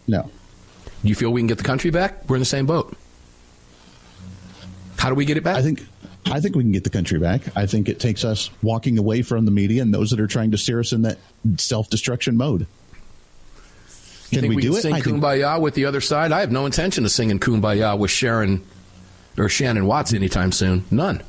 No. 0.07 0.31
Do 1.03 1.07
you 1.07 1.13
feel 1.13 1.29
we 1.29 1.41
can 1.41 1.47
get 1.47 1.60
the 1.60 1.63
country 1.63 1.91
back? 1.91 2.27
We're 2.27 2.38
in 2.38 2.41
the 2.41 2.45
same 2.45 2.65
boat. 2.65 2.97
How 4.97 5.10
do 5.10 5.15
we 5.15 5.25
get 5.25 5.38
it 5.38 5.43
back? 5.43 5.57
I 5.57 5.62
think 5.62 5.86
I 6.31 6.39
think 6.39 6.55
we 6.55 6.63
can 6.63 6.71
get 6.71 6.83
the 6.83 6.89
country 6.89 7.19
back. 7.19 7.41
I 7.55 7.65
think 7.65 7.89
it 7.89 7.99
takes 7.99 8.25
us 8.25 8.49
walking 8.61 8.97
away 8.97 9.21
from 9.21 9.45
the 9.45 9.51
media 9.51 9.81
and 9.81 9.93
those 9.93 10.11
that 10.11 10.19
are 10.19 10.27
trying 10.27 10.51
to 10.51 10.57
steer 10.57 10.79
us 10.79 10.91
in 10.91 11.03
that 11.03 11.17
self 11.57 11.89
destruction 11.89 12.37
mode. 12.37 12.67
Can 14.31 14.47
we, 14.47 14.57
we, 14.57 14.61
do 14.61 14.69
can 14.69 14.77
it? 14.77 14.81
Sing 14.81 14.93
I 14.93 15.01
Kumbaya 15.01 15.53
think... 15.53 15.63
with 15.63 15.73
the 15.75 15.85
other 15.85 16.01
side? 16.01 16.31
I 16.31 16.41
have 16.41 16.51
no 16.51 16.65
intention 16.65 17.05
of 17.05 17.11
singing 17.11 17.39
Kumbaya 17.39 17.97
with 17.97 18.11
Sharon 18.11 18.63
or 19.37 19.47
Shannon 19.49 19.85
Watts 19.85 20.13
anytime 20.13 20.51
soon. 20.51 20.83
None. 20.91 21.23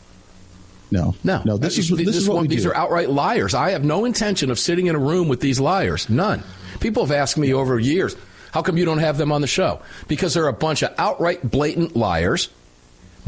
No, 0.90 1.14
no, 1.22 1.42
no. 1.44 1.56
This, 1.58 1.76
is, 1.76 1.90
this, 1.90 2.06
this 2.06 2.16
is 2.16 2.28
what 2.28 2.36
one, 2.36 2.46
these 2.48 2.62
do. 2.62 2.70
are 2.70 2.76
outright 2.76 3.10
liars. 3.10 3.54
I 3.54 3.70
have 3.70 3.84
no 3.84 4.06
intention 4.06 4.50
of 4.50 4.58
sitting 4.58 4.86
in 4.86 4.94
a 4.94 4.98
room 4.98 5.28
with 5.28 5.40
these 5.40 5.60
liars. 5.60 6.08
None. 6.08 6.42
People 6.80 7.04
have 7.04 7.12
asked 7.12 7.36
me 7.36 7.52
over 7.52 7.78
years, 7.78 8.16
"How 8.52 8.62
come 8.62 8.78
you 8.78 8.86
don't 8.86 8.98
have 8.98 9.18
them 9.18 9.30
on 9.30 9.42
the 9.42 9.46
show?" 9.46 9.82
Because 10.08 10.32
they're 10.32 10.48
a 10.48 10.52
bunch 10.52 10.82
of 10.82 10.94
outright 10.96 11.48
blatant 11.48 11.94
liars 11.94 12.48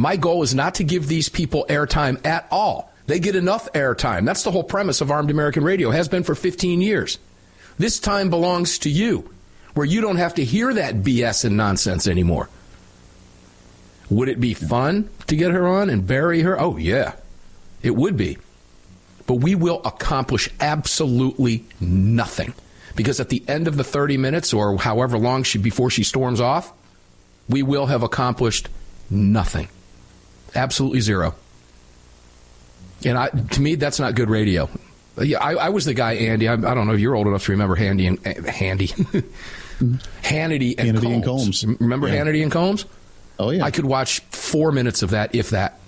my 0.00 0.16
goal 0.16 0.42
is 0.42 0.54
not 0.54 0.76
to 0.76 0.84
give 0.84 1.06
these 1.06 1.28
people 1.28 1.66
airtime 1.68 2.24
at 2.24 2.48
all. 2.50 2.90
They 3.06 3.20
get 3.20 3.36
enough 3.36 3.70
airtime. 3.74 4.24
That's 4.24 4.44
the 4.44 4.50
whole 4.50 4.64
premise 4.64 5.02
of 5.02 5.10
Armed 5.10 5.30
American 5.30 5.62
Radio, 5.62 5.90
has 5.90 6.08
been 6.08 6.22
for 6.22 6.34
15 6.34 6.80
years. 6.80 7.18
This 7.76 8.00
time 8.00 8.30
belongs 8.30 8.78
to 8.78 8.88
you, 8.88 9.30
where 9.74 9.84
you 9.84 10.00
don't 10.00 10.16
have 10.16 10.36
to 10.36 10.44
hear 10.44 10.72
that 10.72 11.02
BS 11.02 11.44
and 11.44 11.58
nonsense 11.58 12.06
anymore. 12.06 12.48
Would 14.08 14.30
it 14.30 14.40
be 14.40 14.54
fun 14.54 15.10
to 15.26 15.36
get 15.36 15.50
her 15.50 15.68
on 15.68 15.90
and 15.90 16.06
bury 16.06 16.40
her? 16.40 16.58
Oh, 16.58 16.78
yeah, 16.78 17.12
it 17.82 17.94
would 17.94 18.16
be. 18.16 18.38
But 19.26 19.34
we 19.34 19.54
will 19.54 19.82
accomplish 19.84 20.48
absolutely 20.60 21.66
nothing. 21.78 22.54
Because 22.96 23.20
at 23.20 23.28
the 23.28 23.44
end 23.46 23.68
of 23.68 23.76
the 23.76 23.84
30 23.84 24.16
minutes 24.16 24.54
or 24.54 24.78
however 24.78 25.18
long 25.18 25.42
she 25.42 25.58
before 25.58 25.90
she 25.90 26.04
storms 26.04 26.40
off, 26.40 26.72
we 27.50 27.62
will 27.62 27.84
have 27.84 28.02
accomplished 28.02 28.70
nothing. 29.10 29.68
Absolutely 30.54 31.00
zero. 31.00 31.34
And 33.04 33.16
I, 33.16 33.28
to 33.28 33.60
me, 33.60 33.76
that's 33.76 33.98
not 33.98 34.14
good 34.14 34.28
radio. 34.28 34.68
Yeah, 35.20 35.38
I, 35.38 35.54
I 35.54 35.68
was 35.70 35.84
the 35.84 35.94
guy, 35.94 36.12
Andy. 36.14 36.48
I, 36.48 36.54
I, 36.54 36.74
don't 36.74 36.86
know 36.86 36.94
if 36.94 37.00
you're 37.00 37.14
old 37.14 37.26
enough 37.26 37.44
to 37.46 37.52
remember 37.52 37.74
Handy 37.74 38.06
and 38.06 38.26
uh, 38.26 38.50
Handy, 38.50 38.88
Hannity 40.18 40.74
and 40.78 40.96
Hannity 40.96 41.02
Colmes. 41.02 41.62
and 41.62 41.78
Colmes. 41.78 41.80
Remember 41.80 42.08
yeah. 42.08 42.16
Hannity 42.16 42.42
and 42.42 42.52
Colmes? 42.52 42.84
Oh 43.38 43.50
yeah. 43.50 43.64
I 43.64 43.70
could 43.70 43.86
watch 43.86 44.20
four 44.30 44.72
minutes 44.72 45.02
of 45.02 45.10
that, 45.10 45.34
if 45.34 45.50
that, 45.50 45.78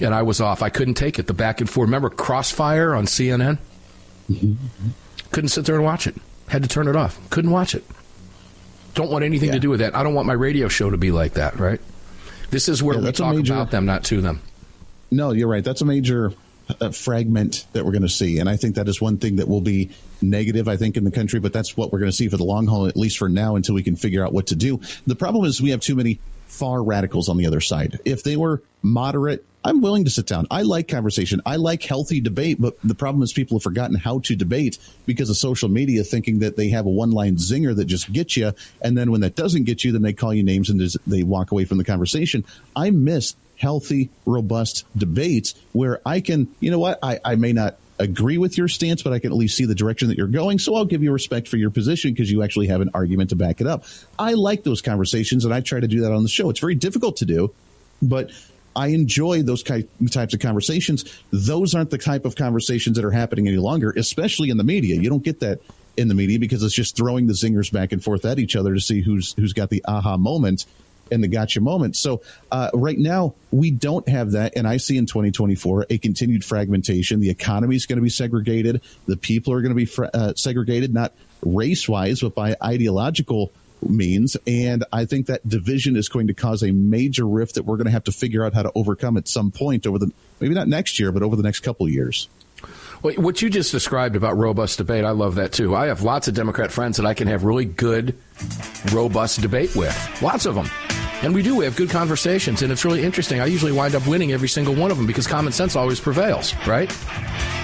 and 0.00 0.14
I 0.14 0.22
was 0.22 0.40
off. 0.40 0.62
I 0.62 0.70
couldn't 0.70 0.94
take 0.94 1.18
it. 1.18 1.26
The 1.26 1.34
back 1.34 1.60
and 1.60 1.68
forth. 1.68 1.86
Remember 1.86 2.10
Crossfire 2.10 2.94
on 2.94 3.06
CNN? 3.06 3.58
Mm-hmm. 4.30 4.88
Couldn't 5.32 5.48
sit 5.48 5.66
there 5.66 5.74
and 5.74 5.84
watch 5.84 6.06
it. 6.06 6.16
Had 6.48 6.62
to 6.62 6.68
turn 6.68 6.88
it 6.88 6.96
off. 6.96 7.18
Couldn't 7.30 7.50
watch 7.50 7.74
it. 7.74 7.84
Don't 8.94 9.10
want 9.10 9.24
anything 9.24 9.48
yeah. 9.48 9.54
to 9.54 9.60
do 9.60 9.70
with 9.70 9.80
that. 9.80 9.94
I 9.94 10.02
don't 10.02 10.14
want 10.14 10.26
my 10.26 10.32
radio 10.32 10.68
show 10.68 10.90
to 10.90 10.96
be 10.96 11.10
like 11.10 11.34
that, 11.34 11.58
right? 11.58 11.80
This 12.50 12.68
is 12.68 12.82
where 12.82 12.98
yeah, 12.98 13.04
we 13.04 13.12
talk 13.12 13.36
major, 13.36 13.54
about 13.54 13.70
them, 13.70 13.86
not 13.86 14.04
to 14.04 14.20
them. 14.20 14.40
No, 15.10 15.32
you're 15.32 15.48
right. 15.48 15.64
That's 15.64 15.80
a 15.80 15.84
major 15.84 16.32
uh, 16.80 16.90
fragment 16.90 17.66
that 17.72 17.84
we're 17.84 17.92
going 17.92 18.02
to 18.02 18.08
see, 18.08 18.38
and 18.38 18.48
I 18.48 18.56
think 18.56 18.76
that 18.76 18.88
is 18.88 19.00
one 19.00 19.18
thing 19.18 19.36
that 19.36 19.48
will 19.48 19.60
be 19.60 19.90
negative. 20.22 20.68
I 20.68 20.76
think 20.76 20.96
in 20.96 21.04
the 21.04 21.10
country, 21.10 21.40
but 21.40 21.52
that's 21.52 21.76
what 21.76 21.92
we're 21.92 21.98
going 21.98 22.10
to 22.10 22.16
see 22.16 22.28
for 22.28 22.36
the 22.36 22.44
long 22.44 22.66
haul, 22.66 22.86
at 22.86 22.96
least 22.96 23.18
for 23.18 23.28
now, 23.28 23.56
until 23.56 23.74
we 23.74 23.82
can 23.82 23.96
figure 23.96 24.24
out 24.24 24.32
what 24.32 24.48
to 24.48 24.56
do. 24.56 24.80
The 25.06 25.16
problem 25.16 25.44
is 25.44 25.60
we 25.60 25.70
have 25.70 25.80
too 25.80 25.94
many 25.94 26.18
far 26.46 26.82
radicals 26.82 27.28
on 27.28 27.36
the 27.36 27.46
other 27.46 27.60
side. 27.60 28.00
If 28.04 28.22
they 28.22 28.36
were 28.36 28.62
moderate 28.82 29.44
I'm 29.66 29.80
willing 29.80 30.04
to 30.04 30.10
sit 30.10 30.28
down. 30.28 30.46
I 30.48 30.62
like 30.62 30.86
conversation. 30.86 31.40
I 31.44 31.56
like 31.56 31.82
healthy 31.82 32.20
debate, 32.20 32.60
but 32.60 32.76
the 32.84 32.94
problem 32.94 33.24
is 33.24 33.32
people 33.32 33.58
have 33.58 33.64
forgotten 33.64 33.96
how 33.96 34.20
to 34.20 34.36
debate 34.36 34.78
because 35.06 35.28
of 35.28 35.36
social 35.36 35.68
media, 35.68 36.04
thinking 36.04 36.38
that 36.38 36.56
they 36.56 36.68
have 36.68 36.86
a 36.86 36.90
one 36.90 37.10
line 37.10 37.34
zinger 37.34 37.74
that 37.74 37.86
just 37.86 38.12
gets 38.12 38.36
you. 38.36 38.52
And 38.80 38.96
then 38.96 39.10
when 39.10 39.22
that 39.22 39.34
doesn't 39.34 39.64
get 39.64 39.82
you, 39.82 39.90
then 39.90 40.02
they 40.02 40.12
call 40.12 40.32
you 40.32 40.44
names 40.44 40.70
and 40.70 40.80
they 41.04 41.24
walk 41.24 41.50
away 41.50 41.64
from 41.64 41.78
the 41.78 41.84
conversation. 41.84 42.44
I 42.76 42.90
miss 42.90 43.34
healthy, 43.56 44.08
robust 44.24 44.84
debates 44.96 45.56
where 45.72 46.00
I 46.06 46.20
can, 46.20 46.46
you 46.60 46.70
know 46.70 46.78
what, 46.78 47.00
I, 47.02 47.18
I 47.24 47.34
may 47.34 47.52
not 47.52 47.76
agree 47.98 48.38
with 48.38 48.58
your 48.58 48.68
stance, 48.68 49.02
but 49.02 49.12
I 49.12 49.18
can 49.18 49.32
at 49.32 49.36
least 49.36 49.56
see 49.56 49.64
the 49.64 49.74
direction 49.74 50.08
that 50.08 50.18
you're 50.18 50.26
going. 50.26 50.58
So 50.58 50.74
I'll 50.74 50.84
give 50.84 51.02
you 51.02 51.12
respect 51.12 51.48
for 51.48 51.56
your 51.56 51.70
position 51.70 52.12
because 52.12 52.30
you 52.30 52.42
actually 52.42 52.66
have 52.66 52.80
an 52.80 52.90
argument 52.94 53.30
to 53.30 53.36
back 53.36 53.60
it 53.60 53.66
up. 53.66 53.84
I 54.18 54.34
like 54.34 54.64
those 54.64 54.82
conversations 54.82 55.44
and 55.44 55.54
I 55.54 55.60
try 55.60 55.80
to 55.80 55.88
do 55.88 56.00
that 56.02 56.12
on 56.12 56.22
the 56.22 56.28
show. 56.28 56.50
It's 56.50 56.60
very 56.60 56.74
difficult 56.74 57.16
to 57.18 57.24
do, 57.24 57.54
but 58.02 58.30
I 58.74 58.88
enjoy 58.88 59.42
those 59.42 59.62
types 59.62 60.34
of 60.34 60.40
conversations. 60.40 61.04
Those 61.30 61.74
aren't 61.74 61.90
the 61.90 61.98
type 61.98 62.26
of 62.26 62.36
conversations 62.36 62.96
that 62.96 63.04
are 63.06 63.10
happening 63.10 63.48
any 63.48 63.56
longer, 63.56 63.94
especially 63.96 64.50
in 64.50 64.58
the 64.58 64.64
media. 64.64 64.96
You 64.96 65.08
don't 65.08 65.24
get 65.24 65.40
that 65.40 65.60
in 65.96 66.08
the 66.08 66.14
media 66.14 66.38
because 66.38 66.62
it's 66.62 66.74
just 66.74 66.94
throwing 66.94 67.26
the 67.26 67.32
zingers 67.32 67.72
back 67.72 67.92
and 67.92 68.04
forth 68.04 68.26
at 68.26 68.38
each 68.38 68.54
other 68.54 68.74
to 68.74 68.80
see 68.80 69.00
who's 69.00 69.32
who's 69.32 69.54
got 69.54 69.70
the 69.70 69.82
aha 69.88 70.18
moment. 70.18 70.66
And 71.10 71.22
the 71.22 71.28
gotcha 71.28 71.60
moment. 71.60 71.96
So 71.96 72.22
uh, 72.50 72.70
right 72.74 72.98
now 72.98 73.34
we 73.50 73.70
don't 73.70 74.08
have 74.08 74.32
that, 74.32 74.56
and 74.56 74.66
I 74.66 74.76
see 74.76 74.96
in 74.96 75.06
2024 75.06 75.86
a 75.90 75.98
continued 75.98 76.44
fragmentation. 76.44 77.20
The 77.20 77.30
economy 77.30 77.76
is 77.76 77.86
going 77.86 77.98
to 77.98 78.02
be 78.02 78.10
segregated. 78.10 78.82
The 79.06 79.16
people 79.16 79.52
are 79.52 79.60
going 79.60 79.70
to 79.70 79.76
be 79.76 79.86
fr- 79.86 80.06
uh, 80.12 80.34
segregated, 80.34 80.92
not 80.92 81.12
race 81.42 81.88
wise, 81.88 82.20
but 82.20 82.34
by 82.34 82.56
ideological 82.62 83.52
means. 83.82 84.36
And 84.46 84.84
I 84.92 85.04
think 85.04 85.26
that 85.26 85.46
division 85.46 85.96
is 85.96 86.08
going 86.08 86.26
to 86.28 86.34
cause 86.34 86.62
a 86.62 86.72
major 86.72 87.26
rift 87.26 87.54
that 87.56 87.64
we're 87.64 87.76
going 87.76 87.86
to 87.86 87.92
have 87.92 88.04
to 88.04 88.12
figure 88.12 88.44
out 88.44 88.54
how 88.54 88.62
to 88.62 88.72
overcome 88.74 89.16
at 89.16 89.28
some 89.28 89.50
point 89.50 89.86
over 89.86 89.98
the 89.98 90.10
maybe 90.40 90.54
not 90.54 90.68
next 90.68 90.98
year, 90.98 91.12
but 91.12 91.22
over 91.22 91.36
the 91.36 91.42
next 91.42 91.60
couple 91.60 91.88
years. 91.88 92.28
Well, 93.02 93.14
what 93.14 93.42
you 93.42 93.50
just 93.50 93.72
described 93.72 94.16
about 94.16 94.36
robust 94.36 94.78
debate, 94.78 95.04
I 95.04 95.10
love 95.10 95.34
that 95.36 95.52
too. 95.52 95.76
I 95.76 95.86
have 95.86 96.02
lots 96.02 96.28
of 96.28 96.34
Democrat 96.34 96.72
friends 96.72 96.96
that 96.96 97.06
I 97.06 97.14
can 97.14 97.28
have 97.28 97.44
really 97.44 97.66
good, 97.66 98.18
robust 98.92 99.40
debate 99.40 99.74
with. 99.74 100.22
Lots 100.22 100.46
of 100.46 100.54
them. 100.54 100.68
And 101.22 101.34
we 101.34 101.42
do. 101.42 101.56
We 101.56 101.64
have 101.64 101.76
good 101.76 101.88
conversations, 101.88 102.62
and 102.62 102.70
it's 102.70 102.84
really 102.84 103.02
interesting. 103.02 103.40
I 103.40 103.46
usually 103.46 103.72
wind 103.72 103.94
up 103.94 104.06
winning 104.06 104.32
every 104.32 104.48
single 104.48 104.74
one 104.74 104.90
of 104.90 104.98
them 104.98 105.06
because 105.06 105.26
common 105.26 105.52
sense 105.52 105.74
always 105.74 105.98
prevails, 105.98 106.54
right? 106.66 106.94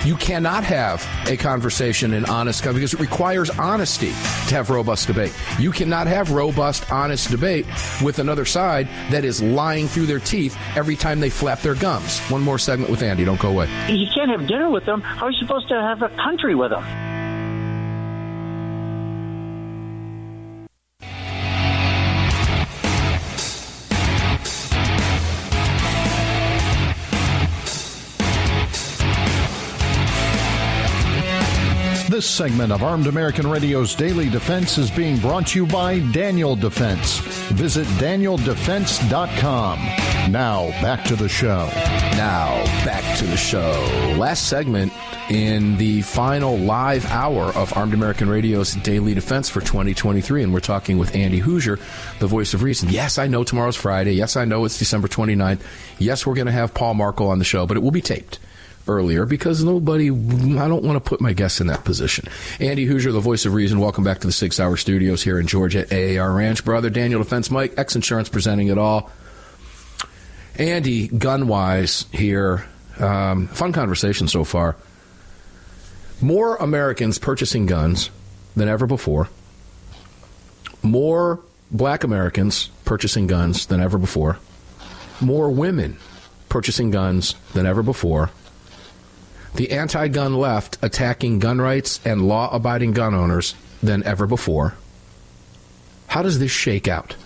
You 0.05 0.17
cannot 0.17 0.65
have 0.65 1.07
a 1.29 1.37
conversation 1.37 2.15
in 2.15 2.25
honest 2.25 2.65
because 2.65 2.95
it 2.95 2.99
requires 2.99 3.51
honesty 3.51 4.09
to 4.09 4.55
have 4.55 4.71
robust 4.71 5.07
debate. 5.07 5.33
You 5.61 5.71
cannot 5.71 6.09
have 6.09 6.33
robust, 6.33 6.91
honest 6.91 7.31
debate 7.31 7.67
with 8.03 8.19
another 8.19 8.45
side 8.45 8.89
that 9.11 9.25
is 9.25 9.41
lying 9.43 9.87
through 9.87 10.07
their 10.07 10.19
teeth 10.19 10.57
every 10.75 10.97
time 10.97 11.21
they 11.21 11.31
flap 11.31 11.61
their 11.61 11.77
gums. 11.77 12.19
One 12.31 12.41
more 12.43 12.59
segment 12.59 12.91
with 12.91 13.03
Andy. 13.03 13.25
Don't 13.25 13.41
go 13.41 13.51
away. 13.51 13.69
You 13.89 14.09
can't 14.13 14.31
have 14.31 14.49
dinner 14.49 14.71
with 14.71 14.87
them. 14.87 15.03
How 15.03 15.27
are 15.27 15.31
you 15.31 15.39
supposed 15.39 15.69
to 15.69 15.75
have 15.75 16.03
a 16.03 16.09
country 16.17 16.55
with 16.55 16.71
them? 16.71 17.12
This 32.23 32.31
segment 32.31 32.71
of 32.71 32.85
Armed 32.85 33.09
American 33.09 33.49
Radio's 33.49 33.97
Daily 33.97 34.31
Defense 34.31 34.79
is 34.79 34.93
being 34.93 35.19
brought 35.19 35.49
to 35.49 35.59
you 35.59 35.67
by 35.67 35.99
Daniel 36.13 36.55
Defense. 36.55 37.19
Visit 37.49 37.85
danieldefense.com. 37.99 39.79
Now, 40.31 40.69
back 40.81 41.05
to 41.07 41.17
the 41.17 41.29
show. 41.29 41.67
Now, 42.13 42.63
back 42.85 43.19
to 43.19 43.25
the 43.25 43.37
show. 43.37 43.73
Last 44.17 44.49
segment 44.49 44.93
in 45.31 45.77
the 45.79 46.03
final 46.03 46.57
live 46.59 47.05
hour 47.07 47.47
of 47.57 47.77
Armed 47.77 47.93
American 47.93 48.29
Radio's 48.29 48.75
Daily 48.75 49.15
Defense 49.15 49.49
for 49.49 49.61
2023. 49.61 50.45
And 50.45 50.55
we're 50.55 50.61
talking 50.61 50.99
with 50.99 51.17
Andy 51.17 51.41
Hooser, 51.41 51.81
the 52.21 52.29
voice 52.29 52.55
of 52.55 52.63
reason. 52.63 52.89
Yes, 52.89 53.19
I 53.19 53.27
know 53.27 53.43
tomorrow's 53.43 53.75
Friday. 53.75 54.13
Yes, 54.13 54.37
I 54.37 54.45
know 54.45 54.65
it's 54.65 54.79
December 54.79 55.09
29th. 55.09 55.63
Yes, 55.99 56.25
we're 56.25 56.35
going 56.35 56.47
to 56.47 56.53
have 56.53 56.73
Paul 56.73 56.95
Markel 56.95 57.31
on 57.31 57.41
the 57.41 57.45
show, 57.45 57.67
but 57.67 57.77
it 57.77 57.81
will 57.81 57.91
be 57.91 58.01
taped 58.01 58.39
earlier 58.89 59.27
because 59.27 59.63
nobody, 59.63 60.11
I 60.11 60.69
don't 60.69 60.83
want 60.83 61.03
to 61.03 61.09
put 61.09 61.21
my 61.21 61.33
guests 61.33 61.61
in 61.61 61.69
that 61.69 61.85
position. 61.85 62.27
Andy 62.61 62.87
Hooser, 62.87 63.13
the 63.13 63.21
voice 63.21 63.45
of 63.47 63.55
reason, 63.55 63.79
welcome 63.79 64.05
back 64.05 64.21
to 64.21 64.27
the 64.27 64.33
Sig 64.33 64.53
Sauer 64.53 64.77
Studios 64.77 65.23
here 65.23 65.39
in 65.39 65.47
Georgia 65.47 65.81
at 65.81 66.19
AAR 66.19 66.33
Ranch. 66.33 66.65
Brother 66.65 66.91
Daniel 66.91 67.23
Defense 67.23 67.51
Mike, 67.51 67.75
X 67.77 67.97
Insurance 67.97 68.29
presenting 68.29 68.69
it 68.69 68.79
all. 68.79 69.11
Andy, 70.57 71.09
gun 71.09 71.49
wise 71.49 72.07
here, 72.13 72.67
um, 72.99 73.49
fun 73.49 73.73
conversation 73.73 74.29
so 74.29 74.45
far. 74.45 74.77
More 76.21 76.57
Americans 76.57 77.19
purchasing 77.19 77.67
guns 77.67 78.11
than 78.55 78.69
ever 78.69 78.87
before. 78.87 79.29
More 80.83 81.41
black 81.71 82.05
Americans 82.05 82.71
purchasing 82.85 83.27
guns 83.27 83.67
than 83.67 83.81
ever 83.81 83.99
before. 83.99 84.39
More 85.21 85.51
women 85.51 85.97
purchasing 86.49 86.91
guns 86.91 87.35
than 87.55 87.65
ever 87.65 87.83
before 87.83 88.31
the 89.55 89.71
anti 89.71 90.09
gun 90.09 90.35
left 90.35 90.79
attacking 90.83 91.39
gun 91.39 91.61
rights 91.61 92.01
and 92.05 92.27
law 92.27 92.55
abiding 92.55 92.93
gun 92.93 93.15
owners 93.15 93.55
than 93.83 94.03
ever 94.05 94.27
before. 94.27 94.75
How 96.07 96.23
does 96.23 96.39
this 96.39 96.51
shake 96.51 96.89
out? 96.89 97.17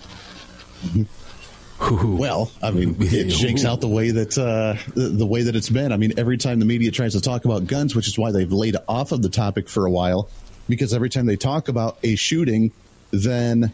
Well, 1.79 2.51
I 2.63 2.71
mean, 2.71 2.95
it 2.99 3.31
shakes 3.31 3.63
out 3.63 3.81
the 3.81 3.87
way 3.87 4.09
that 4.09 4.35
uh, 4.37 4.81
the, 4.95 5.09
the 5.09 5.25
way 5.27 5.43
that 5.43 5.55
it's 5.55 5.69
been. 5.69 5.91
I 5.91 5.97
mean, 5.97 6.13
every 6.17 6.37
time 6.37 6.59
the 6.59 6.65
media 6.65 6.89
tries 6.89 7.13
to 7.13 7.21
talk 7.21 7.45
about 7.45 7.67
guns, 7.67 7.95
which 7.95 8.07
is 8.07 8.17
why 8.17 8.31
they've 8.31 8.51
laid 8.51 8.75
off 8.87 9.11
of 9.11 9.21
the 9.21 9.29
topic 9.29 9.69
for 9.69 9.85
a 9.85 9.91
while, 9.91 10.27
because 10.67 10.93
every 10.93 11.09
time 11.09 11.27
they 11.27 11.35
talk 11.35 11.67
about 11.67 11.99
a 12.01 12.15
shooting, 12.15 12.71
then 13.11 13.71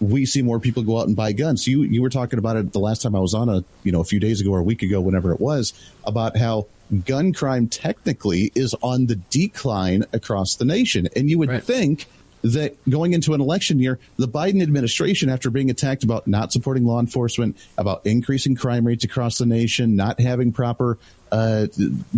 we 0.00 0.26
see 0.26 0.42
more 0.42 0.60
people 0.60 0.82
go 0.82 0.98
out 0.98 1.06
and 1.06 1.16
buy 1.16 1.32
guns. 1.32 1.66
You 1.66 1.82
you 1.82 2.02
were 2.02 2.10
talking 2.10 2.38
about 2.38 2.56
it 2.56 2.72
the 2.72 2.78
last 2.78 3.02
time 3.02 3.14
I 3.14 3.20
was 3.20 3.34
on 3.34 3.48
a 3.48 3.64
you 3.82 3.92
know 3.92 4.00
a 4.00 4.04
few 4.04 4.20
days 4.20 4.40
ago 4.40 4.52
or 4.52 4.58
a 4.58 4.62
week 4.64 4.82
ago, 4.82 5.00
whenever 5.00 5.32
it 5.32 5.40
was, 5.40 5.72
about 6.04 6.36
how 6.36 6.66
gun 7.04 7.32
crime 7.32 7.68
technically 7.68 8.52
is 8.54 8.74
on 8.82 9.06
the 9.06 9.16
decline 9.16 10.04
across 10.12 10.56
the 10.56 10.64
nation, 10.64 11.08
and 11.16 11.28
you 11.28 11.38
would 11.38 11.48
right. 11.48 11.62
think 11.62 12.06
that 12.42 12.76
going 12.88 13.12
into 13.12 13.34
an 13.34 13.40
election 13.40 13.80
year, 13.80 13.98
the 14.16 14.28
Biden 14.28 14.62
administration, 14.62 15.28
after 15.28 15.50
being 15.50 15.70
attacked 15.70 16.04
about 16.04 16.28
not 16.28 16.52
supporting 16.52 16.84
law 16.84 17.00
enforcement, 17.00 17.56
about 17.76 18.06
increasing 18.06 18.54
crime 18.54 18.86
rates 18.86 19.04
across 19.04 19.38
the 19.38 19.46
nation, 19.46 19.96
not 19.96 20.20
having 20.20 20.52
proper 20.52 20.98
uh, 21.32 21.66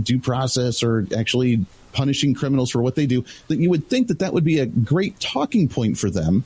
due 0.02 0.18
process 0.18 0.82
or 0.82 1.06
actually 1.16 1.64
punishing 1.92 2.34
criminals 2.34 2.70
for 2.70 2.82
what 2.82 2.96
they 2.96 3.06
do, 3.06 3.24
that 3.48 3.58
you 3.58 3.70
would 3.70 3.88
think 3.88 4.08
that 4.08 4.18
that 4.18 4.34
would 4.34 4.44
be 4.44 4.58
a 4.58 4.66
great 4.66 5.18
talking 5.20 5.68
point 5.68 5.98
for 5.98 6.10
them 6.10 6.44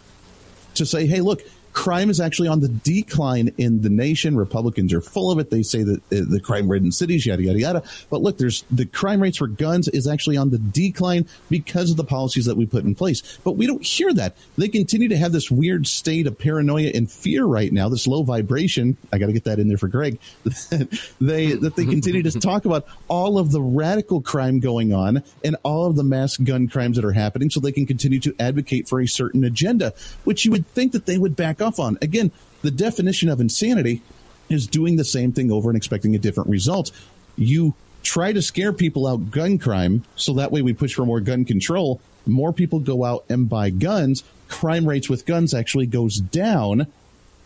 to 0.74 0.86
say, 0.86 1.06
hey, 1.06 1.20
look, 1.20 1.42
crime 1.74 2.08
is 2.08 2.20
actually 2.20 2.48
on 2.48 2.60
the 2.60 2.68
decline 2.68 3.52
in 3.58 3.82
the 3.82 3.90
nation. 3.90 4.36
Republicans 4.36 4.92
are 4.94 5.00
full 5.00 5.30
of 5.30 5.38
it. 5.38 5.50
They 5.50 5.62
say 5.62 5.82
that 5.82 5.96
uh, 5.96 6.24
the 6.30 6.40
crime 6.40 6.68
ridden 6.68 6.92
cities, 6.92 7.26
yada, 7.26 7.42
yada, 7.42 7.58
yada. 7.58 7.82
But 8.08 8.22
look, 8.22 8.38
there's 8.38 8.64
the 8.70 8.86
crime 8.86 9.20
rates 9.20 9.38
for 9.38 9.48
guns 9.48 9.88
is 9.88 10.06
actually 10.06 10.36
on 10.36 10.50
the 10.50 10.58
decline 10.58 11.28
because 11.50 11.90
of 11.90 11.96
the 11.96 12.04
policies 12.04 12.46
that 12.46 12.56
we 12.56 12.64
put 12.64 12.84
in 12.84 12.94
place. 12.94 13.38
But 13.44 13.52
we 13.52 13.66
don't 13.66 13.84
hear 13.84 14.14
that. 14.14 14.36
They 14.56 14.68
continue 14.68 15.08
to 15.08 15.16
have 15.16 15.32
this 15.32 15.50
weird 15.50 15.86
state 15.86 16.26
of 16.26 16.38
paranoia 16.38 16.92
and 16.94 17.10
fear 17.10 17.44
right 17.44 17.72
now, 17.72 17.88
this 17.88 18.06
low 18.06 18.22
vibration. 18.22 18.96
I 19.12 19.18
got 19.18 19.26
to 19.26 19.32
get 19.32 19.44
that 19.44 19.58
in 19.58 19.68
there 19.68 19.76
for 19.78 19.88
Greg. 19.88 20.20
they, 21.20 21.52
that 21.52 21.74
they 21.76 21.84
continue 21.84 22.22
to 22.22 22.40
talk 22.40 22.64
about 22.64 22.86
all 23.08 23.36
of 23.36 23.50
the 23.50 23.60
radical 23.60 24.22
crime 24.22 24.60
going 24.60 24.94
on 24.94 25.24
and 25.42 25.56
all 25.64 25.86
of 25.86 25.96
the 25.96 26.04
mass 26.04 26.36
gun 26.36 26.68
crimes 26.68 26.96
that 26.96 27.04
are 27.04 27.12
happening 27.12 27.50
so 27.50 27.58
they 27.58 27.72
can 27.72 27.84
continue 27.84 28.20
to 28.20 28.34
advocate 28.38 28.88
for 28.88 29.00
a 29.00 29.06
certain 29.06 29.42
agenda, 29.42 29.92
which 30.22 30.44
you 30.44 30.52
would 30.52 30.66
think 30.68 30.92
that 30.92 31.06
they 31.06 31.18
would 31.18 31.34
back 31.34 31.60
off 31.64 31.80
on. 31.80 31.98
Again, 32.00 32.30
the 32.62 32.70
definition 32.70 33.28
of 33.28 33.40
insanity 33.40 34.02
is 34.48 34.66
doing 34.66 34.96
the 34.96 35.04
same 35.04 35.32
thing 35.32 35.50
over 35.50 35.70
and 35.70 35.76
expecting 35.76 36.14
a 36.14 36.18
different 36.18 36.50
result. 36.50 36.92
You 37.36 37.74
try 38.02 38.32
to 38.32 38.42
scare 38.42 38.72
people 38.72 39.06
out 39.06 39.30
gun 39.30 39.58
crime 39.58 40.04
so 40.14 40.34
that 40.34 40.52
way 40.52 40.62
we 40.62 40.72
push 40.72 40.94
for 40.94 41.04
more 41.04 41.20
gun 41.20 41.44
control. 41.44 42.00
More 42.26 42.52
people 42.52 42.78
go 42.78 43.04
out 43.04 43.24
and 43.28 43.48
buy 43.48 43.70
guns. 43.70 44.22
Crime 44.48 44.86
rates 44.86 45.08
with 45.08 45.26
guns 45.26 45.54
actually 45.54 45.86
goes 45.86 46.18
down. 46.18 46.86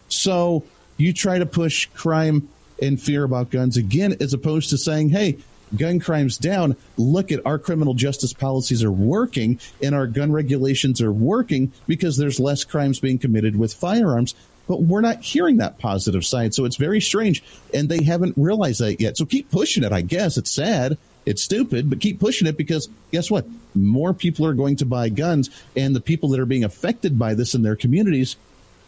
So 0.09 0.65
you 0.97 1.13
try 1.13 1.39
to 1.39 1.47
push 1.47 1.87
crime 1.95 2.49
and 2.83 3.01
fear 3.01 3.25
about 3.25 3.51
guns 3.51 3.77
again, 3.77 4.17
as 4.21 4.33
opposed 4.33 4.71
to 4.71 4.79
saying, 4.79 5.11
hey, 5.11 5.39
gun 5.77 6.01
crimes 6.01 6.39
down. 6.39 6.77
Look 6.97 7.33
at 7.33 7.45
our 7.47 7.59
criminal 7.59 7.95
justice 7.95 8.33
policies 8.33 8.83
are 8.83 8.93
working 8.93 9.61
and 9.83 9.95
our 9.95 10.07
gun 10.07 10.33
regulations 10.33 11.01
are 11.01 11.13
working 11.13 11.73
because 11.87 12.17
there's 12.17 12.41
less 12.41 12.65
crimes 12.65 13.01
being 13.01 13.19
committed 13.19 13.57
with 13.57 13.75
firearms. 13.75 14.35
But 14.67 14.83
we're 14.83 15.01
not 15.01 15.23
hearing 15.23 15.57
that 15.57 15.79
positive 15.79 16.27
side. 16.27 16.55
So 16.55 16.67
it's 16.67 16.77
very 16.77 17.01
strange. 17.01 17.43
And 17.73 17.89
they 17.89 18.03
haven't 18.03 18.35
realized 18.37 18.81
that 18.81 19.01
yet. 19.01 19.17
So 19.17 19.25
keep 19.25 19.51
pushing 19.51 19.83
it, 19.83 19.93
I 19.93 20.03
guess. 20.03 20.37
It's 20.37 20.51
sad. 20.51 20.99
It's 21.25 21.43
stupid, 21.43 21.91
but 21.91 22.01
keep 22.01 22.21
pushing 22.21 22.47
it 22.49 22.57
because 22.57 22.89
guess 23.11 23.31
what? 23.31 23.47
More 23.75 24.15
people 24.15 24.47
are 24.47 24.55
going 24.55 24.77
to 24.77 24.87
buy 24.87 25.09
guns. 25.09 25.51
And 25.77 25.95
the 25.95 26.01
people 26.01 26.31
that 26.31 26.41
are 26.41 26.47
being 26.47 26.65
affected 26.65 27.19
by 27.19 27.35
this 27.35 27.55
in 27.55 27.63
their 27.63 27.77
communities, 27.77 28.37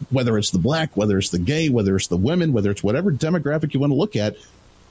whether 0.09 0.37
it's 0.37 0.49
the 0.49 0.57
black, 0.57 0.97
whether 0.97 1.17
it's 1.19 1.29
the 1.29 1.39
gay, 1.39 1.69
whether 1.69 1.95
it's 1.95 2.07
the 2.07 2.17
women, 2.17 2.53
whether 2.53 2.71
it's 2.71 2.83
whatever 2.83 3.11
demographic 3.11 3.73
you 3.73 3.79
want 3.79 3.91
to 3.91 3.95
look 3.95 4.15
at, 4.15 4.37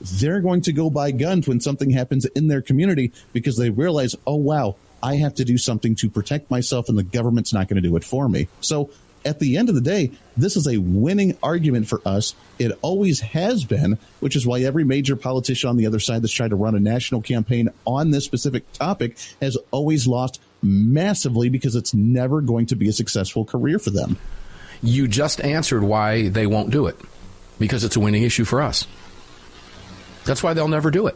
they're 0.01 0.41
going 0.41 0.61
to 0.61 0.73
go 0.73 0.89
buy 0.89 1.11
guns 1.11 1.47
when 1.47 1.59
something 1.59 1.89
happens 1.89 2.25
in 2.25 2.47
their 2.47 2.61
community 2.61 3.11
because 3.33 3.57
they 3.57 3.69
realize, 3.69 4.15
oh, 4.25 4.35
wow, 4.35 4.75
I 5.03 5.15
have 5.15 5.35
to 5.35 5.45
do 5.45 5.57
something 5.57 5.95
to 5.95 6.09
protect 6.09 6.51
myself 6.51 6.89
and 6.89 6.97
the 6.97 7.03
government's 7.03 7.53
not 7.53 7.67
going 7.67 7.81
to 7.81 7.87
do 7.87 7.95
it 7.95 8.03
for 8.03 8.29
me. 8.29 8.47
So 8.61 8.91
at 9.25 9.39
the 9.39 9.57
end 9.57 9.69
of 9.69 9.75
the 9.75 9.81
day, 9.81 10.11
this 10.35 10.55
is 10.55 10.67
a 10.67 10.77
winning 10.77 11.37
argument 11.43 11.87
for 11.87 12.01
us. 12.05 12.33
It 12.59 12.77
always 12.81 13.19
has 13.19 13.63
been, 13.63 13.97
which 14.19 14.35
is 14.35 14.45
why 14.45 14.61
every 14.61 14.83
major 14.83 15.15
politician 15.15 15.69
on 15.69 15.77
the 15.77 15.85
other 15.85 15.99
side 15.99 16.21
that's 16.21 16.33
tried 16.33 16.49
to 16.49 16.55
run 16.55 16.75
a 16.75 16.79
national 16.79 17.21
campaign 17.21 17.69
on 17.85 18.11
this 18.11 18.25
specific 18.25 18.71
topic 18.73 19.17
has 19.41 19.57
always 19.71 20.07
lost 20.07 20.41
massively 20.61 21.49
because 21.49 21.75
it's 21.75 21.93
never 21.93 22.41
going 22.41 22.65
to 22.67 22.75
be 22.75 22.89
a 22.89 22.93
successful 22.93 23.45
career 23.45 23.79
for 23.79 23.89
them. 23.89 24.17
You 24.83 25.07
just 25.07 25.41
answered 25.41 25.83
why 25.83 26.29
they 26.29 26.47
won't 26.47 26.71
do 26.71 26.87
it 26.87 26.99
because 27.59 27.83
it's 27.83 27.95
a 27.95 27.99
winning 27.99 28.23
issue 28.23 28.45
for 28.45 28.61
us. 28.61 28.87
That's 30.25 30.43
why 30.43 30.53
they'll 30.53 30.67
never 30.67 30.91
do 30.91 31.07
it. 31.07 31.15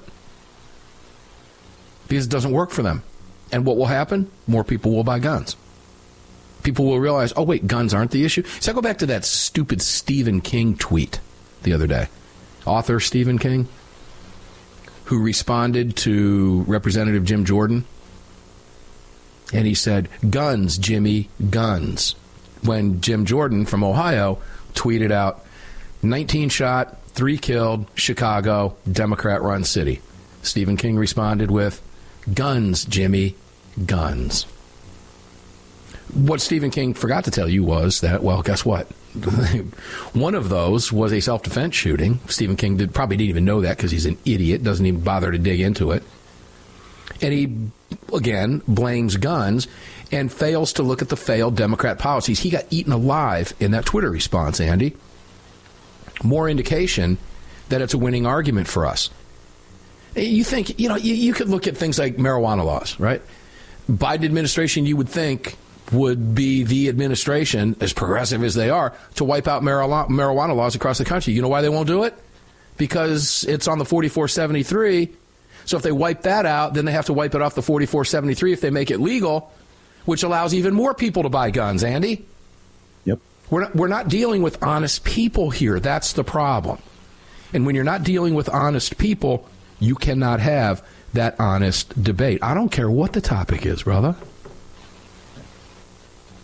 Because 2.08 2.26
it 2.26 2.32
doesn't 2.32 2.52
work 2.52 2.72
for 2.72 2.82
them. 2.84 3.04
And 3.52 3.66
what 3.66 3.78
will 3.78 3.86
happen? 3.86 4.30
More 4.48 4.64
people 4.64 4.92
will 4.92 5.04
buy 5.04 5.20
guns. 5.20 5.56
people 6.66 6.86
will 6.86 7.00
realize, 7.00 7.32
oh, 7.38 7.44
wait, 7.44 7.68
guns 7.68 7.94
aren't 7.94 8.12
the 8.12 8.26
issue. 8.26 8.44
So 8.60 8.72
I 8.72 8.76
go 8.76 8.82
back 8.82 8.98
to 8.98 9.06
that 9.06 9.24
stupid 9.24 9.82
Stephen 9.82 10.42
King 10.42 10.76
tweet 10.76 11.20
the 11.64 11.72
other 11.74 11.88
day. 11.88 12.08
Author 12.66 13.00
Stephen 13.00 13.38
King, 13.38 13.68
who 15.06 15.22
responded 15.22 15.96
to 15.98 16.64
Representative 16.68 17.24
Jim 17.24 17.46
Jordan. 17.46 17.86
And 19.54 19.68
he 19.68 19.76
said, 19.76 20.10
Guns, 20.28 20.80
Jimmy, 20.80 21.30
guns. 21.52 22.16
When 22.64 23.00
Jim 23.00 23.26
Jordan 23.26 23.66
from 23.68 23.84
Ohio 23.84 24.40
tweeted 24.74 25.12
out, 25.12 25.46
19 26.02 26.50
shot, 26.50 26.98
3 27.16 27.38
killed, 27.38 27.88
Chicago, 27.96 28.76
Democrat 28.92 29.42
run 29.42 29.64
city. 29.64 30.02
Stephen 30.42 30.78
King 30.78 30.98
responded 30.98 31.50
with, 31.50 31.82
Guns, 32.34 32.86
Jimmy, 32.86 33.36
guns. 33.86 34.44
What 36.14 36.42
Stephen 36.42 36.72
King 36.72 36.94
forgot 36.94 37.24
to 37.26 37.32
tell 37.32 37.48
you 37.48 37.64
was 37.64 38.02
that, 38.02 38.22
well, 38.22 38.42
guess 38.42 38.66
what? 38.66 38.88
One 40.14 40.36
of 40.36 40.50
those 40.50 40.92
was 40.92 41.14
a 41.14 41.22
self 41.22 41.44
defense 41.44 41.74
shooting. 41.74 42.20
Stephen 42.28 42.58
King 42.58 42.78
did, 42.78 42.94
probably 42.94 43.18
didn't 43.18 43.30
even 43.30 43.46
know 43.46 43.62
that 43.62 43.78
because 43.78 43.92
he's 43.92 44.06
an 44.06 44.18
idiot, 44.26 44.64
doesn't 44.64 44.86
even 44.86 45.02
bother 45.02 45.32
to 45.32 45.38
dig 45.38 45.62
into 45.62 45.92
it. 45.92 46.04
And 47.22 47.34
he, 47.34 47.58
again, 48.14 48.62
blames 48.68 49.18
guns 49.18 49.68
and 50.12 50.32
fails 50.32 50.74
to 50.74 50.84
look 50.84 51.02
at 51.02 51.10
the 51.10 51.18
failed 51.18 51.56
Democrat 51.56 51.98
policies. 51.98 52.40
He 52.40 52.50
got 52.50 52.66
eaten 52.70 52.92
alive 52.92 53.54
in 53.60 53.72
that 53.72 53.86
Twitter 53.86 54.10
response, 54.10 54.60
Andy. 54.60 54.96
More 56.26 56.50
indication 56.50 57.18
that 57.70 57.82
it's 57.82 57.94
a 57.94 57.98
winning 57.98 58.26
argument 58.26 58.68
for 58.68 58.86
us. 58.86 59.10
You 60.16 60.44
think, 60.44 60.80
you 60.80 60.90
know, 60.90 60.96
you, 60.96 61.14
you 61.14 61.34
could 61.34 61.50
look 61.50 61.68
at 61.68 61.76
things 61.76 62.00
like 62.00 62.16
marijuana 62.16 62.66
laws, 62.66 63.00
right? 63.00 63.22
Biden 63.90 64.26
administration, 64.26 64.86
you 64.86 64.98
would 64.98 65.10
think, 65.10 65.58
would 65.92 66.34
be 66.34 66.64
the 66.64 66.90
administration, 66.90 67.76
as 67.80 67.94
progressive 67.94 68.44
as 68.44 68.56
they 68.56 68.70
are, 68.70 68.94
to 69.16 69.24
wipe 69.24 69.48
out 69.48 69.62
marijuana 69.62 70.56
laws 70.56 70.76
across 70.76 70.98
the 70.98 71.06
country. 71.06 71.34
You 71.34 71.42
know 71.42 71.48
why 71.48 71.62
they 71.62 71.70
won't 71.70 71.88
do 71.88 72.04
it? 72.04 72.16
Because 72.78 73.44
it's 73.44 73.68
on 73.68 73.78
the 73.78 73.86
4473. 73.86 75.14
So 75.66 75.78
if 75.78 75.84
they 75.84 75.92
wipe 75.92 76.24
that 76.24 76.46
out, 76.46 76.74
then 76.74 76.86
they 76.86 76.92
have 76.92 77.06
to 77.06 77.14
wipe 77.14 77.36
it 77.36 77.42
off 77.42 77.56
the 77.56 77.62
4473 77.62 78.54
if 78.54 78.62
they 78.62 78.70
make 78.70 78.92
it 78.92 79.00
legal, 79.00 79.52
which 80.06 80.24
allows 80.24 80.54
even 80.54 80.74
more 80.74 80.94
people 80.94 81.24
to 81.24 81.30
buy 81.30 81.52
guns, 81.52 81.84
Andy. 81.84 82.26
Yep. 83.06 83.20
We're 83.50 83.62
not, 83.62 83.76
we're 83.76 83.88
not 83.88 84.08
dealing 84.08 84.42
with 84.42 84.62
honest 84.64 85.04
people 85.04 85.50
here. 85.50 85.80
That's 85.80 86.14
the 86.14 86.24
problem. 86.24 86.80
And 87.54 87.66
when 87.66 87.76
you're 87.76 87.84
not 87.84 88.04
dealing 88.04 88.34
with 88.34 88.50
honest 88.50 88.98
people, 88.98 89.48
you 89.80 89.96
cannot 89.96 90.40
have 90.40 90.86
that 91.14 91.40
honest 91.40 92.02
debate. 92.02 92.44
I 92.44 92.54
don't 92.54 92.70
care 92.70 92.90
what 92.90 93.14
the 93.14 93.22
topic 93.22 93.66
is, 93.66 93.84
brother. 93.84 94.16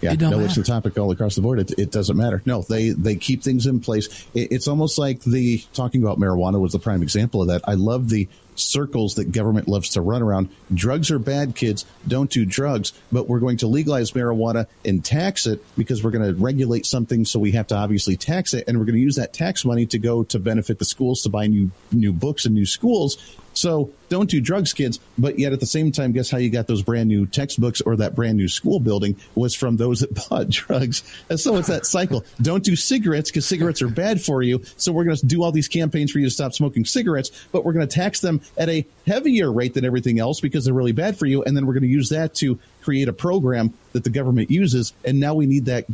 Yeah, 0.02 0.14
no, 0.14 0.32
matter. 0.32 0.43
it's 0.45 0.56
the 0.56 0.64
topic 0.64 0.97
all 0.97 1.12
across 1.12 1.36
the 1.36 1.41
board. 1.41 1.60
It, 1.60 1.78
it, 1.78 1.91
doesn't 1.91 2.18
matter. 2.18 2.41
No, 2.45 2.64
they 2.64 2.89
they 2.89 3.16
keep 3.16 3.43
things 3.43 3.68
in 3.68 3.80
place. 3.80 4.08
It, 4.34 4.52
it's 4.52 4.68
almost 4.68 4.97
like 4.97 5.22
the 5.22 5.64
talking 5.74 6.02
about 6.02 6.20
marijuana 6.20 6.60
was 6.60 6.72
the 6.72 6.80
prime 6.80 7.04
example 7.04 7.41
of 7.41 7.49
that. 7.49 7.62
I 7.68 7.76
love 7.76 8.10
the 8.10 8.28
circles 8.62 9.16
that 9.16 9.32
government 9.32 9.68
loves 9.68 9.89
to 9.89 10.01
run 10.01 10.22
around. 10.22 10.49
Drugs 10.74 11.12
are 11.12 11.20
bad, 11.20 11.55
kids. 11.55 11.86
Don't 12.07 12.30
do 12.30 12.45
drugs. 12.45 12.93
But 13.12 13.28
we're 13.28 13.39
going 13.39 13.57
to 13.57 13.68
legalize 13.68 14.12
marijuana 14.12 14.68
and 14.86 15.03
tax 15.03 15.45
it 15.45 15.64
because 15.78 16.03
we're 16.03 16.12
going 16.12 16.28
to 16.28 16.41
regulate 16.41 16.86
something. 16.86 17.26
So 17.26 17.39
we 17.39 17.51
have 17.51 17.68
to 17.68 17.76
obviously 17.76 18.18
tax 18.18 18.53
it, 18.53 18.66
and 18.68 18.78
we're 18.78 18.86
going 18.86 18.95
to 18.95 19.01
use 19.01 19.16
that 19.16 19.34
tax 19.34 19.66
money 19.66 19.86
to 19.88 19.99
go 19.99 20.24
to 20.24 20.39
benefit 20.39 20.80
the 20.80 20.86
schools 20.86 21.22
to 21.24 21.30
buy 21.30 21.47
new 21.47 21.72
new 21.91 22.14
books 22.14 22.45
and 22.45 22.55
new 22.55 22.66
schools. 22.66 23.18
So 23.54 23.91
don't 24.10 24.30
do 24.30 24.41
drugs, 24.41 24.74
kids. 24.74 24.99
But 25.18 25.39
yet 25.39 25.54
at 25.54 25.60
the 25.60 25.66
same 25.66 25.91
time, 25.91 26.12
guess 26.12 26.30
how 26.30 26.38
you 26.38 26.49
got 26.49 26.68
those 26.68 26.82
brand 26.82 27.08
new 27.10 27.26
textbooks 27.26 27.82
or 27.82 27.95
that 27.97 28.16
brand 28.16 28.38
new 28.38 28.47
school 28.47 28.80
building 28.80 29.16
was 29.36 29.56
from 29.56 29.78
those 29.78 30.02
that 30.02 30.14
bought 30.30 30.49
drugs. 30.49 31.04
And 31.30 31.39
so 31.39 31.58
it's 31.58 31.68
that 31.68 31.86
cycle. 31.86 32.26
Don't 32.41 32.64
do 32.64 32.76
cigarettes 32.76 33.30
because 33.30 33.45
cigarettes 33.45 33.82
are 33.82 33.89
bad 33.89 34.22
for 34.22 34.41
you. 34.41 34.62
So 34.78 34.91
we're 34.91 35.06
going 35.06 35.18
to 35.18 35.26
do 35.26 35.43
all 35.43 35.52
these 35.52 35.68
campaigns 35.68 36.12
for 36.12 36.20
you 36.20 36.26
to 36.26 36.32
stop 36.32 36.54
smoking 36.54 36.86
cigarettes, 36.86 37.32
but 37.52 37.64
we're 37.66 37.74
going 37.74 37.88
to 37.88 37.93
tax 37.93 38.22
them 38.22 38.41
at 38.58 38.70
a 38.70 38.86
heavier 39.08 39.52
rate 39.52 39.74
than 39.74 39.86
everything 39.86 40.20
else 40.20 40.39
because 40.39 40.66
they're 40.66 40.74
really 40.74 40.91
bad 40.91 41.18
for 41.18 41.26
you. 41.26 41.43
And 41.43 41.56
then 41.56 41.66
we're 41.66 41.74
going 41.74 41.84
to 41.84 41.89
use 41.89 42.10
that 42.10 42.34
to 42.36 42.60
create 42.82 43.08
a 43.08 43.14
program 43.14 43.74
that 43.93 44.04
the 44.04 44.10
government 44.10 44.49
uses. 44.49 44.93
And 45.06 45.20
now 45.20 45.34
we 45.34 45.45
need 45.45 45.66
that 45.66 45.86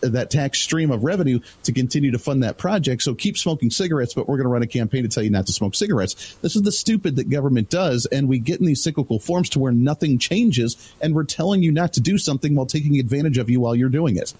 that 0.00 0.30
tax 0.30 0.60
stream 0.60 0.90
of 0.90 1.04
revenue 1.04 1.40
to 1.64 1.72
continue 1.72 2.10
to 2.10 2.18
fund 2.18 2.42
that 2.42 2.58
project. 2.58 3.02
So 3.02 3.14
keep 3.14 3.38
smoking 3.38 3.70
cigarettes, 3.70 4.14
but 4.14 4.28
we're 4.28 4.36
going 4.36 4.46
to 4.46 4.52
run 4.52 4.62
a 4.62 4.66
campaign 4.66 5.02
to 5.02 5.08
tell 5.08 5.22
you 5.22 5.30
not 5.30 5.46
to 5.46 5.52
smoke 5.52 5.74
cigarettes. 5.74 6.36
This 6.42 6.56
is 6.56 6.62
the 6.62 6.72
stupid 6.72 7.16
that 7.16 7.30
government 7.30 7.70
does, 7.70 8.06
and 8.06 8.28
we 8.28 8.38
get 8.38 8.60
in 8.60 8.66
these 8.66 8.82
cyclical 8.82 9.18
forms 9.18 9.48
to 9.50 9.58
where 9.58 9.72
nothing 9.72 10.18
changes, 10.18 10.92
and 11.00 11.14
we're 11.14 11.24
telling 11.24 11.62
you 11.62 11.72
not 11.72 11.92
to 11.94 12.00
do 12.00 12.18
something 12.18 12.54
while 12.54 12.66
taking 12.66 12.98
advantage 12.98 13.38
of 13.38 13.50
you 13.50 13.60
while 13.60 13.74
you're 13.74 13.88
doing 13.88 14.16
it. 14.16 14.34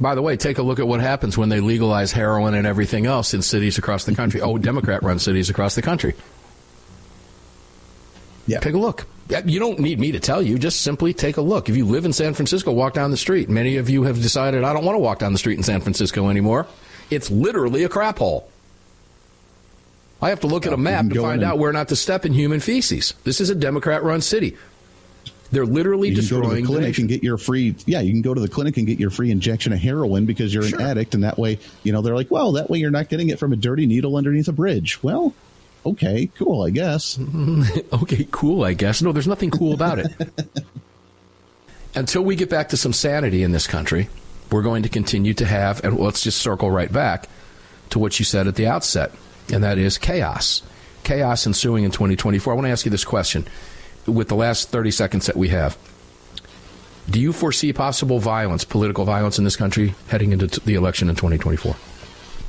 By 0.00 0.14
the 0.14 0.22
way, 0.22 0.36
take 0.36 0.58
a 0.58 0.62
look 0.62 0.78
at 0.78 0.88
what 0.88 1.00
happens 1.00 1.38
when 1.38 1.48
they 1.48 1.60
legalize 1.60 2.12
heroin 2.12 2.54
and 2.54 2.66
everything 2.66 3.06
else 3.06 3.34
in 3.34 3.42
cities 3.42 3.78
across 3.78 4.04
the 4.04 4.14
country. 4.14 4.40
oh, 4.40 4.58
Democrat 4.58 5.02
run 5.02 5.18
cities 5.18 5.50
across 5.50 5.74
the 5.74 5.82
country. 5.82 6.14
Yeah. 8.46 8.58
Take 8.60 8.74
a 8.74 8.78
look. 8.78 9.06
You 9.44 9.60
don't 9.60 9.78
need 9.78 10.00
me 10.00 10.12
to 10.12 10.20
tell 10.20 10.42
you. 10.42 10.58
Just 10.58 10.80
simply 10.80 11.14
take 11.14 11.36
a 11.36 11.40
look. 11.40 11.68
If 11.68 11.76
you 11.76 11.84
live 11.84 12.04
in 12.04 12.12
San 12.12 12.34
Francisco, 12.34 12.72
walk 12.72 12.94
down 12.94 13.10
the 13.10 13.16
street. 13.16 13.48
Many 13.48 13.76
of 13.76 13.88
you 13.88 14.02
have 14.04 14.20
decided, 14.20 14.64
I 14.64 14.72
don't 14.72 14.84
want 14.84 14.96
to 14.96 15.00
walk 15.00 15.18
down 15.18 15.32
the 15.32 15.38
street 15.38 15.56
in 15.56 15.62
San 15.62 15.80
Francisco 15.80 16.28
anymore. 16.28 16.66
It's 17.10 17.30
literally 17.30 17.84
a 17.84 17.88
crap 17.88 18.18
hole. 18.18 18.50
I 20.22 20.28
have 20.28 20.40
to 20.40 20.46
look 20.46 20.66
at 20.66 20.72
a 20.72 20.76
map 20.76 21.08
to 21.08 21.22
find 21.22 21.42
out 21.42 21.58
where 21.58 21.72
not 21.72 21.88
to 21.88 21.96
step 21.96 22.26
in 22.26 22.32
human 22.32 22.60
feces. 22.60 23.14
This 23.24 23.40
is 23.40 23.50
a 23.50 23.54
Democrat 23.54 24.02
run 24.02 24.20
city. 24.20 24.56
They're 25.50 25.66
literally 25.66 26.10
you 26.10 26.14
destroying 26.14 26.42
go 26.42 26.54
to 26.54 26.60
the 26.60 26.66
clinic 26.66 26.96
the 26.96 27.02
and 27.02 27.08
get 27.08 27.22
your 27.24 27.36
free. 27.36 27.74
Yeah, 27.86 28.00
you 28.00 28.12
can 28.12 28.22
go 28.22 28.34
to 28.34 28.40
the 28.40 28.48
clinic 28.48 28.76
and 28.76 28.86
get 28.86 29.00
your 29.00 29.10
free 29.10 29.30
injection 29.30 29.72
of 29.72 29.80
heroin 29.80 30.26
because 30.26 30.54
you're 30.54 30.62
sure. 30.62 30.78
an 30.78 30.86
addict, 30.86 31.14
and 31.14 31.24
that 31.24 31.38
way, 31.38 31.58
you 31.82 31.92
know, 31.92 32.02
they're 32.02 32.14
like, 32.14 32.30
well, 32.30 32.52
that 32.52 32.70
way 32.70 32.78
you're 32.78 32.90
not 32.90 33.08
getting 33.08 33.30
it 33.30 33.38
from 33.38 33.52
a 33.52 33.56
dirty 33.56 33.86
needle 33.86 34.16
underneath 34.16 34.46
a 34.46 34.52
bridge. 34.52 35.02
Well, 35.02 35.34
okay, 35.84 36.30
cool, 36.36 36.62
I 36.62 36.70
guess. 36.70 37.18
okay, 37.92 38.26
cool, 38.30 38.64
I 38.64 38.72
guess. 38.74 39.02
No, 39.02 39.12
there's 39.12 39.28
nothing 39.28 39.50
cool 39.50 39.72
about 39.72 39.98
it. 39.98 40.12
Until 41.94 42.22
we 42.22 42.36
get 42.36 42.50
back 42.50 42.68
to 42.68 42.76
some 42.76 42.92
sanity 42.92 43.42
in 43.42 43.52
this 43.52 43.66
country, 43.66 44.08
we're 44.50 44.62
going 44.62 44.82
to 44.84 44.88
continue 44.88 45.34
to 45.34 45.44
have, 45.44 45.82
and 45.84 45.98
let's 45.98 46.22
just 46.22 46.38
circle 46.38 46.70
right 46.70 46.92
back 46.92 47.28
to 47.90 47.98
what 47.98 48.18
you 48.18 48.24
said 48.24 48.46
at 48.46 48.54
the 48.54 48.66
outset, 48.66 49.12
and 49.52 49.64
that 49.64 49.78
is 49.78 49.98
chaos. 49.98 50.62
Chaos 51.02 51.46
ensuing 51.46 51.84
in 51.84 51.90
2024. 51.90 52.52
I 52.52 52.56
want 52.56 52.66
to 52.66 52.70
ask 52.70 52.84
you 52.84 52.90
this 52.90 53.04
question 53.04 53.46
with 54.06 54.28
the 54.28 54.36
last 54.36 54.68
30 54.68 54.90
seconds 54.90 55.26
that 55.26 55.36
we 55.36 55.48
have. 55.48 55.76
Do 57.08 57.20
you 57.20 57.32
foresee 57.32 57.72
possible 57.72 58.20
violence, 58.20 58.64
political 58.64 59.04
violence 59.04 59.38
in 59.38 59.44
this 59.44 59.56
country 59.56 59.94
heading 60.08 60.32
into 60.32 60.46
the 60.60 60.74
election 60.74 61.08
in 61.08 61.16
2024? 61.16 61.74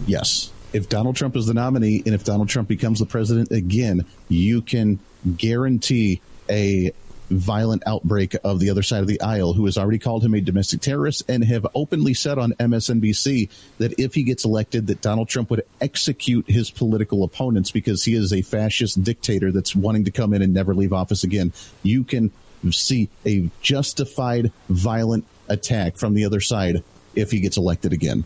Yes 0.05 0.51
if 0.73 0.89
Donald 0.89 1.15
Trump 1.15 1.35
is 1.35 1.45
the 1.45 1.53
nominee 1.53 2.01
and 2.05 2.15
if 2.15 2.23
Donald 2.23 2.49
Trump 2.49 2.67
becomes 2.67 2.99
the 2.99 3.05
president 3.05 3.51
again, 3.51 4.05
you 4.29 4.61
can 4.61 4.99
guarantee 5.37 6.21
a 6.49 6.91
violent 7.29 7.81
outbreak 7.87 8.35
of 8.43 8.59
the 8.59 8.69
other 8.69 8.83
side 8.83 9.01
of 9.01 9.07
the 9.07 9.21
aisle 9.21 9.53
who 9.53 9.65
has 9.65 9.77
already 9.77 9.97
called 9.97 10.23
him 10.23 10.33
a 10.33 10.41
domestic 10.41 10.81
terrorist 10.81 11.23
and 11.29 11.45
have 11.45 11.65
openly 11.73 12.13
said 12.13 12.37
on 12.37 12.51
MSNBC 12.53 13.49
that 13.77 13.97
if 13.97 14.13
he 14.13 14.23
gets 14.23 14.43
elected 14.43 14.87
that 14.87 15.01
Donald 15.01 15.29
Trump 15.29 15.49
would 15.49 15.63
execute 15.79 16.49
his 16.49 16.69
political 16.69 17.23
opponents 17.23 17.71
because 17.71 18.03
he 18.03 18.15
is 18.15 18.33
a 18.33 18.41
fascist 18.41 19.01
dictator 19.01 19.51
that's 19.51 19.75
wanting 19.75 20.03
to 20.05 20.11
come 20.11 20.33
in 20.33 20.41
and 20.41 20.53
never 20.53 20.73
leave 20.73 20.91
office 20.91 21.23
again. 21.23 21.53
You 21.83 22.03
can 22.03 22.31
see 22.69 23.09
a 23.25 23.49
justified 23.61 24.51
violent 24.69 25.25
attack 25.47 25.97
from 25.97 26.13
the 26.13 26.25
other 26.25 26.41
side 26.41 26.83
if 27.15 27.31
he 27.31 27.39
gets 27.39 27.57
elected 27.57 27.93
again 27.93 28.25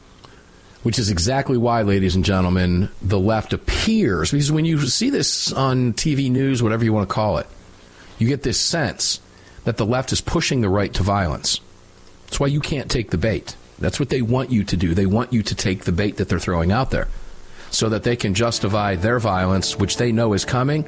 which 0.85 0.99
is 0.99 1.09
exactly 1.09 1.57
why, 1.57 1.81
ladies 1.81 2.15
and 2.15 2.23
gentlemen, 2.23 2.89
the 3.01 3.19
left 3.19 3.53
appears 3.53 4.29
because 4.29 4.51
when 4.51 4.65
you 4.65 4.79
see 4.85 5.09
this 5.09 5.51
on 5.51 5.93
TV 5.93 6.29
news, 6.29 6.61
whatever 6.61 6.83
you 6.83 6.93
want 6.93 7.09
to 7.09 7.11
call 7.11 7.39
it, 7.39 7.47
you 8.19 8.27
get 8.27 8.43
this 8.43 8.59
sense 8.59 9.19
that 9.63 9.77
the 9.77 9.85
left 9.85 10.11
is 10.11 10.21
pushing 10.21 10.61
the 10.61 10.69
right 10.69 10.93
to 10.93 11.01
violence. 11.01 11.59
That's 12.25 12.39
why 12.39 12.45
you 12.45 12.59
can't 12.59 12.87
take 12.87 13.09
the 13.09 13.17
bait. 13.17 13.55
That's 13.79 13.99
what 13.99 14.09
they 14.09 14.21
want 14.21 14.51
you 14.51 14.63
to 14.63 14.77
do. 14.77 14.93
They 14.93 15.07
want 15.07 15.33
you 15.33 15.41
to 15.41 15.55
take 15.55 15.85
the 15.85 15.91
bait 15.91 16.17
that 16.17 16.29
they're 16.29 16.37
throwing 16.37 16.71
out 16.71 16.91
there 16.91 17.07
so 17.71 17.89
that 17.89 18.03
they 18.03 18.15
can 18.15 18.35
justify 18.35 18.95
their 18.95 19.17
violence, 19.17 19.79
which 19.79 19.97
they 19.97 20.11
know 20.11 20.33
is 20.33 20.45
coming, 20.45 20.87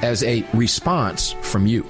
as 0.00 0.24
a 0.24 0.46
response 0.54 1.32
from 1.42 1.66
you. 1.66 1.84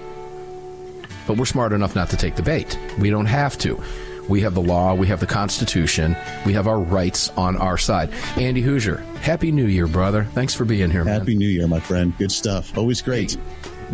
But 1.29 1.37
we're 1.37 1.45
smart 1.45 1.73
enough 1.73 1.95
not 1.95 2.11
to 2.11 2.17
take 2.17 2.35
the 2.35 2.43
bait. 2.43 2.77
We 2.99 3.11
don't 3.11 3.27
have 3.27 3.57
to. 3.59 3.81
We 4.29 4.41
have 4.41 4.55
the 4.55 4.63
law, 4.63 4.95
we 4.95 5.07
have 5.09 5.21
the 5.21 5.27
Constitution, 5.27 6.17
we 6.47 6.53
have 6.55 6.67
our 6.67 6.81
rights 6.81 7.31
on 7.31 7.57
our 7.57 7.77
side. 7.77 8.11
Andy 8.37 8.63
Hooser, 8.63 9.05
Happy 9.17 9.53
New 9.53 9.67
Year, 9.67 9.87
brother. 9.87 10.25
Thanks 10.33 10.55
for 10.55 10.65
being 10.65 10.91
here, 10.91 11.05
man. 11.05 11.21
Happy 11.21 11.35
New 11.35 11.49
Year, 11.49 11.67
my 11.67 11.81
friend. 11.81 12.17
Good 12.19 12.33
stuff. 12.33 12.77
Always 12.77 13.03
great. 13.03 13.33
Hey, 13.33 13.41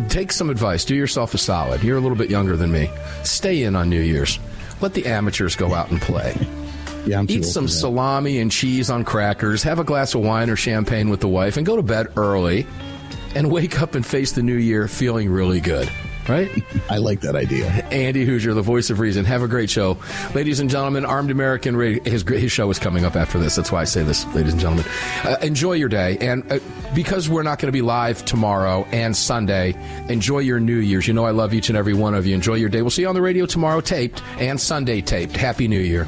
take 0.07 0.31
some 0.31 0.49
advice. 0.49 0.85
Do 0.85 0.95
yourself 0.95 1.33
a 1.33 1.37
solid. 1.37 1.83
You're 1.83 1.97
a 1.97 2.01
little 2.01 2.17
bit 2.17 2.29
younger 2.29 2.55
than 2.55 2.71
me. 2.71 2.89
Stay 3.23 3.63
in 3.63 3.75
on 3.75 3.89
New 3.89 4.01
Year's. 4.01 4.39
Let 4.79 4.93
the 4.93 5.05
amateurs 5.05 5.55
go 5.55 5.73
out 5.73 5.91
and 5.91 6.01
play. 6.01 6.35
yeah, 7.05 7.23
Eat 7.27 7.45
some 7.45 7.67
salami 7.67 8.39
and 8.39 8.51
cheese 8.51 8.89
on 8.89 9.03
crackers, 9.03 9.63
have 9.63 9.79
a 9.79 9.83
glass 9.83 10.15
of 10.15 10.21
wine 10.21 10.49
or 10.49 10.55
champagne 10.55 11.09
with 11.09 11.19
the 11.19 11.27
wife, 11.27 11.57
and 11.57 11.65
go 11.65 11.75
to 11.75 11.83
bed 11.83 12.07
early 12.15 12.65
and 13.35 13.49
wake 13.51 13.81
up 13.81 13.95
and 13.95 14.05
face 14.05 14.31
the 14.31 14.43
new 14.43 14.55
year 14.55 14.87
feeling 14.87 15.29
really 15.29 15.59
good. 15.59 15.89
Right? 16.29 16.63
I 16.89 16.97
like 16.97 17.21
that 17.21 17.35
idea. 17.35 17.67
Andy 17.91 18.25
Hooser, 18.25 18.53
the 18.53 18.61
voice 18.61 18.89
of 18.89 18.99
reason. 18.99 19.25
Have 19.25 19.41
a 19.41 19.47
great 19.47 19.69
show. 19.69 19.97
Ladies 20.33 20.59
and 20.59 20.69
gentlemen, 20.69 21.05
Armed 21.05 21.31
American 21.31 21.75
Radio, 21.75 22.03
his, 22.03 22.21
his 22.21 22.51
show 22.51 22.69
is 22.69 22.79
coming 22.79 23.05
up 23.05 23.15
after 23.15 23.39
this. 23.39 23.55
That's 23.55 23.71
why 23.71 23.81
I 23.81 23.85
say 23.85 24.03
this, 24.03 24.25
ladies 24.35 24.53
and 24.53 24.61
gentlemen. 24.61 24.85
Uh, 25.23 25.37
enjoy 25.41 25.73
your 25.73 25.89
day. 25.89 26.17
And 26.19 26.49
uh, 26.51 26.59
because 26.93 27.27
we're 27.27 27.43
not 27.43 27.59
going 27.59 27.67
to 27.67 27.71
be 27.71 27.81
live 27.81 28.23
tomorrow 28.23 28.85
and 28.91 29.15
Sunday, 29.15 29.75
enjoy 30.09 30.39
your 30.39 30.59
New 30.59 30.77
Year's. 30.77 31.07
You 31.07 31.13
know 31.13 31.25
I 31.25 31.31
love 31.31 31.53
each 31.53 31.69
and 31.69 31.77
every 31.77 31.93
one 31.93 32.13
of 32.13 32.25
you. 32.25 32.35
Enjoy 32.35 32.55
your 32.55 32.69
day. 32.69 32.81
We'll 32.81 32.91
see 32.91 33.01
you 33.01 33.09
on 33.09 33.15
the 33.15 33.21
radio 33.21 33.45
tomorrow, 33.45 33.81
taped, 33.81 34.21
and 34.37 34.59
Sunday 34.59 35.01
taped. 35.01 35.35
Happy 35.35 35.67
New 35.67 35.79
Year. 35.79 36.07